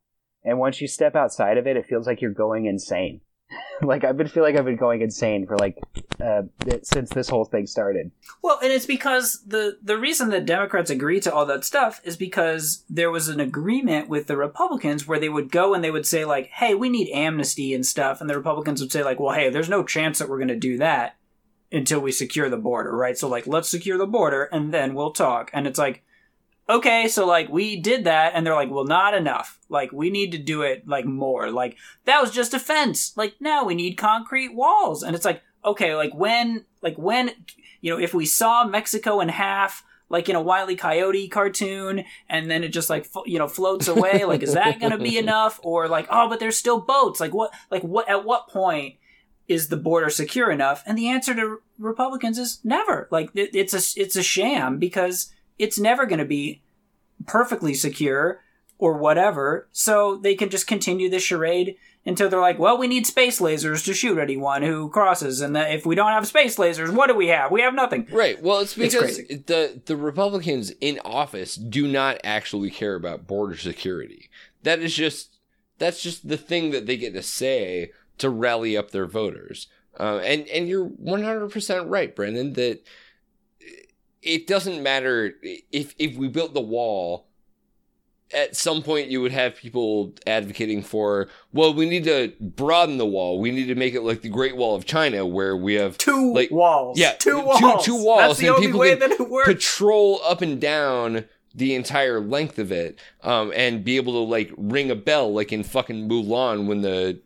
And 0.44 0.58
once 0.58 0.80
you 0.80 0.88
step 0.88 1.14
outside 1.14 1.58
of 1.58 1.66
it, 1.66 1.76
it 1.76 1.86
feels 1.86 2.06
like 2.06 2.20
you're 2.20 2.30
going 2.30 2.66
insane. 2.66 3.20
like 3.82 4.04
I've 4.04 4.16
been 4.16 4.28
feel 4.28 4.42
like 4.42 4.56
I've 4.56 4.64
been 4.64 4.76
going 4.76 5.00
insane 5.00 5.46
for 5.46 5.56
like 5.56 5.78
uh, 6.22 6.42
since 6.82 7.10
this 7.10 7.28
whole 7.28 7.44
thing 7.44 7.66
started. 7.66 8.10
Well, 8.42 8.58
and 8.62 8.72
it's 8.72 8.86
because 8.86 9.42
the 9.46 9.78
the 9.82 9.98
reason 9.98 10.30
that 10.30 10.46
Democrats 10.46 10.90
agree 10.90 11.20
to 11.20 11.32
all 11.32 11.46
that 11.46 11.64
stuff 11.64 12.00
is 12.04 12.16
because 12.16 12.84
there 12.88 13.10
was 13.10 13.28
an 13.28 13.40
agreement 13.40 14.08
with 14.08 14.26
the 14.26 14.36
Republicans 14.36 15.06
where 15.06 15.18
they 15.18 15.28
would 15.28 15.50
go 15.50 15.74
and 15.74 15.82
they 15.82 15.90
would 15.90 16.06
say 16.06 16.24
like, 16.24 16.46
"Hey, 16.48 16.74
we 16.74 16.88
need 16.88 17.10
amnesty 17.12 17.74
and 17.74 17.86
stuff," 17.86 18.20
and 18.20 18.28
the 18.28 18.36
Republicans 18.36 18.80
would 18.80 18.92
say 18.92 19.02
like, 19.02 19.20
"Well, 19.20 19.34
hey, 19.34 19.48
there's 19.50 19.68
no 19.68 19.84
chance 19.84 20.18
that 20.18 20.28
we're 20.28 20.38
going 20.38 20.48
to 20.48 20.56
do 20.56 20.76
that 20.78 21.16
until 21.70 22.00
we 22.00 22.12
secure 22.12 22.48
the 22.48 22.56
border, 22.56 22.94
right? 22.94 23.16
So 23.16 23.28
like, 23.28 23.46
let's 23.46 23.68
secure 23.68 23.98
the 23.98 24.06
border 24.06 24.44
and 24.44 24.72
then 24.72 24.94
we'll 24.94 25.12
talk." 25.12 25.50
And 25.54 25.66
it's 25.66 25.78
like, 25.78 26.02
okay, 26.68 27.08
so 27.08 27.26
like 27.26 27.48
we 27.48 27.76
did 27.76 28.04
that, 28.04 28.32
and 28.34 28.46
they're 28.46 28.54
like, 28.54 28.70
well, 28.70 28.84
not 28.84 29.14
enough. 29.14 29.58
Like 29.68 29.92
we 29.92 30.10
need 30.10 30.32
to 30.32 30.38
do 30.38 30.62
it 30.62 30.86
like 30.86 31.04
more. 31.04 31.50
Like 31.50 31.76
that 32.04 32.20
was 32.20 32.30
just 32.30 32.54
a 32.54 32.58
fence. 32.58 33.16
Like 33.16 33.34
now 33.40 33.64
we 33.64 33.74
need 33.74 33.96
concrete 33.96 34.54
walls, 34.54 35.02
and 35.02 35.16
it's 35.16 35.24
like, 35.24 35.42
okay, 35.64 35.94
like 35.94 36.14
when, 36.14 36.64
like 36.82 36.96
when, 36.96 37.30
you 37.80 37.92
know, 37.92 38.00
if 38.00 38.14
we 38.14 38.26
saw 38.26 38.64
Mexico 38.64 39.20
in 39.20 39.28
half. 39.28 39.84
Like 40.10 40.30
in 40.30 40.36
a 40.36 40.40
Wile 40.40 40.70
E. 40.70 40.74
Coyote 40.74 41.28
cartoon, 41.28 42.02
and 42.30 42.50
then 42.50 42.64
it 42.64 42.68
just 42.68 42.88
like 42.88 43.06
you 43.26 43.38
know 43.38 43.46
floats 43.46 43.88
away. 43.88 44.24
Like, 44.26 44.42
is 44.42 44.54
that 44.54 44.80
going 44.80 44.92
to 44.92 44.96
be 44.96 45.18
enough? 45.18 45.60
Or 45.62 45.86
like, 45.86 46.06
oh, 46.08 46.30
but 46.30 46.40
there's 46.40 46.56
still 46.56 46.80
boats. 46.80 47.20
Like, 47.20 47.34
what? 47.34 47.52
Like, 47.70 47.82
what? 47.82 48.08
At 48.08 48.24
what 48.24 48.48
point 48.48 48.94
is 49.48 49.68
the 49.68 49.76
border 49.76 50.08
secure 50.08 50.50
enough? 50.50 50.82
And 50.86 50.96
the 50.96 51.08
answer 51.08 51.34
to 51.34 51.58
Republicans 51.78 52.38
is 52.38 52.58
never. 52.64 53.06
Like, 53.10 53.28
it, 53.34 53.50
it's 53.52 53.74
a 53.74 54.00
it's 54.00 54.16
a 54.16 54.22
sham 54.22 54.78
because 54.78 55.30
it's 55.58 55.78
never 55.78 56.06
going 56.06 56.18
to 56.18 56.24
be 56.24 56.62
perfectly 57.26 57.74
secure 57.74 58.40
or 58.78 58.96
whatever. 58.96 59.68
So 59.72 60.16
they 60.16 60.34
can 60.34 60.50
just 60.50 60.66
continue 60.66 61.10
this 61.10 61.22
charade 61.22 61.76
until 62.06 62.28
they're 62.30 62.40
like, 62.40 62.58
well, 62.58 62.78
we 62.78 62.86
need 62.86 63.06
space 63.06 63.40
lasers 63.40 63.84
to 63.84 63.92
shoot 63.92 64.18
anyone 64.18 64.62
who 64.62 64.88
crosses. 64.88 65.40
And 65.40 65.56
if 65.56 65.84
we 65.84 65.94
don't 65.94 66.12
have 66.12 66.26
space 66.26 66.56
lasers, 66.56 66.90
what 66.94 67.08
do 67.08 67.14
we 67.14 67.26
have? 67.26 67.50
We 67.50 67.60
have 67.60 67.74
nothing. 67.74 68.06
Right. 68.10 68.40
Well, 68.42 68.60
it's 68.60 68.78
It's 68.78 68.94
because 68.94 69.16
crazy. 69.16 69.42
the 69.46 69.82
the 69.84 69.96
Republicans 69.96 70.70
in 70.80 71.00
office 71.04 71.56
do 71.56 71.86
not 71.88 72.20
actually 72.24 72.70
care 72.70 72.94
about 72.94 73.26
border 73.26 73.56
security. 73.56 74.30
That 74.62 74.78
is 74.78 74.94
just 74.94 75.38
that's 75.78 76.02
just 76.02 76.28
the 76.28 76.36
thing 76.38 76.70
that 76.70 76.86
they 76.86 76.96
get 76.96 77.12
to 77.14 77.22
say 77.22 77.90
to 78.18 78.30
rally 78.30 78.76
up 78.76 78.90
their 78.90 79.06
voters. 79.06 79.66
Uh, 79.98 80.18
and 80.18 80.46
and 80.48 80.68
you're 80.68 80.84
100 80.84 81.50
percent 81.50 81.88
right, 81.88 82.14
Brendan. 82.14 82.52
That 82.54 82.80
it 84.22 84.46
doesn't 84.46 84.82
matter 84.82 85.34
if 85.42 85.94
if 85.98 86.16
we 86.16 86.28
built 86.28 86.54
the 86.54 86.60
wall 86.60 87.26
at 88.34 88.54
some 88.54 88.82
point 88.82 89.08
you 89.08 89.22
would 89.22 89.32
have 89.32 89.56
people 89.56 90.12
advocating 90.26 90.82
for, 90.82 91.28
well, 91.54 91.72
we 91.72 91.88
need 91.88 92.04
to 92.04 92.30
broaden 92.38 92.98
the 92.98 93.06
wall. 93.06 93.40
We 93.40 93.50
need 93.50 93.68
to 93.68 93.74
make 93.74 93.94
it 93.94 94.02
like 94.02 94.20
the 94.20 94.28
Great 94.28 94.54
Wall 94.54 94.74
of 94.76 94.84
China, 94.84 95.24
where 95.24 95.56
we 95.56 95.74
have 95.76 95.96
Two 95.96 96.34
like 96.34 96.50
walls. 96.50 96.98
yeah, 96.98 97.12
two 97.12 97.30
two- 97.30 97.40
walls. 97.40 97.84
two 97.86 97.94
walls, 98.04 98.20
That's 98.20 98.38
the 98.40 98.46
and 98.48 98.56
only 98.56 98.66
people 98.66 98.80
way 98.80 98.90
can 98.90 98.98
that 98.98 99.12
it 99.12 99.30
works. 99.30 99.48
patrol 99.48 100.20
up 100.26 100.42
and 100.42 100.60
down 100.60 101.24
the 101.54 101.74
entire 101.74 102.20
length 102.20 102.58
of 102.58 102.70
it, 102.70 102.98
um, 103.22 103.50
and 103.56 103.82
be 103.82 103.96
able 103.96 104.12
to 104.12 104.30
like 104.30 104.52
ring 104.58 104.90
a 104.90 104.94
bell 104.94 105.32
like 105.32 105.50
in 105.50 105.62
fucking 105.64 106.06
Mulan 106.06 106.66
when 106.66 106.82
the, 106.82 107.18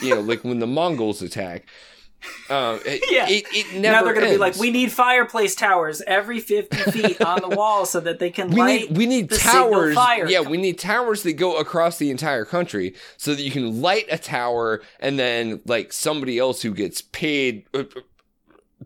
you 0.00 0.14
know, 0.14 0.20
like 0.20 0.44
when 0.44 0.60
the 0.60 0.66
Mongols 0.68 1.22
attack. 1.22 1.66
Um, 2.48 2.80
it, 2.84 3.02
Yeah. 3.10 3.28
it, 3.28 3.44
it 3.52 3.80
never 3.80 3.96
now 3.96 4.02
they're 4.04 4.14
going 4.14 4.26
to 4.26 4.32
be 4.32 4.38
like, 4.38 4.56
we 4.56 4.70
need 4.70 4.92
fireplace 4.92 5.54
towers 5.54 6.02
every 6.06 6.40
50 6.40 6.76
feet 6.90 7.22
on 7.22 7.40
the 7.40 7.48
wall 7.56 7.86
so 7.86 8.00
that 8.00 8.18
they 8.18 8.30
can 8.30 8.50
we 8.50 8.60
light 8.60 8.90
need 8.90 8.98
we 8.98 9.06
need 9.06 9.30
towers. 9.30 9.96
Yeah, 10.28 10.40
we 10.40 10.56
need 10.58 10.78
towers 10.78 11.22
that 11.22 11.34
go 11.34 11.58
across 11.58 11.98
the 11.98 12.10
entire 12.10 12.44
country 12.44 12.94
so 13.16 13.34
that 13.34 13.42
you 13.42 13.50
can 13.50 13.80
light 13.80 14.06
a 14.10 14.18
tower 14.18 14.82
and 14.98 15.18
then 15.18 15.60
like 15.66 15.92
somebody 15.92 16.38
else 16.38 16.62
who 16.62 16.74
gets 16.74 17.00
paid 17.02 17.64
uh, 17.74 17.84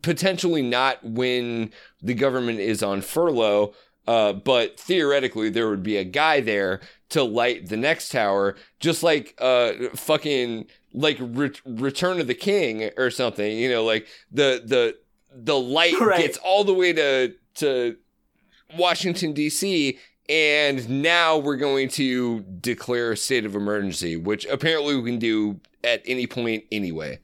potentially 0.02 0.62
not 0.62 1.02
when 1.04 1.70
the 2.02 2.14
government 2.14 2.58
is 2.60 2.82
on 2.82 3.00
furlough 3.00 3.72
uh, 4.06 4.32
but 4.32 4.78
theoretically 4.78 5.48
there 5.48 5.68
would 5.70 5.82
be 5.82 5.96
a 5.96 6.04
guy 6.04 6.40
there 6.40 6.80
to 7.08 7.22
light 7.22 7.68
the 7.68 7.76
next 7.76 8.10
tower 8.10 8.54
just 8.80 9.02
like 9.02 9.34
uh 9.38 9.72
fucking 9.94 10.66
like 10.94 11.18
Re- 11.20 11.50
return 11.66 12.20
of 12.20 12.26
the 12.28 12.34
king 12.34 12.88
or 12.96 13.10
something 13.10 13.58
you 13.58 13.68
know 13.68 13.84
like 13.84 14.06
the 14.32 14.62
the 14.64 14.96
the 15.34 15.58
light 15.58 15.94
Right. 16.00 16.20
gets 16.20 16.38
all 16.38 16.64
the 16.64 16.72
way 16.72 16.92
to 16.92 17.34
to 17.56 17.96
Washington 18.78 19.32
D.C. 19.32 19.98
and 20.28 20.88
now 21.02 21.36
we're 21.38 21.56
going 21.56 21.88
to 21.90 22.40
declare 22.60 23.12
a 23.12 23.16
state 23.16 23.44
of 23.44 23.54
emergency, 23.54 24.16
which 24.16 24.46
apparently 24.46 24.96
we 24.96 25.10
can 25.10 25.18
do 25.18 25.60
at 25.84 26.02
any 26.06 26.26
point 26.26 26.64
anyway. 26.72 27.18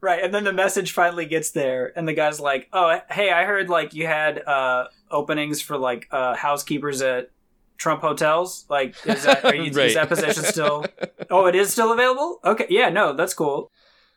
Right, 0.00 0.22
and 0.22 0.34
then 0.34 0.44
the 0.44 0.52
message 0.52 0.92
finally 0.92 1.26
gets 1.26 1.50
there, 1.52 1.92
and 1.96 2.06
the 2.08 2.12
guy's 2.12 2.38
like, 2.40 2.68
"Oh, 2.72 2.98
hey, 3.10 3.30
I 3.30 3.44
heard 3.44 3.68
like 3.70 3.94
you 3.94 4.06
had 4.06 4.38
uh, 4.46 4.88
openings 5.10 5.60
for 5.62 5.76
like 5.78 6.08
uh, 6.10 6.34
housekeepers 6.34 7.00
at 7.02 7.30
Trump 7.76 8.00
hotels. 8.02 8.64
Like, 8.68 8.94
is 9.06 9.24
that 9.24 9.44
are 9.44 9.54
you, 9.54 9.70
Right. 9.72 9.86
is 9.88 9.94
that 9.94 10.08
position 10.08 10.44
still? 10.44 10.84
Oh, 11.30 11.46
it 11.46 11.54
is 11.54 11.70
still 11.72 11.92
available. 11.92 12.38
Okay, 12.44 12.66
yeah, 12.68 12.90
no, 12.90 13.14
that's 13.14 13.34
cool. 13.34 13.70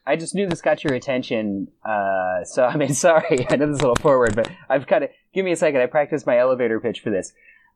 I 0.06 0.16
just 0.18 0.36
knew 0.36 0.48
this 0.48 0.62
got 0.62 0.84
your 0.84 0.94
attention. 0.94 1.70
Uh, 1.84 2.44
so 2.44 2.66
I 2.66 2.76
mean, 2.76 2.94
sorry, 2.94 3.46
I 3.50 3.56
know 3.56 3.68
this 3.68 3.76
is 3.78 3.82
a 3.82 3.88
little 3.88 3.96
forward, 4.02 4.36
but 4.36 4.50
I've 4.70 4.88
kind 4.88 5.04
of 5.06 5.10
give 5.34 5.44
me 5.46 5.52
a 5.52 5.56
second. 5.56 5.82
I 5.82 5.86
practiced 5.88 6.26
my 6.28 6.38
elevator 6.38 6.80
pitch 6.80 7.00
for 7.02 7.10
this. 7.10 7.34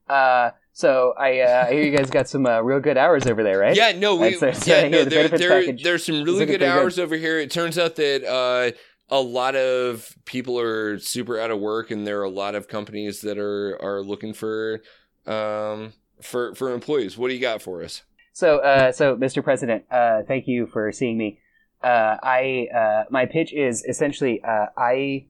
Uh, 0.10 0.52
so 0.74 1.14
I, 1.18 1.40
uh, 1.42 1.66
I 1.68 1.72
hear 1.74 1.84
you 1.84 1.96
guys 1.98 2.10
got 2.10 2.28
some 2.30 2.46
uh, 2.46 2.60
real 2.62 2.80
good 2.80 2.98
hours 2.98 3.26
over 3.28 3.44
there, 3.44 3.58
right? 3.60 3.76
Yeah, 3.76 3.94
no, 3.94 4.16
we, 4.16 4.36
That's- 4.36 4.66
so 4.66 4.72
yeah, 4.76 4.88
no, 4.90 5.04
the 5.06 5.10
there, 5.10 5.28
there, 5.30 5.72
there's 5.74 6.06
some 6.06 6.24
really 6.24 6.40
good 6.46 6.60
pretty 6.60 6.66
good. 6.66 6.70
hours 6.70 7.00
over 7.00 7.16
here. 7.16 7.40
It 7.40 7.52
turns 7.52 7.78
out 7.78 7.96
that 7.98 8.26
uh, 8.26 8.72
a 9.10 9.20
lot 9.22 9.56
of 9.56 10.16
people 10.26 10.60
are 10.60 11.00
super 11.00 11.40
out 11.40 11.52
of 11.52 11.60
work, 11.60 11.92
and 11.92 12.06
there 12.06 12.20
are 12.20 12.24
a 12.26 12.30
lot 12.30 12.56
of 12.56 12.68
companies 12.68 13.22
that 13.22 13.38
are 13.38 13.78
are 13.82 14.02
looking 14.02 14.34
for 14.34 14.82
um 15.26 15.94
for 16.22 16.56
for 16.56 16.74
employees. 16.74 17.18
What 17.18 17.30
do 17.30 17.34
you 17.34 17.42
got 17.42 17.62
for 17.62 17.84
us? 17.84 18.04
So, 18.34 18.60
uh, 18.60 18.92
so 18.92 19.16
Mr. 19.18 19.44
President, 19.44 19.84
uh, 19.92 20.22
thank 20.28 20.48
you 20.48 20.68
for 20.68 20.92
seeing 20.92 21.18
me. 21.18 21.40
Uh, 21.84 22.18
I 22.24 22.68
uh, 22.74 23.04
my 23.10 23.26
pitch 23.26 23.54
is 23.54 23.84
essentially 23.84 24.42
uh, 24.44 24.68
I 24.78 25.26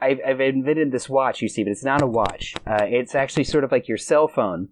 I've, 0.00 0.18
I've 0.26 0.40
invented 0.40 0.92
this 0.92 1.08
watch 1.08 1.40
you 1.40 1.48
see, 1.48 1.64
but 1.64 1.70
it's 1.70 1.84
not 1.84 2.02
a 2.02 2.06
watch. 2.06 2.54
Uh, 2.66 2.84
it's 2.84 3.14
actually 3.14 3.44
sort 3.44 3.64
of 3.64 3.72
like 3.72 3.88
your 3.88 3.96
cell 3.96 4.28
phone, 4.28 4.68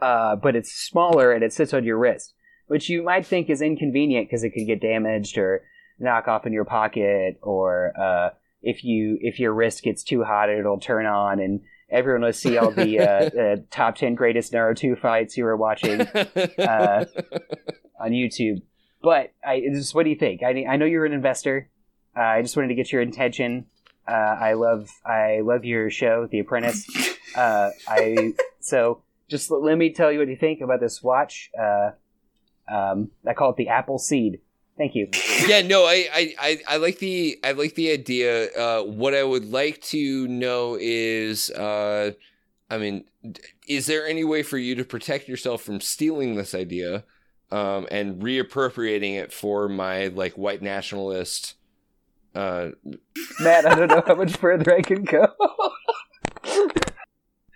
but 0.00 0.56
it's 0.56 0.72
smaller 0.72 1.32
and 1.32 1.42
it 1.42 1.52
sits 1.52 1.72
on 1.72 1.84
your 1.84 1.98
wrist, 1.98 2.34
which 2.66 2.88
you 2.88 3.02
might 3.02 3.24
think 3.24 3.48
is 3.48 3.62
inconvenient 3.62 4.28
because 4.28 4.42
it 4.42 4.50
could 4.50 4.66
get 4.66 4.80
damaged 4.80 5.38
or 5.38 5.62
knock 5.98 6.28
off 6.28 6.46
in 6.46 6.52
your 6.52 6.64
pocket, 6.64 7.38
or 7.42 7.92
if 8.60 8.82
you 8.82 9.18
if 9.20 9.38
your 9.38 9.54
wrist 9.54 9.84
gets 9.84 10.02
too 10.02 10.24
hot, 10.24 10.50
it'll 10.50 10.80
turn 10.80 11.06
on 11.06 11.38
and 11.38 11.60
everyone 11.90 12.22
will 12.22 12.32
see 12.32 12.58
all 12.58 12.70
the 12.70 12.98
uh, 13.00 13.62
top 13.70 13.96
ten 13.96 14.14
greatest 14.14 14.52
Naruto 14.52 14.98
fights 14.98 15.36
you 15.36 15.44
were 15.44 15.56
watching 15.56 16.00
Uh, 16.00 17.04
on 18.00 18.10
YouTube. 18.12 18.62
But 19.02 19.32
I 19.44 19.60
just, 19.72 19.94
what 19.94 20.04
do 20.04 20.10
you 20.10 20.16
think? 20.16 20.42
I, 20.42 20.64
I 20.68 20.76
know 20.76 20.84
you're 20.84 21.06
an 21.06 21.12
investor. 21.12 21.70
Uh, 22.16 22.20
I 22.22 22.42
just 22.42 22.56
wanted 22.56 22.68
to 22.68 22.74
get 22.74 22.90
your 22.92 23.00
intention. 23.02 23.66
Uh, 24.06 24.12
I 24.40 24.54
love 24.54 24.88
I 25.04 25.40
love 25.42 25.64
your 25.64 25.90
show, 25.90 26.26
The 26.30 26.38
Apprentice. 26.40 26.86
Uh, 27.36 27.70
I 27.86 28.32
so 28.60 29.02
just 29.28 29.50
let 29.50 29.76
me 29.76 29.92
tell 29.92 30.10
you 30.10 30.18
what 30.18 30.28
you 30.28 30.36
think 30.36 30.60
about 30.62 30.80
this 30.80 31.02
watch. 31.02 31.50
Uh, 31.60 31.90
um, 32.72 33.10
I 33.26 33.34
call 33.34 33.50
it 33.50 33.56
the 33.56 33.68
Apple 33.68 33.98
Seed. 33.98 34.40
Thank 34.78 34.94
you. 34.94 35.08
yeah, 35.48 35.60
no, 35.60 35.84
I, 35.84 36.08
I, 36.12 36.34
I, 36.38 36.60
I 36.68 36.76
like 36.76 36.98
the 37.00 37.38
I 37.42 37.50
like 37.52 37.74
the 37.74 37.90
idea. 37.90 38.52
Uh, 38.52 38.82
what 38.84 39.12
I 39.12 39.24
would 39.24 39.50
like 39.50 39.82
to 39.82 40.28
know 40.28 40.78
is, 40.80 41.50
uh, 41.50 42.12
I 42.70 42.78
mean, 42.78 43.04
is 43.66 43.86
there 43.86 44.06
any 44.06 44.22
way 44.22 44.44
for 44.44 44.56
you 44.56 44.76
to 44.76 44.84
protect 44.84 45.28
yourself 45.28 45.62
from 45.62 45.80
stealing 45.80 46.36
this 46.36 46.54
idea, 46.54 47.02
um, 47.50 47.88
and 47.90 48.22
reappropriating 48.22 49.16
it 49.18 49.32
for 49.32 49.68
my 49.68 50.06
like 50.06 50.34
white 50.34 50.62
nationalist? 50.62 51.54
Uh, 52.34 52.68
Matt, 53.40 53.66
I 53.66 53.74
don't 53.74 53.88
know 53.88 54.02
how 54.06 54.14
much 54.14 54.36
further 54.36 54.76
I 54.76 54.82
can 54.82 55.02
go. 55.02 55.26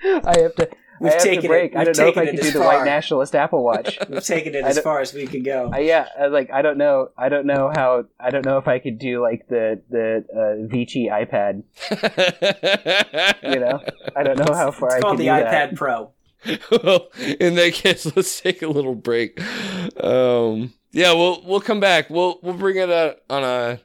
I 0.05 0.39
have 0.41 0.57
to. 0.57 0.69
We've 1.03 1.11
I 1.11 1.15
have 1.15 1.23
taken 1.23 1.41
to 1.43 1.47
it- 1.47 1.49
break. 1.49 1.75
I 1.77 1.79
we've 1.85 1.87
don't 1.95 1.99
know 1.99 2.09
if 2.11 2.17
I 2.19 2.27
can 2.27 2.37
do 2.37 2.43
this 2.43 2.53
the 2.53 2.59
far. 2.61 2.69
white 2.79 2.85
nationalist 2.85 3.35
Apple 3.35 3.65
Watch. 3.65 3.99
We've 4.09 4.25
taken 4.25 4.55
it 4.55 4.65
as 4.65 4.79
far 4.79 5.01
as 5.01 5.13
we 5.13 5.27
can 5.27 5.43
go. 5.43 5.71
Uh, 5.73 5.79
yeah, 5.79 6.07
like 6.31 6.51
I 6.53 6.63
don't 6.63 6.79
know. 6.79 7.11
I 7.19 7.29
don't 7.29 7.47
know 7.47 7.71
how. 7.75 8.05
I 8.21 8.31
don't 8.31 8.45
know 8.45 8.59
if 8.59 8.69
I 8.69 8.79
could 8.79 8.99
do 8.99 9.21
like 9.21 9.49
the 9.49 9.83
the 9.91 10.25
uh, 10.33 10.67
Vici 10.69 11.09
iPad. 11.09 11.65
You 13.43 13.59
know, 13.61 13.81
I 14.17 14.23
don't 14.23 14.39
know 14.39 14.55
how 14.55 14.71
far 14.71 14.93
I 14.93 14.95
it's 14.97 14.97
could 14.97 15.03
called 15.05 15.17
do 15.19 15.25
the 15.25 15.29
that. 15.31 15.71
iPad 15.73 15.77
Pro. 15.77 16.13
well, 16.83 17.09
in 17.41 17.55
that 17.57 17.73
case, 17.75 18.05
let's 18.17 18.41
take 18.41 18.63
a 18.63 18.69
little 18.69 18.95
break. 18.95 19.41
Um, 20.03 20.73
yeah, 20.93 21.13
we'll 21.13 21.43
we'll 21.45 21.61
come 21.61 21.81
back. 21.81 22.09
We'll 22.11 22.39
we'll 22.43 22.55
bring 22.57 22.77
it 22.77 22.91
out 22.91 23.19
on 23.29 23.43
a. 23.45 23.81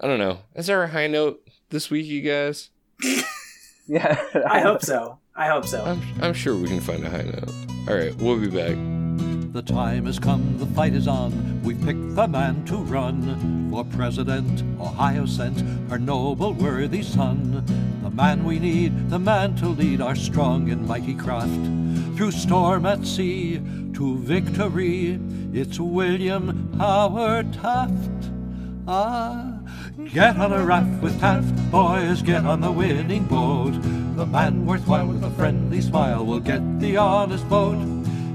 I 0.00 0.06
don't 0.06 0.18
know. 0.18 0.38
Is 0.54 0.66
there 0.66 0.82
a 0.82 0.88
high 0.88 1.06
note 1.08 1.46
this 1.70 1.90
week, 1.90 2.06
you 2.06 2.22
guys? 2.22 2.70
Yeah, 3.86 4.20
I 4.48 4.60
hope 4.60 4.82
so. 4.82 5.18
I 5.40 5.46
hope 5.46 5.64
so. 5.64 5.82
I'm 5.82 6.02
I'm 6.20 6.34
sure 6.34 6.54
we 6.54 6.68
can 6.68 6.80
find 6.80 7.02
a 7.02 7.08
high 7.08 7.22
note. 7.22 7.50
All 7.88 7.96
right, 7.96 8.14
we'll 8.16 8.38
be 8.38 8.48
back. 8.48 8.76
The 9.54 9.62
time 9.62 10.04
has 10.04 10.18
come, 10.18 10.58
the 10.58 10.66
fight 10.66 10.92
is 10.92 11.08
on. 11.08 11.62
We've 11.62 11.82
picked 11.82 12.14
the 12.14 12.28
man 12.28 12.62
to 12.66 12.76
run 12.76 13.70
for 13.70 13.82
president. 13.84 14.62
Ohio 14.78 15.24
sent 15.24 15.62
her 15.88 15.98
noble, 15.98 16.52
worthy 16.52 17.02
son. 17.02 17.64
The 18.02 18.10
man 18.10 18.44
we 18.44 18.58
need, 18.58 19.08
the 19.08 19.18
man 19.18 19.56
to 19.56 19.68
lead 19.68 20.02
our 20.02 20.14
strong 20.14 20.70
and 20.70 20.86
mighty 20.86 21.14
craft. 21.14 21.48
Through 22.18 22.32
storm 22.32 22.84
at 22.84 23.06
sea 23.06 23.62
to 23.94 24.18
victory, 24.18 25.18
it's 25.54 25.80
William 25.80 26.70
Howard 26.76 27.54
Taft. 27.54 28.30
Ah, 28.86 29.59
get 30.12 30.36
on 30.38 30.52
a 30.52 30.64
raft 30.64 31.02
with 31.02 31.18
Taft, 31.20 31.54
boys, 31.70 32.22
get 32.22 32.44
on 32.44 32.60
the 32.60 32.72
winning 32.72 33.24
boat. 33.24 33.72
The 34.16 34.26
man 34.26 34.66
worthwhile 34.66 35.06
with 35.06 35.22
a 35.22 35.30
friendly 35.30 35.80
smile 35.80 36.24
will 36.24 36.40
get 36.40 36.80
the 36.80 36.96
honest 36.96 37.44
vote. 37.44 37.78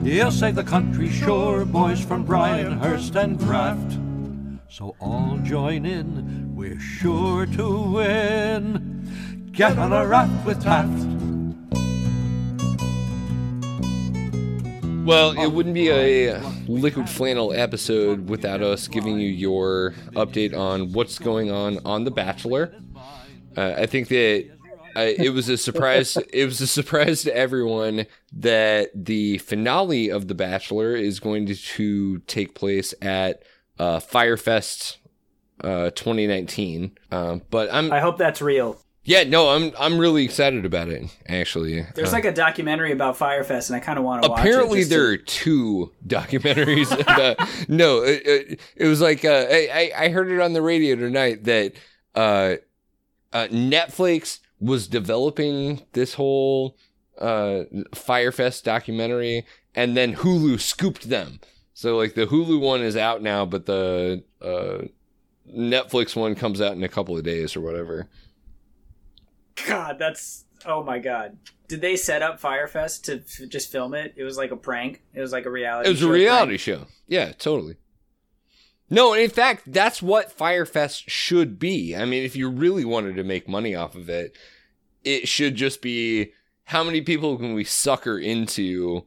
He'll 0.04 0.32
save 0.32 0.56
the 0.56 0.64
country, 0.64 1.10
sure, 1.10 1.66
boys 1.66 2.04
from 2.04 2.24
Bryan 2.24 2.80
Hearst 2.80 3.16
and 3.16 3.38
Graft. 3.38 3.98
So 4.70 4.96
all 5.00 5.38
join 5.44 5.86
in, 5.86 6.56
we're 6.56 6.80
sure 6.80 7.46
to 7.46 7.82
win. 7.82 9.50
Get 9.52 9.78
on 9.78 9.94
a 9.94 10.06
raft 10.06 10.46
with 10.46 10.62
Taft. 10.62 11.25
Well, 15.06 15.40
it 15.40 15.52
wouldn't 15.52 15.76
be 15.76 15.90
a 15.90 16.40
liquid 16.68 17.08
flannel 17.08 17.54
episode 17.54 18.28
without 18.28 18.64
us 18.64 18.88
giving 18.88 19.20
you 19.20 19.30
your 19.30 19.94
update 20.14 20.58
on 20.58 20.94
what's 20.94 21.20
going 21.20 21.52
on 21.52 21.80
on 21.86 22.06
The 22.06 22.12
Bachelor. 22.12 22.74
Uh, 23.56 23.76
I 23.78 23.86
think 23.86 24.08
that 24.08 24.50
uh, 24.96 25.02
it 25.02 25.30
was 25.30 25.48
a 25.48 25.58
surprise. 25.58 26.18
it 26.34 26.46
was 26.46 26.60
a 26.60 26.66
surprise 26.66 27.22
to 27.24 27.38
everyone 27.38 28.08
that 28.34 28.90
the 28.96 29.38
finale 29.38 30.10
of 30.10 30.28
The 30.28 30.34
Bachelor 30.34 30.96
is 30.96 31.20
going 31.20 31.46
to, 31.46 31.56
to 31.56 32.20
take 32.22 32.56
place 32.56 32.96
at 33.00 33.44
uh, 33.78 34.00
Fyre 34.00 34.38
Fest 34.38 34.98
uh, 35.64 35.92
2019. 35.92 36.98
Um, 37.12 37.44
but 37.52 37.72
I'm 37.72 37.92
I 37.92 38.00
hope 38.00 38.18
that's 38.18 38.42
real. 38.42 38.82
Yeah 39.06 39.24
no 39.24 39.50
I'm 39.50 39.72
I'm 39.80 39.98
really 40.00 40.26
excited 40.26 40.66
about 40.66 40.90
it 40.90 41.06
actually. 41.28 41.86
There's 41.96 42.10
Uh, 42.10 42.14
like 42.14 42.26
a 42.26 42.32
documentary 42.34 42.92
about 42.92 43.16
Fyre 43.18 43.44
Fest, 43.44 43.70
and 43.70 43.78
I 43.78 43.80
kind 43.80 43.98
of 44.00 44.04
want 44.06 44.24
to 44.24 44.30
watch 44.30 44.40
Apparently, 44.40 44.80
it. 44.80 44.82
just 44.82 44.92
to- 44.92 44.98
there 44.98 45.08
are 45.12 45.18
two 45.18 45.92
documentaries. 46.08 46.92
about, 47.00 47.40
no, 47.70 48.02
it, 48.02 48.22
it, 48.26 48.60
it 48.76 48.86
was 48.88 49.02
like 49.02 49.24
uh, 49.24 49.46
I, 49.50 49.92
I 49.96 50.06
I 50.06 50.10
heard 50.10 50.30
it 50.32 50.42
on 50.42 50.54
the 50.54 50.62
radio 50.62 50.96
tonight 50.96 51.44
that 51.46 51.74
uh, 52.16 52.56
uh, 53.32 53.48
Netflix 53.52 54.40
was 54.60 54.88
developing 54.88 55.82
this 55.94 56.16
whole 56.16 56.76
uh, 57.20 57.64
Fyre 57.94 58.32
Fest 58.32 58.66
documentary, 58.66 59.46
and 59.76 59.96
then 59.96 60.16
Hulu 60.16 60.60
scooped 60.60 61.10
them. 61.10 61.40
So 61.74 61.96
like 61.98 62.16
the 62.16 62.26
Hulu 62.26 62.60
one 62.60 62.82
is 62.82 62.96
out 62.98 63.22
now, 63.22 63.46
but 63.46 63.66
the 63.68 64.24
uh, 64.42 64.88
Netflix 65.54 66.16
one 66.16 66.34
comes 66.36 66.60
out 66.62 66.72
in 66.74 66.84
a 66.84 66.90
couple 66.90 67.18
of 67.18 67.24
days 67.24 67.56
or 67.56 67.62
whatever. 67.62 68.08
God, 69.68 69.98
that's 70.00 70.46
oh 70.66 70.84
my 70.84 71.00
god. 71.00 71.38
Did 71.68 71.82
they 71.82 71.96
set 71.96 72.22
up 72.22 72.40
Fyre 72.40 72.68
Fest 72.68 73.06
to 73.06 73.16
f- 73.22 73.50
just 73.50 73.72
film 73.72 73.94
it? 73.94 74.14
It 74.16 74.24
was 74.24 74.38
like 74.38 74.52
a 74.52 74.56
prank. 74.58 75.02
It 75.14 75.22
was 75.22 75.32
like 75.32 75.46
a 75.46 75.52
reality. 75.52 75.90
It 75.90 75.94
was 75.94 76.02
a 76.02 76.06
show 76.06 76.12
reality 76.12 76.58
prank. 76.58 76.62
show. 76.62 76.88
Yeah, 77.08 77.32
totally. 77.32 77.78
No, 78.90 79.14
in 79.14 79.30
fact, 79.32 79.64
that's 79.74 80.02
what 80.02 80.32
Fyre 80.32 80.66
Fest 80.66 81.10
should 81.10 81.58
be. 81.58 81.96
I 81.96 82.06
mean, 82.06 82.24
if 82.24 82.36
you 82.36 82.50
really 82.50 82.86
wanted 82.86 83.16
to 83.16 83.24
make 83.24 83.48
money 83.50 83.74
off 83.74 83.96
of 83.96 84.10
it, 84.10 84.38
it 85.04 85.28
should 85.28 85.56
just 85.56 85.82
be 85.82 86.34
how 86.66 86.84
many 86.84 87.02
people 87.02 87.38
can 87.38 87.54
we 87.56 87.64
sucker 87.64 88.20
into 88.20 89.06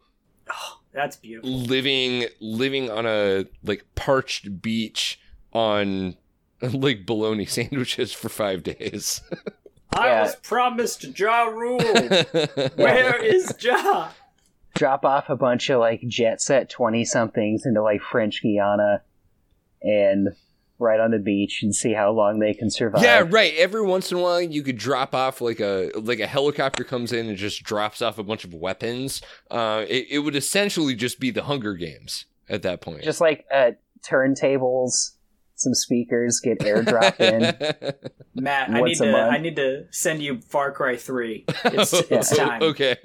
oh, 0.51 0.81
That's 0.93 1.17
beautiful. 1.17 1.51
living 1.51 2.27
living 2.41 2.91
on 2.91 3.07
a 3.07 3.47
like 3.63 3.85
parched 3.95 4.61
beach 4.63 5.21
on 5.53 6.17
like 6.61 7.07
bologna 7.07 7.47
sandwiches 7.47 8.13
for 8.13 8.29
5 8.29 8.63
days. 8.65 9.23
I 9.97 10.07
Yeah. 10.09 10.23
was 10.23 10.37
promised 10.37 11.19
Ja 11.19 11.45
Rule. 11.45 11.79
Where 12.77 13.23
is 13.25 13.55
Ja? 13.61 14.11
Drop 14.75 15.05
off 15.05 15.29
a 15.29 15.37
bunch 15.37 15.71
of 15.71 15.81
like 15.81 16.03
jet 16.07 16.41
set 16.41 16.69
twenty 16.71 17.05
somethings 17.05 17.65
into 17.67 17.83
like 17.83 18.01
French 18.01 18.43
Guiana, 18.43 19.03
and 19.83 20.29
right 20.81 21.01
on 21.01 21.11
the 21.11 21.19
beach 21.19 21.61
and 21.65 21.75
see 21.75 21.93
how 21.93 22.13
long 22.13 22.39
they 22.39 22.55
can 22.55 22.71
survive. 22.71 23.03
Yeah, 23.03 23.25
right. 23.29 23.53
Every 23.57 23.83
once 23.83 24.13
in 24.13 24.19
a 24.19 24.21
while, 24.21 24.41
you 24.41 24.63
could 24.63 24.79
drop 24.79 25.15
off 25.15 25.41
like 25.41 25.59
a 25.59 25.91
like 25.97 26.21
a 26.21 26.27
helicopter 26.29 26.85
comes 26.85 27.13
in 27.13 27.27
and 27.29 27.37
just 27.37 27.65
drops 27.65 28.01
off 28.03 28.19
a 28.19 28.23
bunch 28.23 28.45
of 28.45 28.55
weapons. 28.55 29.21
Uh, 29.51 29.85
it, 29.89 30.07
it 30.11 30.19
would 30.21 30.37
essentially 30.37 30.95
just 30.95 31.19
be 31.19 31.31
the 31.33 31.43
Hunger 31.45 31.75
Games 31.75 32.27
at 32.49 32.63
that 32.63 32.81
point. 32.81 33.03
Just 33.03 33.21
like 33.21 33.47
uh, 33.53 33.73
turntables, 34.09 35.13
some 35.59 35.75
speakers 35.75 36.41
get 36.41 36.61
airdropped 36.61 37.21
in. 37.21 37.43
Matt, 38.35 38.71
I 38.71 38.81
Once 38.81 39.01
need 39.01 39.07
to 39.07 39.13
month. 39.13 39.33
I 39.33 39.39
need 39.39 39.57
to 39.57 39.87
send 39.91 40.23
you 40.23 40.41
Far 40.41 40.73
Cry 40.73 40.97
3. 40.97 41.45
It's, 41.65 41.93
it's 41.93 42.37
time. 42.37 42.63
okay. 42.63 42.97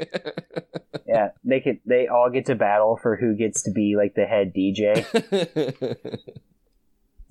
Yeah, 1.07 1.29
they 1.43 1.59
could. 1.59 1.79
They 1.85 2.07
all 2.07 2.29
get 2.31 2.45
to 2.47 2.55
battle 2.55 2.97
for 3.01 3.17
who 3.17 3.35
gets 3.35 3.63
to 3.63 3.71
be 3.71 3.95
like 3.97 4.13
the 4.15 4.25
head 4.25 4.53
DJ. 4.55 5.05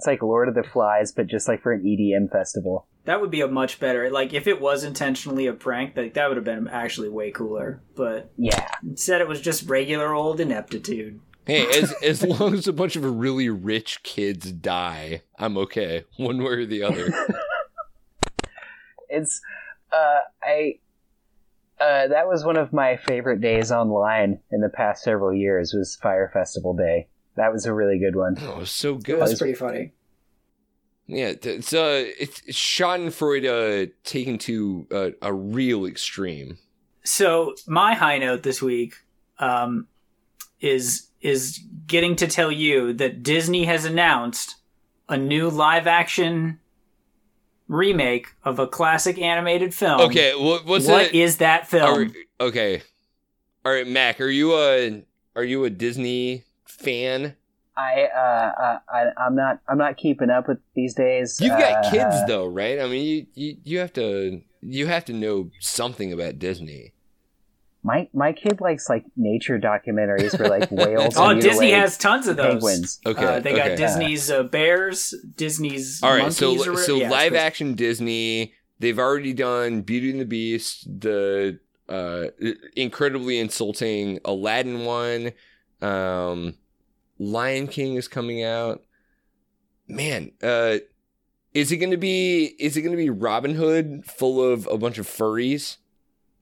It's 0.03 0.07
like 0.09 0.21
Lord 0.21 0.49
of 0.49 0.57
the 0.57 0.65
Flies, 0.65 1.13
but 1.13 1.29
just 1.29 1.47
like 1.47 1.63
for 1.63 1.71
an 1.71 1.85
EDM 1.85 2.29
festival. 2.33 2.89
That 3.05 3.21
would 3.21 3.31
be 3.31 3.41
a 3.41 3.47
much 3.47 3.79
better 3.79 4.11
like 4.11 4.33
if 4.33 4.49
it 4.49 4.61
was 4.61 4.83
intentionally 4.83 5.47
a 5.47 5.53
prank, 5.53 5.97
like 5.97 6.15
that 6.15 6.27
would 6.27 6.37
have 6.37 6.45
been 6.45 6.67
actually 6.67 7.09
way 7.09 7.31
cooler. 7.31 7.81
But 7.95 8.33
Yeah, 8.37 8.69
instead 8.83 9.21
it 9.21 9.29
was 9.29 9.41
just 9.41 9.69
regular 9.71 10.13
old 10.13 10.41
ineptitude. 10.41 11.21
Hey, 11.47 11.67
as 11.67 11.93
as 12.03 12.23
long 12.41 12.55
as 12.55 12.69
a 12.69 12.73
bunch 12.73 12.97
of 12.97 13.05
really 13.05 13.49
rich 13.49 14.03
kids 14.03 14.53
die, 14.53 15.23
I'm 15.39 15.57
okay, 15.59 16.05
one 16.17 16.39
way 16.43 16.53
or 16.53 16.67
the 16.67 16.83
other. 16.83 17.13
it's. 19.09 19.41
Uh, 19.93 20.19
I. 20.43 20.79
Uh, 21.81 22.07
that 22.09 22.29
was 22.29 22.45
one 22.45 22.57
of 22.57 22.73
my 22.73 22.97
favorite 22.97 23.41
days 23.41 23.73
online 23.73 24.39
in 24.53 24.61
the 24.61 24.69
past 24.69 25.03
several 25.03 25.35
years. 25.35 25.75
Was 25.75 25.97
Fyre 25.97 26.31
Festival 26.33 26.75
Day. 26.75 27.09
That 27.37 27.53
was 27.53 27.67
a 27.67 27.75
really 27.75 27.99
good 27.99 28.15
one. 28.15 28.37
Oh, 28.41 28.53
it 28.53 28.59
was 28.59 28.71
so 28.71 28.95
It 28.97 29.03
good. 29.05 29.19
was 29.19 29.39
pretty 29.39 29.55
funny. 29.55 29.93
Yeah, 31.09 31.33
it's 31.43 31.73
uh, 31.75 32.05
it's 32.19 32.41
it's 32.47 32.57
Schadenfreude 32.59 33.89
uh, 33.89 33.91
taken 34.05 34.39
to 34.39 34.87
uh, 34.93 35.11
a 35.21 35.33
real 35.33 35.85
extreme. 35.87 36.59
So 37.05 37.55
my 37.67 37.95
high 37.95 38.19
note 38.19 38.45
this 38.45 38.63
week 38.63 38.95
um, 39.41 39.89
is 40.61 41.09
is 41.23 41.59
getting 41.87 42.17
to 42.17 42.27
tell 42.27 42.51
you 42.53 42.93
that 42.95 43.23
Disney 43.23 43.65
has 43.65 43.85
announced 43.85 44.57
a 45.09 45.17
new 45.17 45.49
live 45.49 45.87
action 45.87 46.59
remake 47.69 48.29
of 48.45 48.59
a 48.59 48.67
classic 48.67 49.19
animated 49.19 49.75
film. 49.75 50.01
Okay, 50.03 50.35
what, 50.35 50.65
what's 50.67 50.87
What 50.87 51.07
it? 51.07 51.15
is 51.15 51.39
that 51.39 51.67
film? 51.69 51.99
we- 52.13 52.27
okay, 52.41 52.83
all 53.65 53.73
right, 53.73 53.87
Mack. 53.87 54.21
Are 54.21 54.29
you 54.29 54.55
a 54.55 55.03
are 55.37 55.45
you 55.45 55.65
a 55.65 55.71
Disney 55.71 56.45
fan? 56.65 57.37
I, 57.75 58.03
uh, 58.15 58.19
uh, 58.63 58.79
I, 58.93 59.05
I'm 59.25 59.35
not, 59.35 59.61
I'm 59.67 59.79
not 59.79 59.97
keeping 59.97 60.29
up 60.29 60.47
with 60.47 60.59
these 60.75 60.93
days. 60.95 61.39
You've 61.41 61.59
got 61.59 61.87
Uh, 61.87 61.91
kids 61.91 62.27
though, 62.27 62.47
right? 62.47 62.79
I 62.79 62.87
mean, 62.87 63.05
you, 63.07 63.27
you 63.35 63.57
you 63.65 63.79
have 63.79 63.93
to 63.95 64.43
you 64.61 64.87
have 64.89 65.05
to 65.07 65.13
know 65.15 65.51
something 65.61 66.13
about 66.13 66.39
Disney. 66.39 66.93
My, 67.85 68.09
my 68.15 68.33
kid 68.33 68.61
likes 68.61 68.89
like 68.89 69.05
nature 69.17 69.59
documentaries 69.59 70.37
for 70.37 70.49
like 70.49 70.71
whales. 70.71 71.15
oh, 71.17 71.31
and 71.31 71.41
Disney 71.41 71.73
has 71.73 71.99
tons 71.99 72.29
of 72.29 72.37
those. 72.37 72.53
penguins. 72.63 73.01
Okay, 73.05 73.25
Uh, 73.25 73.41
they 73.41 73.53
okay. 73.55 73.69
got 73.71 73.77
Disney's 73.77 74.31
uh, 74.31 74.45
bears, 74.45 75.15
Disney's 75.35 76.01
All 76.03 76.11
right, 76.11 76.19
monkeys. 76.21 76.37
so 76.39 76.73
or 76.73 76.77
so 76.77 76.97
Yeah, 76.97 77.11
live 77.11 77.35
action 77.35 77.75
Disney. 77.75 78.53
They've 78.79 78.99
already 78.99 79.33
done 79.33 79.83
Beauty 79.83 80.11
and 80.13 80.21
the 80.21 80.25
Beast, 80.25 80.87
the 81.01 81.59
uh, 81.89 82.27
incredibly 82.77 83.39
insulting 83.41 84.19
Aladdin 84.25 84.85
one. 84.85 85.33
Um, 85.81 86.55
Lion 87.19 87.67
King 87.67 87.95
is 87.97 88.07
coming 88.09 88.43
out. 88.45 88.83
Man, 89.89 90.33
uh, 90.43 90.79
is 91.55 91.71
it 91.73 91.77
going 91.79 91.91
to 91.91 91.97
be? 91.97 92.45
Is 92.59 92.77
it 92.77 92.83
going 92.83 92.93
to 92.93 92.97
be 92.97 93.11
Robin 93.11 93.55
Hood 93.55 94.05
full 94.07 94.43
of 94.43 94.67
a 94.69 94.79
bunch 94.79 94.99
of 94.99 95.07
furries? 95.07 95.77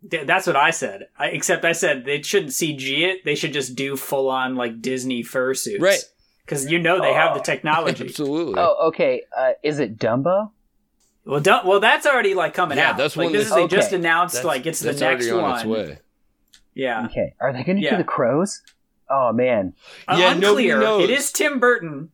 Th- 0.09 0.27
That's 0.27 0.47
what 0.47 0.57
I 0.57 0.71
said. 0.71 1.09
I, 1.19 1.27
except 1.29 1.65
I 1.65 1.73
said 1.73 2.05
they 2.05 2.23
shouldn't 2.23 2.53
CG 2.53 3.01
it. 3.01 3.25
They 3.25 3.35
should 3.35 3.53
just 3.53 3.75
do 3.75 3.97
full 3.97 4.29
on 4.31 4.55
like 4.57 4.81
Disney 4.81 5.23
fursuits, 5.25 5.81
Right. 5.81 6.03
Because 6.45 6.71
you 6.71 6.79
know 6.79 7.01
they 7.01 7.13
have 7.13 7.35
the 7.35 7.41
Oh. 7.41 7.43
technology. 7.53 8.07
Absolutely. 8.07 8.55
Oh, 8.59 8.89
okay. 8.89 9.23
Uh, 9.37 9.53
is 9.63 9.79
it 9.79 9.99
Dumbo? 9.99 10.51
Well, 11.25 11.41
don't, 11.41 11.65
well, 11.67 11.81
that's 11.81 12.07
already 12.07 12.35
like 12.35 12.55
coming 12.55 12.79
Yeah, 12.79 12.91
out. 12.91 12.97
that's 12.97 13.17
like 13.17 13.27
one 13.27 13.33
this 13.35 13.45
is 13.45 13.51
that's- 13.51 13.71
they 13.71 13.77
just 13.77 13.93
announced 13.93 14.35
That's- 14.37 14.47
like 14.47 14.67
it's 14.67 14.81
the 14.81 14.87
that's 14.87 15.01
next 15.01 15.27
already 15.31 15.43
on 15.45 15.51
one. 15.51 15.57
its 15.59 15.65
way. 15.67 15.99
Yeah, 16.75 17.05
Okay. 17.07 17.35
Are 17.41 17.53
they 17.53 17.63
going 17.63 17.77
to 17.79 17.83
Yeah. 17.85 17.91
do 17.93 17.97
the 17.99 18.05
crows? 18.05 18.63
Oh 19.11 19.33
man. 19.33 19.75
Uh, 20.09 20.17
Yeah, 20.19 20.35
nobody 20.35 20.71
unclear. 20.71 20.81
knows. 20.81 21.05
It 21.05 21.11
is 21.11 21.31
Tim 21.33 21.59
Burton. 21.61 22.11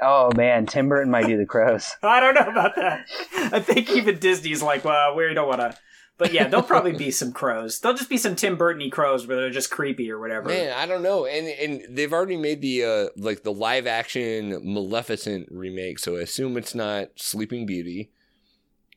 Oh 0.00 0.30
man. 0.36 0.66
Tim 0.66 0.88
Burton 0.88 1.10
might 1.10 1.26
do 1.26 1.36
the 1.36 1.46
crows. 1.46 1.90
I 2.02 2.20
don't 2.20 2.34
know 2.34 2.48
about 2.50 2.76
that. 2.76 3.06
I 3.52 3.58
think 3.60 3.90
even 3.90 4.18
Disney's 4.18 4.62
like, 4.62 4.84
well, 4.84 5.14
we 5.16 5.34
don't 5.34 5.48
want 5.48 5.60
to. 5.60 5.74
But 6.18 6.32
yeah, 6.32 6.48
there'll 6.48 6.66
probably 6.66 6.92
be 6.96 7.10
some 7.10 7.32
crows. 7.32 7.78
There'll 7.78 7.96
just 7.96 8.10
be 8.10 8.18
some 8.18 8.34
Tim 8.36 8.56
Burton-y 8.56 8.90
crows 8.90 9.26
where 9.26 9.36
they're 9.36 9.50
just 9.50 9.70
creepy 9.70 10.10
or 10.10 10.18
whatever. 10.18 10.48
Man, 10.48 10.72
I 10.76 10.84
don't 10.84 11.02
know, 11.02 11.24
and 11.24 11.46
and 11.46 11.96
they've 11.96 12.12
already 12.12 12.36
made 12.36 12.60
the 12.60 12.84
uh 12.84 13.08
like 13.16 13.44
the 13.44 13.52
live 13.52 13.86
action 13.86 14.60
Maleficent 14.62 15.48
remake, 15.50 15.98
so 15.98 16.16
I 16.16 16.20
assume 16.20 16.56
it's 16.56 16.74
not 16.74 17.08
Sleeping 17.16 17.64
Beauty. 17.64 18.10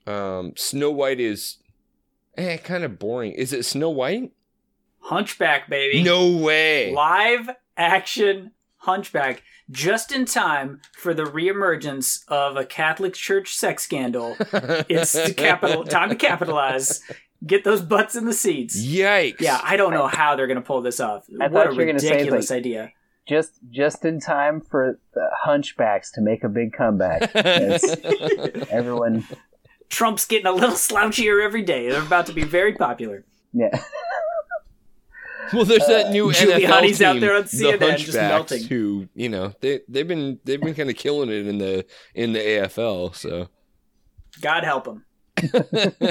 Um, 0.07 0.53
Snow 0.57 0.89
White 0.89 1.19
is, 1.19 1.57
eh, 2.35 2.57
kind 2.57 2.83
of 2.83 2.97
boring. 2.97 3.33
Is 3.33 3.53
it 3.53 3.65
Snow 3.65 3.91
White? 3.91 4.31
Hunchback, 4.99 5.69
baby. 5.69 6.03
No 6.03 6.37
way. 6.37 6.91
live 6.91 7.51
action 7.77 8.51
Hunchback, 8.81 9.43
just 9.69 10.11
in 10.11 10.25
time 10.25 10.81
for 10.97 11.13
the 11.13 11.23
reemergence 11.23 12.23
of 12.27 12.57
a 12.57 12.65
Catholic 12.65 13.13
Church 13.13 13.53
sex 13.53 13.83
scandal. 13.83 14.35
It's 14.39 15.13
the 15.13 15.33
capital 15.35 15.83
time 15.97 16.09
to 16.09 16.15
capitalize. 16.15 17.01
Get 17.45 17.63
those 17.63 17.81
butts 17.81 18.15
in 18.15 18.25
the 18.25 18.33
seats. 18.33 18.79
Yikes! 18.83 19.39
Yeah, 19.39 19.59
I 19.63 19.77
don't 19.77 19.93
know 19.93 20.07
how 20.07 20.35
they're 20.35 20.47
gonna 20.47 20.61
pull 20.61 20.81
this 20.81 20.99
off. 20.99 21.25
I 21.39 21.47
what 21.47 21.51
a 21.51 21.53
thought 21.69 21.73
you 21.73 21.79
were 21.79 21.85
gonna 21.85 21.99
say, 21.99 22.11
ridiculous 22.11 22.49
like- 22.49 22.57
idea. 22.57 22.91
Just 23.27 23.59
just 23.69 24.03
in 24.03 24.19
time 24.19 24.61
for 24.61 24.99
the 25.13 25.29
hunchbacks 25.45 26.11
to 26.13 26.21
make 26.21 26.43
a 26.43 26.49
big 26.49 26.73
comeback. 26.73 27.33
Everyone. 28.71 29.25
Trump's 29.89 30.25
getting 30.25 30.47
a 30.47 30.51
little 30.51 30.75
slouchier 30.75 31.43
every 31.43 31.61
day. 31.61 31.89
They're 31.89 32.01
about 32.01 32.25
to 32.27 32.33
be 32.33 32.43
very 32.43 32.73
popular. 32.73 33.23
Yeah. 33.53 33.79
well, 35.53 35.65
there's 35.65 35.85
that 35.87 36.11
new 36.11 36.27
NFL 36.27 36.59
Giuliani's 36.59 36.97
team, 36.99 37.07
out 37.07 37.19
there 37.19 37.35
on 37.35 37.41
the 37.43 37.47
CNN 37.47 37.97
just 37.97 38.17
Hunchbacks, 38.17 38.29
melting. 38.29 38.63
Who 38.65 39.07
you 39.13 39.29
know 39.29 39.53
they 39.61 39.81
they've 39.87 40.07
been 40.07 40.39
they've 40.43 40.61
been 40.61 40.75
kind 40.75 40.89
of 40.89 40.95
killing 40.95 41.29
it 41.29 41.47
in 41.47 41.57
the 41.57 41.85
in 42.15 42.33
the 42.33 42.39
AFL. 42.39 43.15
So 43.15 43.47
God 44.41 44.63
help 44.63 44.85
them. 44.85 45.05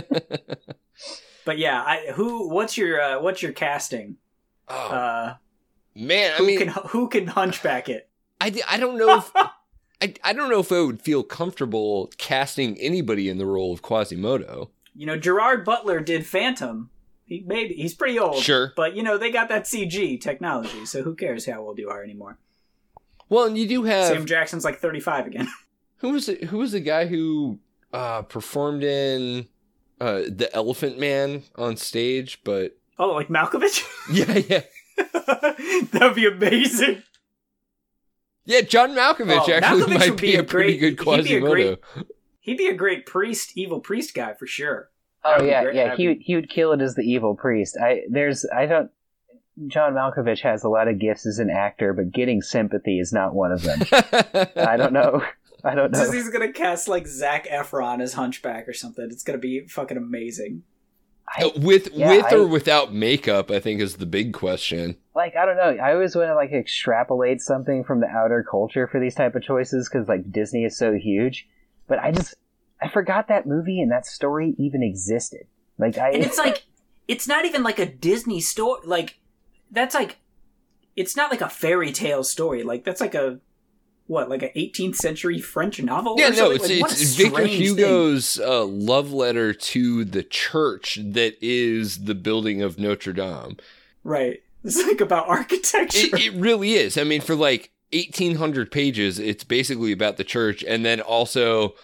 But 1.45 1.59
yeah, 1.59 1.83
I, 1.83 2.13
who? 2.13 2.51
What's 2.51 2.77
your 2.77 3.01
uh, 3.01 3.21
what's 3.21 3.43
your 3.43 3.53
casting? 3.53 4.17
oh 4.69 4.75
Uh, 4.91 5.35
man, 5.97 6.33
I 6.35 6.37
who 6.37 6.47
mean, 6.47 6.59
can 6.59 6.69
who 6.89 7.09
can 7.09 7.27
hunchback 7.27 7.89
it? 7.89 8.09
I, 8.41 8.53
I 8.69 8.77
don't 8.77 8.99
know 8.99 9.17
if 9.17 9.33
I, 9.35 10.15
I 10.23 10.33
don't 10.33 10.51
know 10.51 10.61
if 10.61 10.71
I 10.71 10.81
would 10.83 11.01
feel 11.01 11.23
comfortable 11.23 12.11
casting 12.19 12.79
anybody 12.79 13.29
in 13.29 13.39
the 13.39 13.47
role 13.47 13.73
of 13.73 13.83
Quasimodo. 13.83 14.71
You 14.95 15.07
know, 15.07 15.17
Gerard 15.17 15.65
Butler 15.65 16.01
did 16.01 16.27
Phantom. 16.27 16.91
He 17.31 17.45
maybe 17.47 17.75
he's 17.75 17.95
pretty 17.95 18.19
old, 18.19 18.43
Sure. 18.43 18.73
but 18.77 18.97
you 18.97 19.05
know 19.05 19.17
they 19.17 19.31
got 19.31 19.49
that 19.51 19.63
CG 19.65 20.21
technology, 20.21 20.85
so 20.85 21.03
who 21.05 21.15
cares 21.15 21.47
how 21.47 21.61
old 21.61 21.79
you 21.79 21.89
are 21.89 22.03
anymore? 22.03 22.39
Well, 23.29 23.45
and 23.47 23.57
you 23.57 23.69
do 23.69 23.85
have 23.85 24.09
Sam 24.09 24.27
Jackson's 24.27 24.65
like 24.65 24.81
thirty 24.81 24.99
five 24.99 25.29
again. 25.29 25.49
who 25.99 26.11
was 26.11 26.29
it, 26.29 26.45
who 26.45 26.59
was 26.59 26.73
the 26.73 26.81
guy 26.81 27.07
who 27.07 27.61
uh, 27.93 28.23
performed 28.23 28.83
in 28.83 29.47
uh, 30.01 30.23
the 30.29 30.51
Elephant 30.53 30.99
Man 30.99 31.45
on 31.55 31.77
stage, 31.77 32.41
but 32.43 32.77
Oh, 32.99 33.11
like 33.13 33.29
Malkovich? 33.29 33.85
Yeah, 34.13 34.37
yeah. 34.49 34.63
that 35.93 35.99
would 36.03 36.15
be 36.17 36.27
amazing. 36.27 37.05
Yeah, 38.45 38.63
John 38.63 38.91
Malkovich 38.91 39.49
Oh, 39.49 39.53
actually 39.53 39.83
Malkovich 39.83 39.99
might 40.01 40.17
be, 40.17 40.33
be 40.33 40.37
a 40.37 40.43
pretty 40.43 40.79
great- 40.79 40.97
good 40.97 41.05
he'd 41.07 41.25
be 41.29 41.35
a 41.37 41.41
Quasimodo. 41.41 41.53
great- 41.53 41.79
He'd 42.41 42.57
be 42.59 42.67
a 42.67 42.75
great 42.75 43.07
priest, 43.07 43.53
evil 43.55 43.79
priest 43.81 44.15
guy 44.15 44.33
for 44.35 44.47
sure. 44.49 44.90
Oh 45.25 45.33
That'd 45.33 45.47
yeah, 45.49 45.63
great. 45.65 45.75
yeah. 45.77 45.97
He 45.97 46.09
would- 46.09 46.19
he 46.21 46.35
would 46.35 46.49
kill 46.49 46.73
it 46.73 46.81
as 46.81 46.95
the 46.95 47.03
evil 47.03 47.35
priest. 47.35 47.77
I 47.83 48.03
there's 48.09 48.47
I 48.55 48.67
don't. 48.67 48.91
John 49.67 49.93
Malkovich 49.93 50.41
has 50.41 50.65
a 50.65 50.69
lot 50.71 50.89
of 50.89 50.99
gifts 50.99 51.27
as 51.27 51.39
an 51.39 51.51
actor, 51.51 51.93
but 51.93 52.13
getting 52.13 52.41
sympathy 52.41 52.99
is 52.99 53.13
not 53.13 53.35
one 53.35 53.53
of 53.53 53.63
them. 53.63 53.81
I 54.57 54.77
don't 54.79 54.93
know. 54.95 55.23
I 55.65 55.75
don't 55.75 55.91
know. 55.93 55.99
Disney's 56.01 56.31
gonna 56.31 56.53
cast 56.53 56.89
like 56.89 57.07
Zac 57.07 57.47
Efron 57.49 58.01
as 58.01 58.15
Hunchback 58.15 58.67
or 58.67 58.73
something. 58.73 59.07
It's 59.11 59.23
gonna 59.23 59.37
be 59.39 59.67
fucking 59.67 59.99
amazing. 59.99 60.63
I, 61.37 61.45
uh, 61.45 61.51
with 61.57 61.91
Yeah, 61.93 62.11
with 62.17 62.25
I- 62.33 62.37
or 62.37 62.47
without 62.47 62.95
makeup, 62.95 63.51
I 63.51 63.61
think 63.61 63.83
is 63.83 63.97
the 63.97 64.07
big 64.07 64.33
question. 64.33 64.97
like 65.15 65.37
I 65.37 65.45
don't 65.45 65.57
know. 65.57 65.77
I 65.83 65.93
always 65.93 66.17
want 66.17 66.29
to 66.29 66.35
like 66.35 66.53
extrapolate 66.53 67.43
something 67.43 67.85
from 67.85 68.01
the 68.01 68.07
outer 68.09 68.43
culture 68.51 68.87
for 68.87 68.99
these 68.99 69.15
type 69.15 69.35
of 69.35 69.43
choices 69.43 69.91
because 69.93 70.09
like 70.09 70.33
Disney 70.33 70.65
is 70.65 70.79
so 70.79 70.95
huge. 70.95 71.47
But 71.87 71.99
I 71.99 72.13
just 72.13 72.37
I 72.83 72.89
forgot 72.89 73.29
that 73.29 73.47
movie 73.47 73.81
and 73.81 73.91
that 73.91 74.07
story 74.07 74.55
even 74.59 74.83
existed. 74.83 75.47
Like 75.79 75.99
I 75.99 76.11
And 76.11 76.23
it's 76.25 76.39
like 76.39 76.65
it's 77.09 77.27
not 77.27 77.45
even 77.45 77.63
like 77.63 77.79
a 77.79 77.87
Disney 77.87 78.41
story. 78.41 78.81
Like 78.85 79.19
that's 79.71 79.95
like 79.95 80.19
it's 80.97 81.17
not 81.17 81.31
like 81.31 81.41
a 81.41 81.49
fairy 81.49 81.93
tale 81.93 82.25
story. 82.25 82.63
Like 82.63 82.85
that's 82.85 83.01
like 83.01 83.15
a 83.15 83.41
what, 84.11 84.29
like 84.29 84.43
an 84.43 84.51
18th 84.57 84.97
century 84.97 85.41
French 85.41 85.81
novel? 85.81 86.17
Yeah, 86.19 86.31
or 86.31 86.33
no, 86.33 86.51
it's 86.51 86.69
Like, 86.69 86.81
what 86.83 86.91
a 86.91 86.95
it's 86.95 87.15
Victor. 87.15 87.47
Hugo's 87.47 88.41
uh, 88.41 88.65
love 88.65 89.13
letter 89.13 89.55
to 89.55 90.05
the 90.05 90.25
church 90.25 90.99
that 91.01 91.37
is 91.41 92.07
the 92.07 92.17
building 92.17 92.61
of 92.61 92.77
Notre 92.79 93.13
Dame. 93.13 93.57
right. 94.05 94.43
It's 94.63 94.77
like 94.77 95.01
about 95.01 95.27
architecture. 95.27 96.15
It, 96.15 96.21
it 96.21 96.33
really 96.35 96.75
is. 96.75 96.99
I 96.99 97.05
mean, 97.05 97.23
for 97.23 97.35
like 97.35 97.71
eighteen 97.93 98.37
hundred 98.37 98.71
pages, 98.71 99.19
it's 99.19 99.43
basically 99.43 99.91
about 99.91 100.19
the 100.19 100.25
church, 100.25 100.63
and 100.63 100.85
then 100.85 101.01
also 101.01 101.77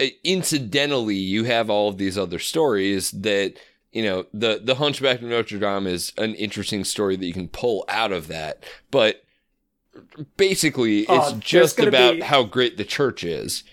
Uh, 0.00 0.06
incidentally, 0.24 1.14
you 1.16 1.44
have 1.44 1.70
all 1.70 1.88
of 1.88 1.96
these 1.98 2.18
other 2.18 2.38
stories 2.38 3.10
that 3.12 3.54
you 3.92 4.02
know 4.02 4.26
the 4.34 4.60
the 4.62 4.74
Hunchback 4.76 5.22
of 5.22 5.28
Notre 5.28 5.58
Dame 5.58 5.86
is 5.86 6.12
an 6.18 6.34
interesting 6.34 6.84
story 6.84 7.16
that 7.16 7.26
you 7.26 7.32
can 7.32 7.48
pull 7.48 7.84
out 7.88 8.12
of 8.12 8.28
that, 8.28 8.62
but 8.90 9.22
basically, 10.36 11.06
oh, 11.08 11.16
it's 11.18 11.32
Oh, 11.32 11.36
just 11.40 11.78
about 11.78 12.14
be- 12.16 12.20
how 12.20 12.42
great 12.44 12.76
the 12.76 12.84
church 12.84 13.24
is. 13.24 13.64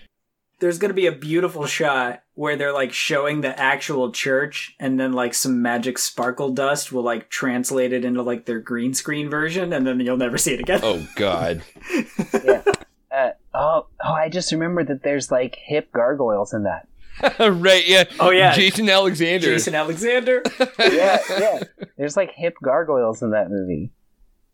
There's 0.60 0.78
gonna 0.78 0.94
be 0.94 1.06
a 1.06 1.12
beautiful 1.12 1.66
shot 1.66 2.22
where 2.36 2.56
they're 2.56 2.72
like 2.72 2.92
showing 2.92 3.42
the 3.42 3.58
actual 3.60 4.10
church, 4.12 4.74
and 4.80 4.98
then 4.98 5.12
like 5.12 5.34
some 5.34 5.60
magic 5.60 5.98
sparkle 5.98 6.50
dust 6.52 6.90
will 6.90 7.02
like 7.02 7.28
translate 7.28 7.92
it 7.92 8.04
into 8.04 8.22
like 8.22 8.46
their 8.46 8.60
green 8.60 8.94
screen 8.94 9.28
version, 9.28 9.72
and 9.74 9.86
then 9.86 10.00
you'll 10.00 10.16
never 10.16 10.38
see 10.38 10.54
it 10.54 10.60
again. 10.60 10.80
Oh 10.82 11.06
God. 11.16 11.62
uh, 13.14 13.30
oh 13.54 13.86
oh 14.04 14.12
I 14.12 14.28
just 14.28 14.52
remembered 14.52 14.88
that 14.88 15.02
there's 15.02 15.30
like 15.30 15.56
hip 15.56 15.92
gargoyles 15.92 16.52
in 16.52 16.64
that. 16.64 16.88
right, 17.38 17.86
yeah. 17.86 18.04
Oh, 18.18 18.30
yeah. 18.30 18.52
Jason 18.52 18.88
Alexander. 18.88 19.46
Jason 19.46 19.76
Alexander. 19.76 20.42
yeah, 20.80 21.18
yeah. 21.30 21.62
There's 21.96 22.16
like 22.16 22.32
hip 22.34 22.56
gargoyles 22.60 23.22
in 23.22 23.30
that 23.30 23.50
movie. 23.50 23.92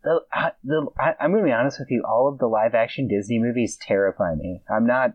The, 0.05 0.21
I, 0.31 0.53
the, 0.63 0.87
I, 0.99 1.15
I'm 1.19 1.33
gonna 1.33 1.45
be 1.45 1.53
honest 1.53 1.79
with 1.79 1.91
you. 1.91 2.03
All 2.07 2.29
of 2.29 2.39
the 2.39 2.47
live 2.47 2.75
action 2.75 3.09
Disney 3.09 3.39
movies 3.39 3.79
terrify 3.81 4.35
me. 4.35 4.63
I'm 4.71 4.87
not. 4.87 5.15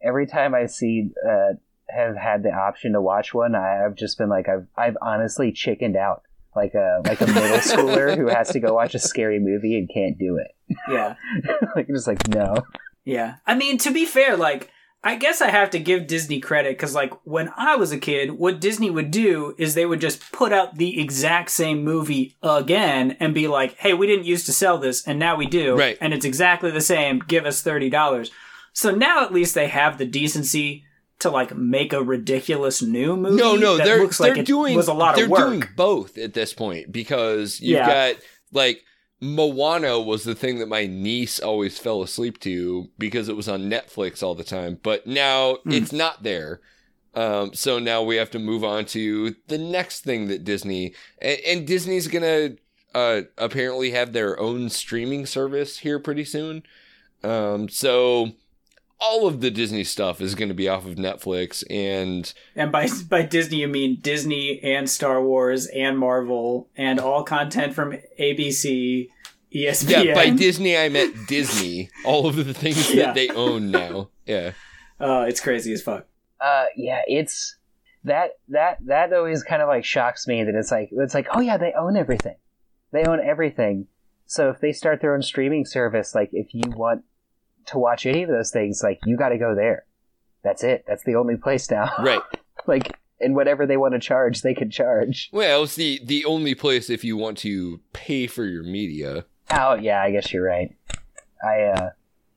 Every 0.00 0.26
time 0.26 0.54
I 0.54 0.66
see, 0.66 1.10
uh, 1.28 1.54
have 1.90 2.16
had 2.16 2.42
the 2.42 2.50
option 2.50 2.92
to 2.92 3.00
watch 3.00 3.34
one, 3.34 3.54
I, 3.54 3.84
I've 3.84 3.96
just 3.96 4.18
been 4.18 4.28
like, 4.28 4.48
I've, 4.48 4.66
I've 4.76 4.96
honestly 5.02 5.52
chickened 5.52 5.96
out, 5.96 6.22
like 6.54 6.74
a, 6.74 7.02
like 7.06 7.20
a 7.20 7.26
middle 7.26 7.58
schooler 7.58 8.16
who 8.16 8.28
has 8.28 8.50
to 8.50 8.60
go 8.60 8.74
watch 8.74 8.94
a 8.94 8.98
scary 8.98 9.38
movie 9.38 9.76
and 9.76 9.88
can't 9.92 10.18
do 10.18 10.36
it. 10.36 10.76
yeah. 10.90 11.14
like, 11.76 11.86
just 11.88 12.06
like 12.06 12.28
no. 12.28 12.56
Yeah. 13.04 13.36
I 13.46 13.54
mean, 13.54 13.78
to 13.78 13.92
be 13.92 14.04
fair, 14.04 14.36
like, 14.36 14.70
I 15.02 15.16
guess 15.16 15.40
I 15.40 15.50
have 15.50 15.70
to 15.70 15.78
give 15.78 16.06
Disney 16.06 16.40
credit 16.40 16.76
because, 16.76 16.94
like, 16.94 17.14
when 17.24 17.50
I 17.56 17.76
was 17.76 17.90
a 17.90 17.98
kid, 17.98 18.32
what 18.32 18.60
Disney 18.60 18.90
would 18.90 19.10
do 19.10 19.54
is 19.56 19.74
they 19.74 19.86
would 19.86 20.00
just 20.00 20.30
put 20.30 20.52
out 20.52 20.76
the 20.76 21.00
exact 21.00 21.50
same 21.50 21.82
movie 21.82 22.36
again 22.42 23.16
and 23.18 23.32
be 23.32 23.48
like, 23.48 23.76
hey, 23.78 23.94
we 23.94 24.06
didn't 24.06 24.26
used 24.26 24.44
to 24.46 24.52
sell 24.52 24.76
this 24.76 25.06
and 25.06 25.18
now 25.18 25.36
we 25.36 25.46
do. 25.46 25.74
Right. 25.74 25.96
And 26.02 26.12
it's 26.12 26.26
exactly 26.26 26.70
the 26.70 26.82
same. 26.82 27.20
Give 27.20 27.46
us 27.46 27.62
$30. 27.62 28.30
So 28.74 28.90
now 28.90 29.24
at 29.24 29.32
least 29.32 29.54
they 29.54 29.68
have 29.68 29.96
the 29.96 30.04
decency 30.04 30.84
to, 31.20 31.30
like, 31.30 31.56
make 31.56 31.92
a 31.92 32.02
ridiculous 32.02 32.82
new 32.82 33.16
movie. 33.16 33.36
No, 33.36 33.56
no, 33.56 33.76
that 33.76 33.84
they're 33.84 34.02
looks 34.02 34.18
they're 34.18 34.30
like 34.30 34.38
it 34.38 34.46
doing 34.46 34.74
was 34.76 34.88
a 34.88 34.94
lot 34.94 35.16
they're 35.16 35.24
of 35.26 35.30
work. 35.30 35.40
doing 35.48 35.62
both 35.76 36.18
at 36.18 36.34
this 36.34 36.52
point 36.52 36.90
because 36.92 37.60
you've 37.60 37.78
Yeah. 37.78 38.12
got 38.12 38.22
like 38.52 38.82
Moana 39.20 40.00
was 40.00 40.24
the 40.24 40.34
thing 40.34 40.58
that 40.58 40.68
my 40.68 40.86
niece 40.86 41.38
always 41.40 41.78
fell 41.78 42.02
asleep 42.02 42.40
to 42.40 42.88
because 42.98 43.28
it 43.28 43.36
was 43.36 43.48
on 43.48 43.70
Netflix 43.70 44.22
all 44.22 44.34
the 44.34 44.44
time, 44.44 44.78
but 44.82 45.06
now 45.06 45.56
Hmm. 45.64 45.72
it's 45.72 45.92
not 45.92 46.22
there. 46.22 46.60
Um, 47.14 47.52
so 47.54 47.78
now 47.78 48.02
we 48.02 48.16
have 48.16 48.30
to 48.30 48.38
move 48.38 48.64
on 48.64 48.84
to 48.86 49.34
the 49.48 49.58
next 49.58 50.00
thing 50.04 50.28
that 50.28 50.44
Disney 50.44 50.94
and, 51.20 51.38
and 51.46 51.66
Disney's 51.66 52.08
gonna 52.08 52.50
uh, 52.94 53.22
apparently 53.38 53.90
have 53.92 54.12
their 54.12 54.38
own 54.40 54.68
streaming 54.70 55.24
service 55.26 55.78
here 55.78 55.98
pretty 56.00 56.24
soon. 56.24 56.62
Um, 57.22 57.68
so 57.68 58.30
all 59.00 59.26
of 59.26 59.40
the 59.40 59.50
Disney 59.50 59.84
stuff 59.84 60.20
is 60.20 60.34
going 60.34 60.48
to 60.48 60.54
be 60.54 60.68
off 60.68 60.86
of 60.86 60.96
Netflix 60.96 61.64
and 61.70 62.32
And 62.54 62.70
by 62.70 62.88
by 63.08 63.22
Disney, 63.22 63.58
you 63.58 63.68
mean 63.68 63.98
Disney 64.00 64.60
and 64.62 64.88
Star 64.88 65.22
Wars 65.22 65.66
and 65.66 65.98
Marvel 65.98 66.68
and 66.76 67.00
all 67.00 67.24
content 67.24 67.74
from 67.74 67.96
ABC, 68.18 69.08
ESPN. 69.54 70.04
Yeah, 70.04 70.14
by 70.14 70.30
Disney 70.30 70.76
I 70.76 70.88
meant 70.88 71.28
Disney. 71.28 71.90
All 72.04 72.26
of 72.26 72.36
the 72.36 72.54
things 72.54 72.92
that 72.94 73.14
they 73.14 73.28
own 73.28 73.70
now. 73.70 74.10
Yeah. 74.26 74.52
Oh, 75.00 75.22
it's 75.22 75.40
crazy 75.40 75.72
as 75.72 75.82
fuck. 75.82 76.06
Uh, 76.40 76.66
yeah, 76.76 77.02
it's 77.06 77.56
that 78.04 78.32
that 78.48 78.78
that 78.86 79.12
always 79.12 79.42
kind 79.42 79.62
of 79.62 79.68
like 79.68 79.84
shocks 79.84 80.26
me 80.26 80.44
that 80.44 80.54
it's 80.54 80.70
like 80.70 80.88
it's 80.92 81.14
like 81.14 81.28
oh 81.32 81.40
yeah 81.40 81.56
they 81.56 81.72
own 81.72 81.96
everything, 81.96 82.36
they 82.92 83.04
own 83.04 83.20
everything. 83.20 83.86
So 84.26 84.50
if 84.50 84.60
they 84.60 84.72
start 84.72 85.00
their 85.00 85.14
own 85.14 85.22
streaming 85.22 85.64
service, 85.64 86.14
like 86.14 86.30
if 86.32 86.54
you 86.54 86.62
want 86.70 87.04
to 87.66 87.78
watch 87.78 88.06
any 88.06 88.22
of 88.22 88.28
those 88.28 88.50
things, 88.50 88.82
like 88.82 88.98
you 89.04 89.16
got 89.16 89.30
to 89.30 89.38
go 89.38 89.54
there. 89.54 89.84
That's 90.42 90.64
it. 90.64 90.84
That's 90.86 91.04
the 91.04 91.16
only 91.16 91.36
place 91.36 91.70
now. 91.70 91.92
Right. 91.98 92.22
like 92.66 92.96
and 93.20 93.34
whatever 93.34 93.66
they 93.66 93.76
want 93.76 93.92
to 93.94 94.00
charge, 94.00 94.40
they 94.42 94.54
can 94.54 94.70
charge. 94.70 95.28
Well, 95.32 95.64
it's 95.64 95.76
the 95.76 96.00
the 96.04 96.24
only 96.24 96.54
place 96.54 96.88
if 96.88 97.04
you 97.04 97.16
want 97.16 97.38
to 97.38 97.80
pay 97.92 98.26
for 98.26 98.44
your 98.46 98.62
media. 98.62 99.26
Oh 99.50 99.74
yeah, 99.74 100.02
I 100.02 100.10
guess 100.10 100.32
you're 100.32 100.44
right. 100.46 100.74
I 101.44 101.62
uh 101.62 101.90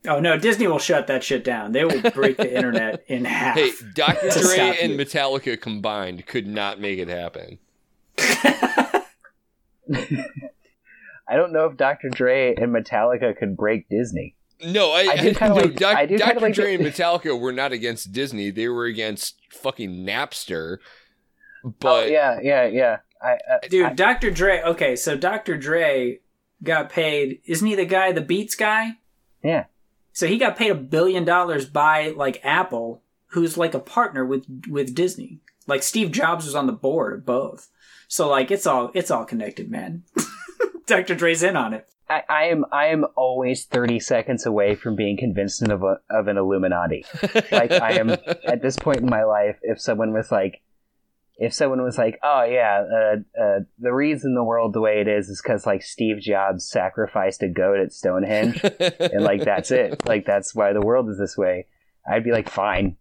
Oh 0.05 0.19
no, 0.19 0.38
Disney 0.38 0.67
will 0.67 0.80
shut 0.80 1.07
that 1.07 1.24
shit 1.24 1.45
down. 1.45 1.71
They 1.71 1.86
will 1.86 2.01
break 2.11 2.36
the 2.36 2.53
internet 2.53 3.05
in 3.07 3.24
half. 3.24 3.55
Hey, 3.55 3.71
Dr. 3.95 4.30
Dre 4.32 4.78
and 4.82 4.91
you. 4.93 4.97
Metallica 4.97 5.59
combined 5.59 6.26
could 6.26 6.45
not 6.45 6.82
make 6.82 6.99
it 6.99 7.07
happen. 7.07 7.57
I 11.26 11.36
don't 11.38 11.53
know 11.53 11.65
if 11.67 11.78
Dr. 11.78 12.09
Dre 12.09 12.53
and 12.55 12.74
Metallica 12.76 13.36
could 13.38 13.55
break 13.55 13.88
Disney. 13.89 14.36
No, 14.66 14.91
I, 14.91 14.99
I 15.11 15.18
do 15.22 15.34
kinda 15.34 15.49
no, 15.55 15.61
like- 15.61 15.76
Doc- 15.76 15.97
I 15.97 16.05
do 16.05 16.18
Dr. 16.18 16.39
like 16.39 16.53
Dre 16.53 16.76
and 16.76 16.84
Metallica 16.86 17.39
were 17.39 17.51
not 17.53 17.72
against 17.72 18.11
Disney. 18.11 18.49
They 18.51 18.68
were 18.68 18.86
against 18.86 19.36
fucking 19.51 20.05
Napster. 20.05 20.78
oh 21.66 21.74
But 21.80 22.09
yeah, 22.11 22.39
yeah, 22.41 22.66
yeah. 22.66 22.97
I, 23.22 23.34
uh, 23.51 23.59
Dude, 23.70 23.86
I- 23.86 23.93
Dr. 23.93 24.32
Dre. 24.32 24.61
Okay, 24.61 24.95
so 24.95 25.16
Dr. 25.18 25.57
Dre 25.57 26.20
got 26.61 26.89
paid. 26.89 27.39
Isn't 27.45 27.68
he 27.68 27.76
the 27.76 27.86
guy, 27.86 28.11
the 28.11 28.22
Beats 28.22 28.55
guy? 28.55 28.97
yeah. 29.43 29.66
So 30.16 30.28
he 30.28 30.38
got 30.38 30.57
paid 30.57 30.70
a 30.70 30.76
billion 30.76 31.26
dollars 31.26 31.66
by 31.66 32.09
like 32.09 32.39
Apple, 32.43 33.01
who's 33.30 33.57
like 33.57 33.74
a 33.74 33.80
partner 33.80 34.24
with 34.24 34.45
with 34.70 34.93
Disney. 34.93 35.39
Like 35.66 35.82
Steve 35.82 36.11
Jobs 36.11 36.45
was 36.45 36.53
on 36.53 36.68
the 36.68 36.72
board 36.74 37.14
of 37.14 37.26
both. 37.26 37.70
So 38.07 38.30
like 38.30 38.51
it's 38.51 38.68
all 38.68 38.91
it's 38.93 39.09
all 39.09 39.26
connected, 39.26 39.72
man. 39.72 40.03
Dr. 40.86 41.16
Dre's 41.16 41.41
in 41.41 41.55
on 41.57 41.74
it. 41.74 41.88
I, 42.09 42.23
I 42.29 42.43
am 42.45 42.65
I 42.71 42.87
am 42.87 43.05
always 43.15 43.65
thirty 43.65 43.99
seconds 43.99 44.45
away 44.45 44.75
from 44.75 44.95
being 44.95 45.17
convinced 45.17 45.61
of 45.63 45.83
a, 45.83 45.99
of 46.09 46.27
an 46.27 46.37
Illuminati. 46.37 47.05
Like 47.51 47.71
I 47.71 47.93
am 47.93 48.09
at 48.45 48.61
this 48.61 48.77
point 48.77 48.99
in 48.99 49.09
my 49.09 49.23
life. 49.23 49.57
If 49.61 49.79
someone 49.79 50.13
was 50.13 50.31
like, 50.31 50.61
if 51.37 51.53
someone 51.53 51.81
was 51.81 51.97
like, 51.97 52.19
oh 52.23 52.43
yeah, 52.43 52.83
uh, 52.83 53.41
uh, 53.41 53.59
the 53.79 53.93
reason 53.93 54.35
the 54.35 54.43
world 54.43 54.73
the 54.73 54.81
way 54.81 54.99
it 54.99 55.07
is 55.07 55.29
is 55.29 55.41
because 55.41 55.65
like 55.65 55.81
Steve 55.81 56.19
Jobs 56.19 56.67
sacrificed 56.69 57.41
a 57.41 57.47
goat 57.47 57.79
at 57.79 57.93
Stonehenge, 57.93 58.61
and 58.63 59.23
like 59.23 59.43
that's 59.43 59.71
it. 59.71 60.01
Like 60.05 60.25
that's 60.25 60.53
why 60.53 60.73
the 60.73 60.81
world 60.81 61.09
is 61.09 61.17
this 61.17 61.37
way. 61.37 61.67
I'd 62.07 62.23
be 62.23 62.31
like, 62.31 62.49
fine, 62.49 62.97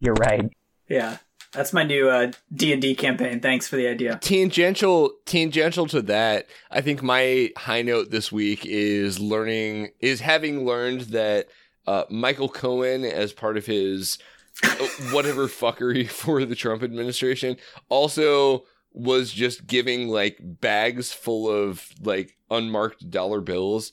you're 0.00 0.14
right. 0.14 0.50
Yeah. 0.88 1.16
That's 1.54 1.72
my 1.72 1.84
new 1.84 2.08
uh, 2.08 2.32
D&D 2.52 2.96
campaign. 2.96 3.40
Thanks 3.40 3.68
for 3.68 3.76
the 3.76 3.86
idea. 3.86 4.18
tangential 4.22 5.12
tangential 5.24 5.86
to 5.86 6.02
that 6.02 6.48
i 6.70 6.80
think 6.80 7.02
my 7.02 7.50
high 7.56 7.82
note 7.82 8.10
this 8.10 8.30
week 8.30 8.64
is 8.64 9.18
learning 9.20 9.90
is 10.00 10.20
having 10.20 10.64
learned 10.64 11.02
that 11.02 11.48
uh, 11.86 12.04
michael 12.10 12.48
cohen 12.48 13.04
as 13.04 13.32
part 13.32 13.56
of 13.56 13.66
his 13.66 14.18
uh, 14.62 14.68
whatever 15.12 15.46
fuckery 15.46 16.08
for 16.20 16.44
the 16.44 16.54
trump 16.54 16.82
administration 16.82 17.56
also 17.88 18.64
was 18.92 19.32
just 19.32 19.66
giving 19.66 20.08
like 20.08 20.38
bags 20.40 21.12
full 21.12 21.50
of 21.50 21.88
like 22.00 22.36
unmarked 22.50 23.10
dollar 23.10 23.40
bills 23.40 23.92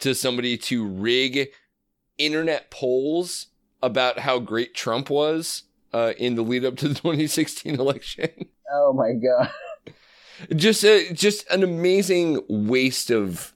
to 0.00 0.14
somebody 0.14 0.56
to 0.56 0.86
rig 0.86 1.50
internet 2.18 2.70
polls 2.70 3.46
about 3.82 4.18
how 4.18 4.38
great 4.38 4.74
Trump 4.74 5.08
was 5.08 5.64
uh, 5.92 6.12
in 6.18 6.34
the 6.34 6.42
lead 6.42 6.64
up 6.64 6.76
to 6.76 6.88
the 6.88 6.94
2016 7.00 7.78
election. 7.78 8.28
Oh 8.72 8.92
my 8.92 9.12
god. 9.14 9.50
just 10.56 10.84
a, 10.84 11.12
just 11.12 11.48
an 11.50 11.62
amazing 11.62 12.40
waste 12.48 13.10
of 13.10 13.52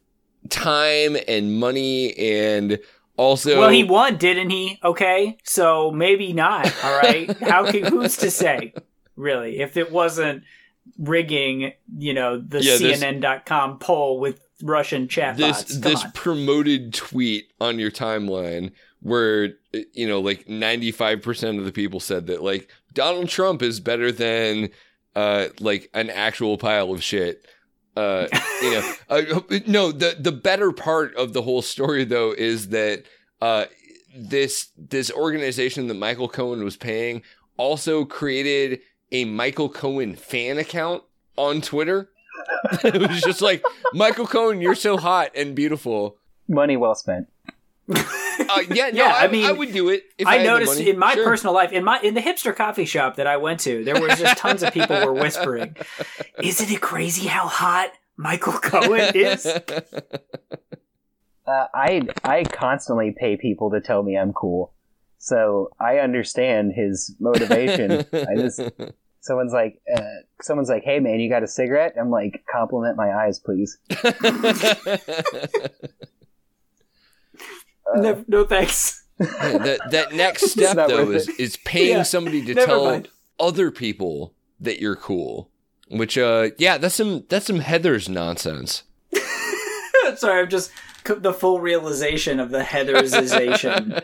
time 0.51 1.17
and 1.29 1.59
money 1.59 2.15
and 2.17 2.79
also 3.17 3.59
well, 3.61 3.71
he 3.71 3.85
won, 3.85 4.17
didn't 4.17 4.51
he? 4.51 4.79
Okay, 4.83 5.39
so 5.45 5.91
maybe 5.93 6.33
not. 6.33 6.67
All 6.85 6.99
right, 6.99 7.31
how 7.41 7.71
can 7.71 7.85
who's 7.85 8.17
to 8.19 8.31
say? 8.31 8.75
Really, 9.17 9.61
if 9.61 9.77
it 9.77 9.93
wasn't 9.93 10.43
rigging, 10.99 11.73
you 11.97 12.13
know, 12.13 12.39
the 12.41 12.63
Yeah, 12.63 12.77
this- 12.79 13.01
CNN.com 13.03 13.79
poll 13.79 14.19
with 14.21 14.41
Russian 14.63 15.07
chatbots. 15.09 15.37
this 15.37 15.73
Come 15.73 15.81
this 15.83 16.05
on. 16.05 16.13
promoted 16.13 16.93
tweet 16.95 17.53
on 17.61 17.79
your 17.79 17.91
timeline 17.91 18.73
where 19.05 19.51
you 19.93 20.09
know 20.09 20.19
like 20.19 20.47
95% 20.47 21.59
of 21.59 21.65
the 21.65 21.73
people 21.73 22.01
said 22.01 22.27
that 22.27 22.43
like 22.43 22.69
Donald 22.95 23.29
Trump 23.29 23.63
is 23.63 23.79
better 23.79 24.11
than 24.11 24.71
uh 25.15 25.49
like 25.61 25.91
an 25.95 26.09
actual 26.11 26.57
pile 26.57 26.91
of 26.91 27.03
shit 27.03 27.47
uh 27.97 28.27
you 28.63 28.71
know 28.71 28.93
uh, 29.11 29.41
no 29.67 29.93
the 29.93 30.17
the 30.19 30.33
better 30.33 30.73
part 30.73 31.15
of 31.17 31.35
the 31.35 31.43
whole 31.43 31.63
story 31.63 32.05
though 32.05 32.33
is 32.33 32.69
that 32.71 33.05
uh 33.43 33.67
this 34.17 34.71
this 34.77 35.13
organization 35.13 35.87
that 35.89 35.95
Michael 35.95 36.29
Cohen 36.29 36.65
was 36.65 36.77
paying 36.77 37.23
also 37.59 38.07
created 38.07 38.81
a 39.13 39.27
Michael 39.27 39.69
Cohen 39.69 40.17
fan 40.17 40.57
account 40.57 41.03
on 41.37 41.61
Twitter 41.61 42.09
it 42.85 43.09
was 43.09 43.21
just 43.23 43.43
like 43.43 43.63
Michael 43.93 44.27
Cohen, 44.27 44.61
you're 44.61 44.75
so 44.75 44.97
hot 44.97 45.31
and 45.35 45.55
beautiful. 45.55 46.17
Money 46.49 46.77
well 46.77 46.95
spent. 46.95 47.29
Uh, 47.89 48.63
yeah, 48.71 48.91
no, 48.93 49.05
Yeah, 49.05 49.15
I, 49.15 49.25
I 49.25 49.29
mean, 49.29 49.45
I 49.47 49.53
would 49.53 49.73
do 49.73 49.89
it. 49.91 50.05
If 50.19 50.27
I, 50.27 50.33
I 50.35 50.37
had 50.39 50.47
the 50.47 50.51
noticed 50.51 50.79
money. 50.79 50.91
in 50.91 50.99
my 50.99 51.15
Sure. 51.15 51.25
personal 51.25 51.55
life, 51.55 51.73
in 51.73 51.85
my 51.85 52.01
in 52.01 52.15
the 52.15 52.21
hipster 52.21 52.55
coffee 52.57 52.85
shop 52.87 53.17
that 53.17 53.27
I 53.27 53.37
went 53.37 53.61
to, 53.61 53.85
there 53.85 54.01
was 54.01 54.19
just 54.19 54.39
tons 54.39 54.63
of 54.63 54.73
people 54.73 54.97
were 55.05 55.13
whispering, 55.13 55.77
"Isn't 56.43 56.71
it 56.71 56.81
crazy 56.81 57.27
how 57.29 57.47
hot 57.47 57.91
Michael 58.17 58.55
Cohen 58.55 59.13
is?" 59.15 59.47
Uh, 61.47 61.67
I 61.75 62.03
I 62.25 62.45
constantly 62.45 63.15
pay 63.19 63.37
people 63.37 63.71
to 63.73 63.81
tell 63.81 64.03
me 64.03 64.17
I'm 64.17 64.33
cool, 64.33 64.73
so 65.19 65.69
I 65.79 65.99
understand 65.99 66.73
his 66.75 67.15
motivation. 67.21 68.07
I 68.15 68.35
just 68.37 68.63
someone's 69.21 69.53
like 69.53 69.79
uh, 69.95 70.01
someone's 70.41 70.71
like, 70.71 70.85
"Hey 70.85 71.01
man, 71.01 71.21
you 71.21 71.29
got 71.29 71.43
a 71.43 71.47
cigarette?" 71.47 71.95
I'm 72.01 72.11
like, 72.11 72.43
"Compliment 72.51 72.97
my 72.97 73.13
eyes, 73.13 73.39
please." 73.41 73.77
No, 77.97 78.25
no 78.29 78.45
thanks. 78.45 79.05
Yeah, 79.21 79.59
that 79.59 79.81
that 79.91 80.13
next 80.15 80.51
step 80.51 80.77
though 80.89 81.07
worth 81.07 81.17
is 81.17 81.29
it. 81.29 81.41
is 81.41 81.57
paying 81.59 81.99
Yeah, 81.99 82.03
somebody 82.03 82.45
to 82.47 82.55
never 82.55 82.67
tell 82.67 82.85
mind. 82.87 83.09
other 83.39 83.71
people 83.71 84.35
that 84.61 84.81
you're 84.81 84.97
cool. 84.97 85.51
Which 85.89 86.17
uh 86.19 86.51
yeah, 86.59 86.79
that's 86.79 86.95
some 86.97 87.25
that's 87.29 87.47
some 87.47 87.61
Heathers 87.61 88.09
nonsense. 88.09 88.83
Sorry, 90.17 90.43
I'm 90.43 90.49
just 90.51 90.71
the 91.05 91.33
full 91.33 91.61
realization 91.61 92.41
of 92.41 92.51
the 92.51 92.61
Heatherization 92.63 94.03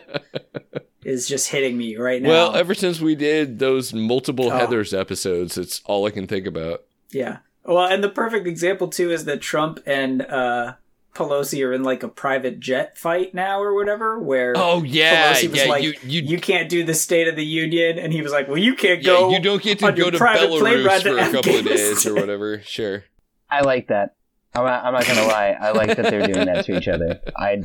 is 1.03 1.27
just 1.27 1.49
hitting 1.49 1.77
me 1.77 1.97
right 1.97 2.21
now. 2.21 2.29
Well, 2.29 2.55
ever 2.55 2.73
since 2.73 3.01
we 3.01 3.15
did 3.15 3.59
those 3.59 3.93
multiple 3.93 4.51
Oh. 4.51 4.59
Heathers 4.59 4.97
episodes, 4.97 5.57
it's 5.57 5.81
all 5.85 6.05
I 6.05 6.11
can 6.11 6.27
think 6.27 6.45
about. 6.45 6.83
yeah. 7.11 7.39
Well, 7.63 7.85
and 7.85 8.03
the 8.03 8.09
perfect 8.09 8.47
example 8.47 8.87
too 8.87 9.11
is 9.11 9.25
that 9.25 9.39
Trump 9.41 9.79
and 9.85 10.23
uh, 10.23 10.73
Pelosi 11.13 11.65
are 11.65 11.73
in 11.73 11.83
like 11.83 12.03
a 12.03 12.07
private 12.07 12.59
jet 12.59 12.97
fight 12.97 13.33
now 13.33 13.61
or 13.61 13.73
whatever. 13.73 14.19
Where 14.19 14.53
Oh 14.55 14.83
yeah, 14.83 15.33
Pelosi 15.33 15.49
was 15.49 15.59
yeah. 15.59 15.65
like, 15.65 15.83
you 15.83 15.93
you, 16.03 16.21
you 16.21 16.39
can't 16.39 16.69
do 16.69 16.83
the 16.83 16.93
State 16.93 17.27
of 17.27 17.35
the 17.35 17.45
Union, 17.45 17.99
and 17.99 18.13
he 18.13 18.21
was 18.21 18.31
like, 18.31 18.47
"Well, 18.47 18.57
you 18.57 18.75
can't 18.75 19.01
yeah, 19.01 19.13
go. 19.13 19.29
you 19.31 19.39
don't 19.39 19.61
get 19.61 19.79
to 19.79 19.91
go 19.91 20.09
to 20.09 20.17
private 20.17 20.49
plane 20.49 20.85
ride 20.85 21.01
Belarus 21.01 21.03
for 21.03 21.17
a 21.17 21.31
couple 21.31 21.55
of 21.55 21.65
days 21.65 22.05
or 22.05 22.15
whatever. 22.15 22.61
Sure. 22.63 23.03
I 23.49 23.61
like 23.61 23.87
that. 23.87 24.15
I'm 24.53 24.65
not, 24.65 24.85
I'm 24.85 24.93
not 24.93 25.05
gonna 25.05 25.27
lie. 25.27 25.57
I 25.59 25.71
like 25.71 25.95
that 25.95 26.09
they're 26.09 26.27
doing 26.27 26.45
that 26.45 26.65
to 26.65 26.77
each 26.77 26.87
other. 26.87 27.19
I, 27.37 27.61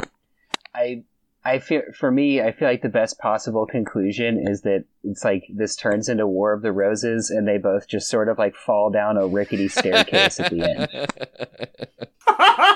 I, 0.74 1.04
I 1.44 1.58
feel 1.60 1.82
for 1.96 2.10
me, 2.10 2.40
I 2.40 2.52
feel 2.52 2.66
like 2.68 2.82
the 2.82 2.88
best 2.88 3.18
possible 3.18 3.66
conclusion 3.66 4.44
is 4.48 4.62
that 4.62 4.84
it's 5.04 5.24
like 5.24 5.44
this 5.52 5.76
turns 5.76 6.08
into 6.08 6.26
War 6.26 6.52
of 6.52 6.62
the 6.62 6.72
Roses, 6.72 7.30
and 7.30 7.46
they 7.46 7.58
both 7.58 7.86
just 7.88 8.08
sort 8.08 8.28
of 8.28 8.38
like 8.38 8.56
fall 8.56 8.90
down 8.90 9.16
a 9.16 9.26
rickety 9.26 9.68
staircase 9.68 10.40
at 10.40 10.50
the 10.50 10.62
end. 10.62 10.88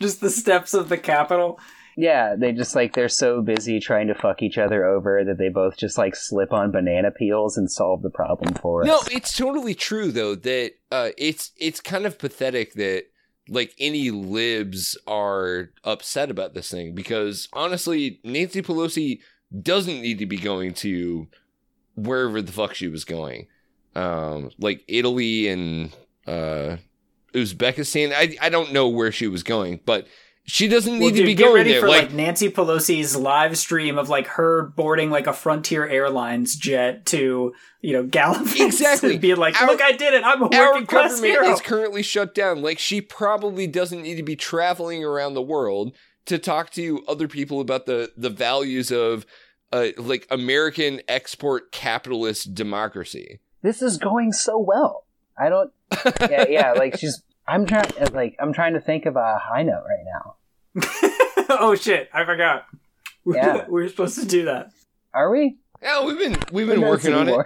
just 0.00 0.20
the 0.20 0.30
steps 0.30 0.74
of 0.74 0.88
the 0.88 0.98
Capitol. 0.98 1.58
Yeah, 1.96 2.34
they 2.38 2.52
just 2.52 2.74
like 2.74 2.94
they're 2.94 3.08
so 3.08 3.42
busy 3.42 3.80
trying 3.80 4.06
to 4.08 4.14
fuck 4.14 4.42
each 4.42 4.58
other 4.58 4.86
over 4.86 5.24
that 5.24 5.38
they 5.38 5.48
both 5.48 5.76
just 5.76 5.98
like 5.98 6.16
slip 6.16 6.52
on 6.52 6.70
banana 6.70 7.10
peels 7.10 7.56
and 7.56 7.70
solve 7.70 8.02
the 8.02 8.10
problem 8.10 8.54
for 8.54 8.82
us. 8.82 8.86
No, 8.86 9.00
it's 9.10 9.36
totally 9.36 9.74
true 9.74 10.10
though 10.10 10.34
that 10.34 10.72
uh, 10.90 11.10
it's 11.18 11.52
it's 11.56 11.80
kind 11.80 12.06
of 12.06 12.18
pathetic 12.18 12.74
that 12.74 13.04
like 13.48 13.74
any 13.78 14.10
libs 14.10 14.96
are 15.06 15.70
upset 15.84 16.30
about 16.30 16.54
this 16.54 16.70
thing 16.70 16.94
because 16.94 17.48
honestly, 17.52 18.20
Nancy 18.24 18.62
Pelosi 18.62 19.20
doesn't 19.60 20.00
need 20.00 20.18
to 20.20 20.26
be 20.26 20.38
going 20.38 20.74
to 20.74 21.26
wherever 21.96 22.40
the 22.40 22.52
fuck 22.52 22.74
she 22.74 22.88
was 22.88 23.04
going, 23.04 23.48
um, 23.94 24.50
like 24.58 24.84
Italy 24.86 25.48
and 25.48 25.94
uh, 26.26 26.76
Uzbekistan. 27.34 28.12
I 28.14 28.36
I 28.40 28.48
don't 28.48 28.72
know 28.72 28.88
where 28.88 29.12
she 29.12 29.26
was 29.28 29.42
going, 29.42 29.80
but 29.84 30.06
she 30.44 30.66
doesn't 30.68 30.94
need 30.98 31.00
Well, 31.00 31.14
to 31.14 31.24
be 31.24 31.34
get 31.34 31.44
going 31.44 31.54
ready 31.56 31.70
there. 31.72 31.80
for 31.82 31.88
Like, 31.88 32.04
like, 32.06 32.12
Nancy 32.12 32.50
Pelosi's 32.50 33.14
live 33.14 33.56
stream 33.56 33.98
of 33.98 34.08
like 34.08 34.26
her 34.26 34.72
boarding 34.74 35.10
like 35.10 35.26
a 35.28 35.32
Frontier 35.32 35.86
Airlines 35.86 36.56
jet 36.56 37.06
to 37.06 37.52
you 37.82 37.92
know 37.92 38.04
Gallifrey, 38.04 38.66
Exactly. 38.66 39.12
and 39.12 39.20
being 39.20 39.36
like, 39.36 39.60
Our- 39.60 39.68
"Look, 39.68 39.80
I 39.82 39.92
did 39.92 40.14
it! 40.14 40.24
I'm 40.24 40.42
a 40.42 40.46
our 40.46 40.72
working 40.72 40.86
class 40.86 41.10
government 41.12 41.32
hero." 41.42 41.52
is 41.52 41.60
currently 41.60 42.02
shut 42.02 42.34
down. 42.34 42.62
Like 42.62 42.78
she 42.78 43.00
probably 43.00 43.66
doesn't 43.66 44.02
need 44.02 44.16
to 44.16 44.22
be 44.22 44.34
traveling 44.36 45.04
around 45.04 45.34
the 45.34 45.42
world 45.42 45.94
to 46.26 46.38
talk 46.38 46.70
to 46.70 47.02
other 47.06 47.28
people 47.28 47.60
about 47.60 47.86
the 47.86 48.10
the 48.16 48.30
values 48.30 48.90
of 48.90 49.24
uh, 49.72 49.88
like 49.98 50.26
American 50.30 51.00
export 51.06 51.70
capitalist 51.70 52.54
democracy. 52.54 53.38
this 53.62 53.80
is 53.82 53.98
going 53.98 54.32
so 54.32 54.58
well. 54.58 55.04
I 55.40 55.48
don't. 55.48 55.72
Yeah, 56.30 56.46
yeah. 56.48 56.72
Like 56.72 56.98
she's. 56.98 57.22
I'm 57.48 57.66
trying. 57.66 57.90
Like 58.12 58.36
I'm 58.40 58.52
trying 58.52 58.74
to 58.74 58.80
think 58.80 59.06
of 59.06 59.16
a 59.16 59.38
high 59.38 59.62
note 59.64 59.82
right 59.88 60.04
now. 60.04 60.36
oh 61.60 61.74
shit! 61.74 62.08
I 62.12 62.24
forgot. 62.24 62.66
Yeah. 63.26 63.66
we 63.66 63.82
were 63.82 63.88
supposed 63.88 64.18
to 64.18 64.26
do 64.26 64.46
that. 64.46 64.70
Are 65.12 65.30
we? 65.30 65.58
Yeah, 65.82 66.04
we've 66.04 66.16
been 66.18 66.36
we've 66.52 66.66
been 66.66 66.80
working 66.80 67.12
on 67.12 67.28
it. 67.28 67.38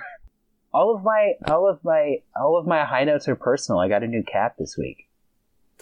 All 0.72 0.94
of 0.94 1.02
my, 1.04 1.32
all 1.48 1.68
of 1.68 1.82
my, 1.84 2.16
all 2.36 2.56
of 2.58 2.66
my 2.66 2.84
high 2.84 3.04
notes 3.04 3.28
are 3.28 3.34
personal. 3.36 3.80
I 3.80 3.88
got 3.88 4.02
a 4.02 4.06
new 4.06 4.22
cat 4.22 4.54
this 4.58 4.76
week. 4.78 5.08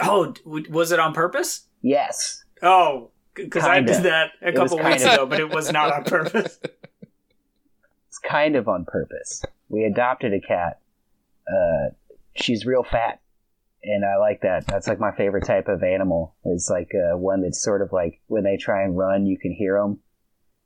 Oh, 0.00 0.32
d- 0.32 0.40
w- 0.44 0.70
was 0.72 0.92
it 0.92 0.98
on 1.00 1.12
purpose? 1.14 1.66
Yes, 1.82 2.42
Oh, 2.62 3.10
because 3.34 3.64
I 3.64 3.80
did 3.80 4.02
that 4.04 4.30
a 4.42 4.48
It 4.48 4.54
couple 4.54 4.78
weeks 4.78 4.98
kinda. 5.02 5.14
ago, 5.14 5.26
but 5.26 5.40
it 5.40 5.50
was 5.50 5.70
not 5.72 5.92
on 5.92 6.04
purpose. 6.04 6.58
it's 8.08 8.18
kind 8.18 8.56
of 8.56 8.68
on 8.68 8.84
purpose. 8.84 9.42
We 9.68 9.84
adopted 9.84 10.32
a 10.34 10.40
cat. 10.40 10.80
Uh, 11.46 11.90
she's 12.34 12.66
real 12.66 12.82
fat, 12.82 13.20
and 13.82 14.04
I 14.04 14.16
like 14.18 14.40
that. 14.42 14.66
That's 14.66 14.86
like 14.88 15.00
my 15.00 15.12
favorite 15.12 15.44
type 15.44 15.68
of 15.68 15.82
animal. 15.82 16.36
It's 16.44 16.70
like 16.70 16.90
uh, 16.94 17.16
one 17.16 17.42
that's 17.42 17.62
sort 17.62 17.82
of 17.82 17.92
like 17.92 18.20
when 18.26 18.44
they 18.44 18.56
try 18.56 18.82
and 18.82 18.96
run, 18.96 19.26
you 19.26 19.38
can 19.38 19.52
hear 19.52 19.78
them 19.78 20.00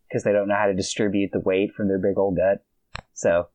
because 0.08 0.22
they 0.22 0.32
don't 0.32 0.48
know 0.48 0.56
how 0.56 0.66
to 0.66 0.74
distribute 0.74 1.30
the 1.32 1.40
weight 1.40 1.72
from 1.74 1.88
their 1.88 1.98
big 1.98 2.18
old 2.18 2.36
gut. 2.36 2.64
So 3.14 3.48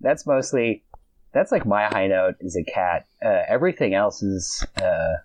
that's 0.00 0.26
mostly 0.26 0.84
that's 1.32 1.52
like 1.52 1.66
my 1.66 1.86
high 1.86 2.08
note 2.08 2.36
is 2.40 2.56
a 2.56 2.64
cat. 2.64 3.06
Uh, 3.24 3.42
everything 3.48 3.94
else 3.94 4.22
is 4.22 4.64
uh, 4.76 5.16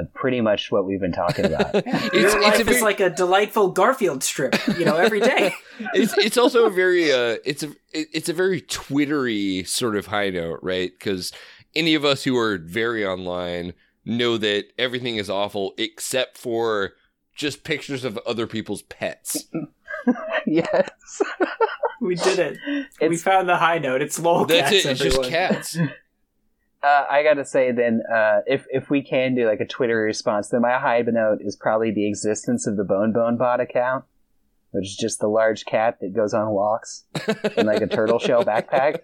uh, 0.00 0.04
pretty 0.14 0.40
much 0.40 0.70
what 0.72 0.84
we've 0.84 1.00
been 1.00 1.12
talking 1.12 1.44
about. 1.46 1.74
It's, 1.84 2.12
Your 2.14 2.26
it's 2.26 2.34
life 2.58 2.68
a 2.68 2.70
is 2.70 2.82
like 2.82 3.00
a 3.00 3.10
delightful 3.10 3.68
Garfield 3.70 4.22
strip, 4.22 4.56
you 4.78 4.84
know, 4.84 4.96
every 4.96 5.20
day. 5.20 5.54
it's 5.94 6.16
it's 6.18 6.36
also 6.36 6.66
a 6.66 6.70
very 6.70 7.12
uh 7.12 7.36
it's 7.44 7.62
a 7.62 7.70
it's 7.92 8.28
a 8.28 8.32
very 8.32 8.60
twittery 8.60 9.64
sort 9.64 9.96
of 9.96 10.06
high 10.06 10.30
note, 10.30 10.60
right? 10.62 10.92
Because 10.98 11.32
any 11.74 11.94
of 11.94 12.04
us 12.04 12.24
who 12.24 12.36
are 12.36 12.58
very 12.58 13.04
online 13.04 13.74
know 14.04 14.36
that 14.38 14.66
everything 14.78 15.16
is 15.16 15.28
awful 15.30 15.74
except 15.78 16.36
for 16.38 16.92
just 17.34 17.64
pictures 17.64 18.04
of 18.04 18.18
other 18.26 18.46
people's 18.46 18.82
pets. 18.82 19.44
yes, 20.46 20.90
We 22.00 22.14
did 22.16 22.38
it. 22.38 23.10
we 23.10 23.16
found 23.16 23.48
the 23.48 23.56
high 23.56 23.78
note. 23.78 24.02
It's 24.02 24.18
lol 24.18 24.44
That's 24.44 24.70
cats, 24.70 24.84
it. 24.84 24.90
It's 24.90 25.00
just 25.00 25.22
cats. 25.24 25.78
Uh, 26.84 27.06
I 27.08 27.22
gotta 27.22 27.46
say, 27.46 27.72
then, 27.72 28.02
uh, 28.12 28.40
if 28.46 28.66
if 28.68 28.90
we 28.90 29.02
can 29.02 29.34
do 29.34 29.46
like 29.46 29.60
a 29.60 29.66
Twitter 29.66 29.96
response, 30.02 30.50
then 30.50 30.60
my 30.60 30.78
high 30.78 31.00
note 31.00 31.38
is 31.40 31.56
probably 31.56 31.90
the 31.90 32.06
existence 32.06 32.66
of 32.66 32.76
the 32.76 32.84
Bone 32.84 33.12
Bone 33.12 33.38
Bot 33.38 33.60
account, 33.60 34.04
which 34.72 34.88
is 34.88 34.96
just 34.96 35.18
the 35.18 35.28
large 35.28 35.64
cat 35.64 35.96
that 36.02 36.12
goes 36.14 36.34
on 36.34 36.50
walks 36.50 37.04
in 37.56 37.64
like 37.64 37.80
a 37.80 37.86
turtle 37.86 38.18
shell 38.18 38.44
backpack. 38.44 38.98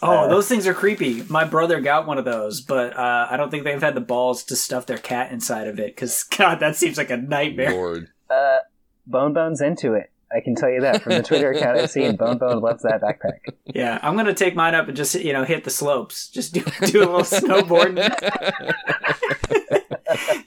Oh, 0.00 0.28
those 0.28 0.48
things 0.48 0.66
are 0.66 0.74
creepy. 0.74 1.22
My 1.28 1.44
brother 1.44 1.80
got 1.80 2.06
one 2.06 2.18
of 2.18 2.24
those, 2.24 2.60
but 2.60 2.96
uh, 2.96 3.26
I 3.30 3.36
don't 3.36 3.50
think 3.50 3.64
they've 3.64 3.80
had 3.80 3.94
the 3.94 4.00
balls 4.00 4.42
to 4.44 4.56
stuff 4.56 4.86
their 4.86 4.98
cat 4.98 5.32
inside 5.32 5.66
of 5.66 5.78
it. 5.78 5.94
Because 5.94 6.22
God, 6.36 6.60
that 6.60 6.76
seems 6.76 6.96
like 6.96 7.10
a 7.10 7.16
nightmare. 7.16 7.72
Lord. 7.72 8.08
Uh, 8.28 8.58
Bone 9.06 9.34
Bone's 9.34 9.60
into 9.60 9.94
it. 9.94 10.10
I 10.32 10.40
can 10.40 10.54
tell 10.54 10.70
you 10.70 10.80
that 10.80 11.02
from 11.02 11.12
the 11.14 11.22
Twitter 11.22 11.50
account 11.52 11.78
I've 11.78 11.90
seen. 11.90 12.16
Bone 12.16 12.38
Bone 12.38 12.60
loves 12.60 12.82
that 12.82 13.00
backpack. 13.00 13.54
Yeah, 13.66 13.98
I'm 14.02 14.16
gonna 14.16 14.34
take 14.34 14.54
mine 14.56 14.74
up 14.74 14.88
and 14.88 14.96
just 14.96 15.14
you 15.14 15.32
know 15.32 15.44
hit 15.44 15.64
the 15.64 15.70
slopes. 15.70 16.28
Just 16.28 16.52
do 16.54 16.60
do 16.86 17.00
a 17.00 17.06
little 17.06 17.20
snowboarding. 17.20 18.10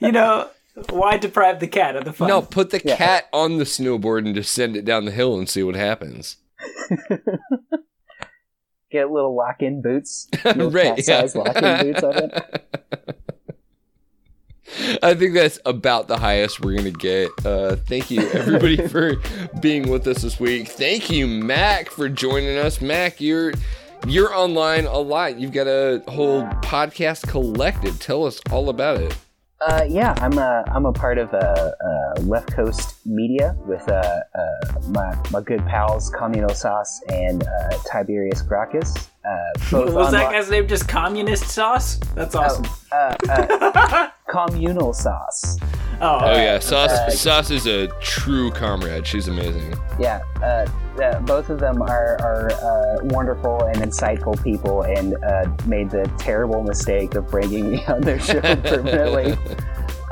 you 0.00 0.12
know, 0.12 0.48
why 0.90 1.16
deprive 1.16 1.60
the 1.60 1.68
cat 1.68 1.96
of 1.96 2.04
the 2.04 2.12
fun? 2.12 2.28
No, 2.28 2.42
put 2.42 2.70
the 2.70 2.80
Yeah. 2.84 2.96
cat 2.96 3.28
on 3.32 3.58
the 3.58 3.64
snowboard 3.64 4.26
and 4.26 4.34
just 4.34 4.52
send 4.52 4.76
it 4.76 4.84
down 4.84 5.04
the 5.04 5.10
hill 5.10 5.38
and 5.38 5.48
see 5.48 5.62
what 5.62 5.74
happens. 5.74 6.36
Get 8.90 9.10
little 9.10 9.36
lock-in 9.36 9.82
boots. 9.82 10.28
Little 10.44 10.70
right. 10.70 10.96
cat-sized 10.96 11.36
lock-in 11.36 11.92
boots 11.92 12.02
on 12.02 12.16
it. 12.16 13.18
I 15.02 15.14
think 15.14 15.34
that's 15.34 15.58
about 15.64 16.08
the 16.08 16.18
highest 16.18 16.60
we're 16.60 16.76
gonna 16.76 16.90
get. 16.90 17.30
Uh, 17.44 17.76
thank 17.76 18.10
you 18.10 18.28
everybody 18.30 18.76
for 18.88 19.16
being 19.60 19.88
with 19.88 20.06
us 20.06 20.22
this 20.22 20.38
week. 20.38 20.68
Thank 20.68 21.10
you, 21.10 21.26
Mack, 21.26 21.90
for 21.90 22.08
joining 22.08 22.58
us. 22.58 22.80
Mack, 22.80 23.20
you're 23.20 23.52
you're 24.06 24.34
online 24.34 24.86
a 24.86 24.98
lot. 24.98 25.38
You've 25.38 25.52
got 25.52 25.66
a 25.66 26.02
whole 26.08 26.42
podcast 26.62 27.26
collective. 27.28 27.98
Tell 27.98 28.24
us 28.24 28.40
all 28.50 28.68
about 28.68 29.00
it. 29.00 29.16
Uh, 29.60 29.84
yeah, 29.88 30.14
I'm 30.18 30.38
a 30.38 30.64
I'm 30.68 30.86
a 30.86 30.92
part 30.92 31.18
of 31.18 31.34
uh, 31.34 31.36
uh, 31.36 32.20
Left 32.20 32.52
Coast 32.52 33.04
Media 33.04 33.56
with 33.66 33.88
uh, 33.88 34.20
uh, 34.34 34.80
my 34.90 35.20
my 35.32 35.40
good 35.40 35.64
pals 35.66 36.10
Communal 36.10 36.54
Sauce 36.54 37.00
and 37.12 37.42
uh, 37.42 37.70
Tiberius 37.90 38.40
Gracchus. 38.40 39.10
Uh, 39.28 39.52
both 39.70 39.94
was 39.94 40.12
that 40.12 40.32
guy's 40.32 40.50
name 40.50 40.66
just 40.66 40.88
communist 40.88 41.48
sauce? 41.48 41.98
That's 42.14 42.34
awesome. 42.34 42.64
uh, 42.92 43.14
uh, 43.28 44.08
Communal 44.28 44.92
Sauce. 44.92 45.58
Oh, 46.00 46.18
Oh 46.22 46.32
yeah, 46.36 46.58
Sauce 46.60 46.90
uh, 46.90 47.10
Sauce 47.10 47.50
is 47.50 47.66
a 47.66 47.88
true 48.00 48.50
comrade. 48.52 49.06
She's 49.06 49.26
amazing. 49.28 49.74
Yeah, 49.98 50.20
uh, 50.42 50.66
uh, 51.02 51.20
both 51.20 51.50
of 51.50 51.58
them 51.58 51.82
are, 51.82 52.16
are 52.20 52.52
uh, 52.52 52.98
wonderful 53.04 53.64
and 53.64 53.78
insightful 53.78 54.42
people, 54.44 54.82
and 54.82 55.16
uh, 55.24 55.50
made 55.66 55.90
the 55.90 56.10
terrible 56.18 56.62
mistake 56.62 57.14
of 57.16 57.26
bringing 57.28 57.70
me 57.70 57.84
on 57.86 58.00
their 58.02 58.20
show 58.20 58.40
permanently. 58.40 59.36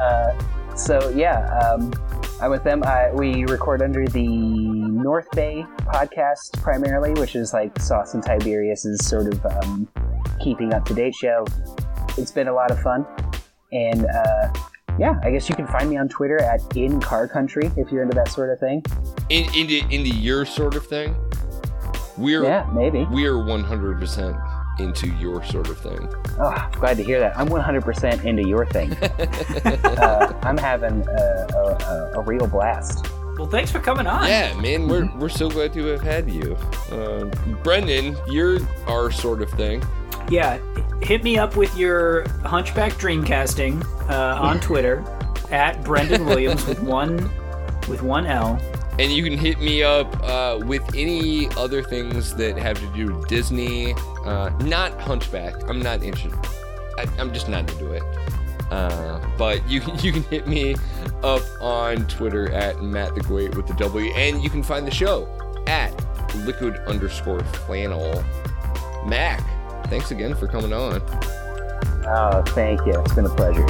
Uh, 0.00 0.32
so 0.74 1.08
yeah, 1.10 1.46
um, 1.60 1.92
I'm 2.40 2.50
with 2.50 2.64
them. 2.64 2.82
I, 2.84 3.10
we 3.12 3.44
record 3.46 3.80
under 3.80 4.06
the 4.06 4.26
North 4.26 5.30
Bay 5.32 5.64
podcast 5.78 6.60
primarily, 6.60 7.12
which 7.18 7.34
is 7.34 7.54
like 7.54 7.78
Sauce 7.80 8.12
and 8.12 8.22
Tiberius's 8.22 9.06
sort 9.06 9.32
of 9.32 9.46
um, 9.46 9.88
keeping 10.40 10.74
up 10.74 10.84
to 10.86 10.94
date 10.94 11.14
show. 11.14 11.46
It's 12.18 12.30
been 12.32 12.48
a 12.48 12.52
lot 12.52 12.70
of 12.70 12.80
fun, 12.80 13.06
and 13.72 14.04
uh, 14.06 14.52
yeah, 14.98 15.18
I 15.22 15.30
guess 15.30 15.48
you 15.48 15.54
can 15.54 15.66
find 15.66 15.88
me 15.88 15.96
on 15.96 16.08
Twitter 16.08 16.40
at 16.42 16.76
in 16.76 17.00
Car 17.00 17.26
Country 17.26 17.70
if 17.76 17.90
you're 17.90 18.02
into 18.02 18.14
that 18.14 18.28
sort 18.28 18.50
of 18.50 18.58
thing. 18.60 18.84
In, 19.30 19.44
into 19.54 19.78
into 19.90 20.10
your 20.10 20.44
sort 20.44 20.74
of 20.74 20.86
thing. 20.86 21.16
We're 22.18 22.44
Yeah, 22.44 22.68
maybe. 22.74 23.06
we're 23.10 23.42
100 23.44 23.98
percent 23.98 24.36
into 24.78 25.08
your 25.16 25.42
sort 25.44 25.68
of 25.68 25.78
thing. 25.78 26.08
Oh, 26.38 26.68
glad 26.72 26.96
to 26.98 27.02
hear 27.02 27.18
that. 27.20 27.36
I'm 27.36 27.48
100% 27.48 28.24
into 28.24 28.46
your 28.46 28.66
thing. 28.66 28.92
uh, 29.84 30.38
I'm 30.42 30.58
having 30.58 31.06
a, 31.08 31.46
a, 31.54 31.56
a, 31.56 32.12
a 32.16 32.20
real 32.22 32.46
blast. 32.46 33.06
well, 33.38 33.48
thanks 33.48 33.70
for 33.70 33.80
coming 33.80 34.06
on. 34.06 34.26
Yeah, 34.28 34.54
man, 34.60 34.88
we're 34.88 35.10
we're 35.16 35.28
so 35.28 35.48
glad 35.50 35.72
to 35.74 35.84
have 35.86 36.02
had 36.02 36.30
you. 36.30 36.56
Uh, 36.90 37.24
Brendan, 37.62 38.16
you're 38.28 38.58
our 38.86 39.10
sort 39.10 39.42
of 39.42 39.50
thing. 39.50 39.82
Yeah, 40.28 40.58
hit 41.02 41.22
me 41.22 41.38
up 41.38 41.56
with 41.56 41.76
your 41.76 42.28
Hunchback 42.44 42.92
Dreamcasting 42.94 43.84
uh, 44.10 44.40
on 44.40 44.58
Twitter 44.68 45.04
at 45.50 45.82
Brendan 45.84 46.26
Williams 46.26 46.66
with 46.66 46.80
one 46.82 47.16
with 47.88 48.02
one 48.02 48.26
L. 48.26 48.60
And 48.98 49.12
you 49.12 49.22
can 49.22 49.36
hit 49.36 49.60
me 49.60 49.82
up 49.82 50.08
uh, 50.22 50.58
with 50.64 50.82
any 50.94 51.48
other 51.56 51.82
things 51.82 52.34
that 52.36 52.56
have 52.56 52.80
to 52.80 52.86
do 52.94 53.14
with 53.14 53.28
Disney. 53.28 53.94
Uh, 54.26 54.50
not 54.60 55.00
Hunchback. 55.00 55.68
I'm 55.68 55.80
not 55.80 56.02
interested. 56.02 56.38
I, 56.98 57.06
I'm 57.18 57.32
just 57.32 57.48
not 57.48 57.70
into 57.70 57.92
it. 57.92 58.02
Uh, 58.70 59.20
but 59.38 59.66
you 59.68 59.80
can 59.80 59.98
you 60.04 60.12
can 60.12 60.22
hit 60.24 60.46
me 60.46 60.74
up 61.22 61.42
on 61.60 62.06
Twitter 62.08 62.50
at 62.52 62.82
Matt 62.82 63.14
the 63.14 63.20
Great 63.20 63.54
with 63.54 63.66
the 63.66 63.74
W, 63.74 64.12
and 64.14 64.42
you 64.42 64.50
can 64.50 64.62
find 64.62 64.86
the 64.86 64.90
show 64.90 65.28
at 65.66 65.92
liquid 66.44 66.76
underscore 66.86 67.40
flannel. 67.40 68.22
Mack, 69.06 69.40
thanks 69.86 70.10
again 70.10 70.34
for 70.34 70.48
coming 70.48 70.72
on. 70.72 71.00
Oh, 72.08 72.42
thank 72.48 72.84
you. 72.86 73.00
It's 73.00 73.14
been 73.14 73.26
a 73.26 73.34
pleasure. 73.34 73.66